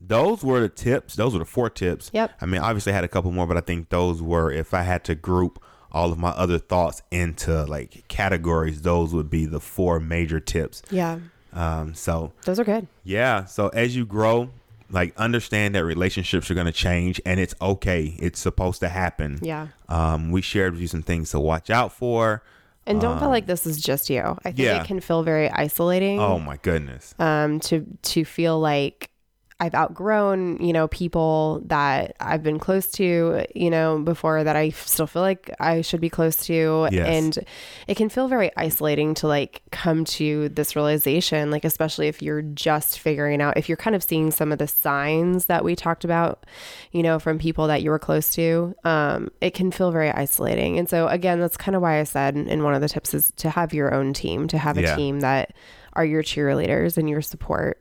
those 0.00 0.42
were 0.42 0.60
the 0.60 0.68
tips. 0.68 1.14
Those 1.16 1.32
were 1.32 1.38
the 1.38 1.44
four 1.46 1.70
tips. 1.70 2.10
Yep. 2.12 2.32
I 2.40 2.46
mean, 2.46 2.60
obviously, 2.60 2.92
I 2.92 2.96
had 2.96 3.04
a 3.04 3.08
couple 3.08 3.32
more, 3.32 3.46
but 3.46 3.56
I 3.56 3.60
think 3.60 3.88
those 3.88 4.20
were 4.20 4.50
if 4.50 4.74
I 4.74 4.82
had 4.82 5.04
to 5.04 5.14
group 5.14 5.62
all 5.94 6.12
of 6.12 6.18
my 6.18 6.30
other 6.30 6.58
thoughts 6.58 7.02
into 7.10 7.64
like 7.64 8.06
categories, 8.08 8.82
those 8.82 9.14
would 9.14 9.30
be 9.30 9.46
the 9.46 9.60
four 9.60 10.00
major 10.00 10.40
tips. 10.40 10.82
Yeah. 10.90 11.20
Um, 11.52 11.94
so 11.94 12.32
Those 12.44 12.58
are 12.58 12.64
good. 12.64 12.88
yeah. 13.04 13.44
So 13.44 13.68
as 13.68 13.94
you 13.96 14.04
grow, 14.04 14.50
like 14.90 15.16
understand 15.16 15.74
that 15.76 15.84
relationships 15.84 16.50
are 16.50 16.54
going 16.54 16.66
to 16.66 16.72
change 16.72 17.20
and 17.24 17.38
it's 17.40 17.54
okay. 17.62 18.16
It's 18.18 18.40
supposed 18.40 18.80
to 18.80 18.88
happen. 18.88 19.38
Yeah. 19.40 19.68
Um, 19.88 20.30
we 20.32 20.42
shared 20.42 20.72
with 20.72 20.82
you 20.82 20.88
some 20.88 21.02
things 21.02 21.30
to 21.30 21.40
watch 21.40 21.70
out 21.70 21.92
for. 21.92 22.42
And 22.86 23.00
don't 23.00 23.18
feel 23.18 23.30
like 23.30 23.46
this 23.46 23.66
is 23.66 23.80
just 23.80 24.10
you. 24.10 24.20
I 24.20 24.36
think 24.42 24.58
yeah. 24.58 24.82
it 24.82 24.86
can 24.86 25.00
feel 25.00 25.22
very 25.22 25.48
isolating. 25.48 26.20
Oh 26.20 26.38
my 26.38 26.58
goodness. 26.58 27.14
um, 27.18 27.60
to 27.60 27.86
to 28.02 28.24
feel 28.26 28.60
like 28.60 29.08
I've 29.60 29.74
outgrown, 29.74 30.60
you 30.60 30.72
know, 30.72 30.88
people 30.88 31.62
that 31.66 32.16
I've 32.18 32.42
been 32.42 32.58
close 32.58 32.90
to, 32.92 33.46
you 33.54 33.70
know, 33.70 34.00
before 34.00 34.42
that 34.42 34.56
I 34.56 34.70
still 34.70 35.06
feel 35.06 35.22
like 35.22 35.48
I 35.60 35.80
should 35.80 36.00
be 36.00 36.10
close 36.10 36.36
to. 36.46 36.88
Yes. 36.90 37.06
And 37.06 37.38
it 37.86 37.96
can 37.96 38.08
feel 38.08 38.26
very 38.26 38.50
isolating 38.56 39.14
to 39.14 39.28
like 39.28 39.62
come 39.70 40.04
to 40.06 40.48
this 40.48 40.74
realization, 40.74 41.52
like, 41.52 41.64
especially 41.64 42.08
if 42.08 42.20
you're 42.20 42.42
just 42.42 42.98
figuring 42.98 43.40
out, 43.40 43.56
if 43.56 43.68
you're 43.68 43.76
kind 43.76 43.94
of 43.94 44.02
seeing 44.02 44.32
some 44.32 44.50
of 44.50 44.58
the 44.58 44.66
signs 44.66 45.44
that 45.46 45.64
we 45.64 45.76
talked 45.76 46.04
about, 46.04 46.44
you 46.90 47.02
know, 47.02 47.20
from 47.20 47.38
people 47.38 47.68
that 47.68 47.80
you 47.80 47.90
were 47.90 47.98
close 48.00 48.30
to, 48.34 48.74
um, 48.82 49.30
it 49.40 49.54
can 49.54 49.70
feel 49.70 49.92
very 49.92 50.10
isolating. 50.10 50.78
And 50.80 50.88
so, 50.88 51.06
again, 51.06 51.38
that's 51.38 51.56
kind 51.56 51.76
of 51.76 51.80
why 51.80 52.00
I 52.00 52.04
said 52.04 52.36
in 52.36 52.64
one 52.64 52.74
of 52.74 52.80
the 52.80 52.88
tips 52.88 53.14
is 53.14 53.30
to 53.36 53.50
have 53.50 53.72
your 53.72 53.94
own 53.94 54.14
team, 54.14 54.48
to 54.48 54.58
have 54.58 54.76
a 54.78 54.82
Yeah. 54.82 54.96
team 54.96 55.20
that 55.20 55.52
are 55.92 56.04
your 56.04 56.24
cheerleaders 56.24 56.98
and 56.98 57.08
your 57.08 57.22
support. 57.22 57.80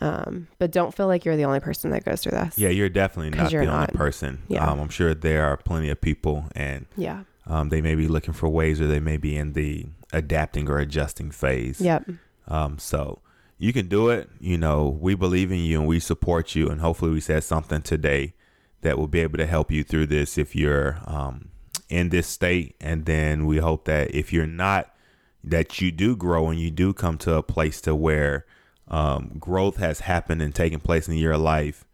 Um, 0.00 0.48
but 0.58 0.70
don't 0.72 0.94
feel 0.94 1.06
like 1.06 1.24
you're 1.24 1.36
the 1.36 1.44
only 1.44 1.60
person 1.60 1.90
that 1.90 2.04
goes 2.04 2.22
through 2.22 2.32
this. 2.32 2.56
Yeah, 2.56 2.70
you're 2.70 2.88
definitely 2.88 3.36
not 3.38 3.52
you're 3.52 3.66
the 3.66 3.72
only 3.72 3.86
person. 3.88 4.42
Yeah. 4.48 4.66
Um, 4.66 4.80
I'm 4.80 4.88
sure 4.88 5.14
there 5.14 5.44
are 5.44 5.56
plenty 5.58 5.90
of 5.90 6.00
people 6.00 6.46
and 6.56 6.86
Yeah. 6.96 7.24
um, 7.46 7.68
they 7.68 7.82
may 7.82 7.94
be 7.94 8.08
looking 8.08 8.32
for 8.32 8.48
ways 8.48 8.80
or 8.80 8.86
they 8.86 9.00
may 9.00 9.18
be 9.18 9.36
in 9.36 9.52
the 9.52 9.86
adapting 10.12 10.70
or 10.70 10.78
adjusting 10.78 11.30
phase. 11.30 11.80
Yep. 11.80 12.10
Um, 12.48 12.78
so 12.78 13.20
you 13.58 13.72
can 13.74 13.88
do 13.88 14.08
it. 14.08 14.30
You 14.40 14.56
know, 14.56 14.88
we 14.88 15.14
believe 15.14 15.52
in 15.52 15.58
you 15.58 15.78
and 15.80 15.86
we 15.86 16.00
support 16.00 16.54
you. 16.54 16.68
And 16.68 16.80
hopefully, 16.80 17.10
we 17.10 17.20
said 17.20 17.44
something 17.44 17.82
today 17.82 18.32
that 18.80 18.96
will 18.96 19.06
be 19.06 19.20
able 19.20 19.36
to 19.36 19.46
help 19.46 19.70
you 19.70 19.84
through 19.84 20.06
this 20.06 20.38
if 20.38 20.56
you're 20.56 20.98
um, 21.04 21.50
in 21.90 22.08
this 22.08 22.26
state. 22.26 22.74
And 22.80 23.04
then 23.04 23.44
we 23.44 23.58
hope 23.58 23.84
that 23.84 24.14
if 24.14 24.32
you're 24.32 24.46
not, 24.46 24.94
that 25.44 25.80
you 25.80 25.92
do 25.92 26.16
grow 26.16 26.48
and 26.48 26.58
you 26.58 26.70
do 26.70 26.94
come 26.94 27.18
to 27.18 27.34
a 27.34 27.42
place 27.42 27.82
to 27.82 27.94
where 27.94 28.46
um, 28.90 29.36
growth 29.38 29.76
has 29.76 30.00
happened 30.00 30.42
and 30.42 30.54
taken 30.54 30.80
place 30.80 31.08
in 31.08 31.14
your 31.14 31.38
life. 31.38 31.86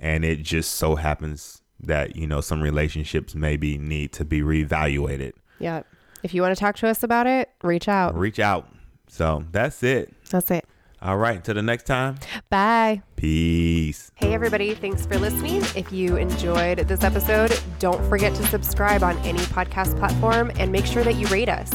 And 0.00 0.24
it 0.24 0.42
just 0.42 0.72
so 0.72 0.96
happens 0.96 1.62
that, 1.80 2.16
you 2.16 2.26
know, 2.26 2.40
some 2.40 2.62
relationships 2.62 3.34
maybe 3.34 3.78
need 3.78 4.12
to 4.12 4.24
be 4.24 4.40
reevaluated. 4.40 5.32
Yeah. 5.58 5.82
If 6.22 6.32
you 6.32 6.42
want 6.42 6.56
to 6.56 6.60
talk 6.60 6.76
to 6.76 6.88
us 6.88 7.02
about 7.02 7.26
it, 7.26 7.50
reach 7.62 7.88
out. 7.88 8.16
Reach 8.16 8.38
out. 8.38 8.68
So 9.08 9.44
that's 9.50 9.82
it. 9.82 10.14
That's 10.30 10.50
it. 10.50 10.64
All 11.02 11.18
right. 11.18 11.36
Until 11.36 11.54
the 11.54 11.62
next 11.62 11.84
time. 11.84 12.16
Bye. 12.48 13.02
Peace. 13.16 14.10
Hey, 14.14 14.32
everybody. 14.32 14.74
Thanks 14.74 15.04
for 15.04 15.18
listening. 15.18 15.60
If 15.76 15.92
you 15.92 16.16
enjoyed 16.16 16.78
this 16.78 17.04
episode, 17.04 17.58
don't 17.78 18.02
forget 18.08 18.34
to 18.36 18.46
subscribe 18.46 19.02
on 19.02 19.18
any 19.18 19.40
podcast 19.40 19.98
platform 19.98 20.50
and 20.56 20.72
make 20.72 20.86
sure 20.86 21.04
that 21.04 21.16
you 21.16 21.26
rate 21.26 21.50
us. 21.50 21.70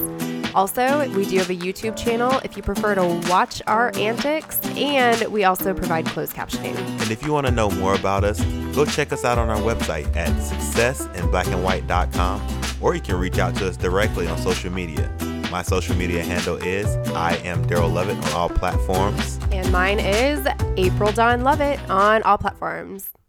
Also, 0.55 1.07
we 1.11 1.25
do 1.25 1.37
have 1.37 1.49
a 1.49 1.55
YouTube 1.55 1.97
channel 1.97 2.39
if 2.43 2.57
you 2.57 2.63
prefer 2.63 2.95
to 2.95 3.05
watch 3.29 3.61
our 3.67 3.95
antics, 3.95 4.59
and 4.75 5.21
we 5.31 5.43
also 5.43 5.73
provide 5.73 6.05
closed 6.05 6.33
captioning. 6.33 6.75
And 6.75 7.11
if 7.11 7.21
you 7.23 7.33
want 7.33 7.47
to 7.47 7.51
know 7.51 7.69
more 7.71 7.95
about 7.95 8.23
us, 8.23 8.41
go 8.73 8.85
check 8.85 9.11
us 9.11 9.25
out 9.25 9.37
on 9.37 9.49
our 9.49 9.57
website 9.57 10.15
at 10.15 10.29
successinblackandwhite.com 10.29 12.59
or 12.81 12.95
you 12.95 13.01
can 13.01 13.15
reach 13.15 13.39
out 13.39 13.55
to 13.55 13.67
us 13.67 13.77
directly 13.77 14.27
on 14.27 14.37
social 14.37 14.71
media. 14.71 15.11
My 15.51 15.63
social 15.63 15.95
media 15.95 16.23
handle 16.23 16.57
is 16.57 16.85
I 17.09 17.35
am 17.37 17.65
Daryl 17.65 17.91
Lovett 17.91 18.17
on 18.17 18.33
all 18.33 18.49
platforms. 18.49 19.39
And 19.51 19.71
mine 19.71 19.99
is 19.99 20.47
April 20.77 21.11
Dawn 21.11 21.43
Lovett 21.43 21.79
on 21.89 22.21
all 22.23 22.37
platforms. 22.37 23.09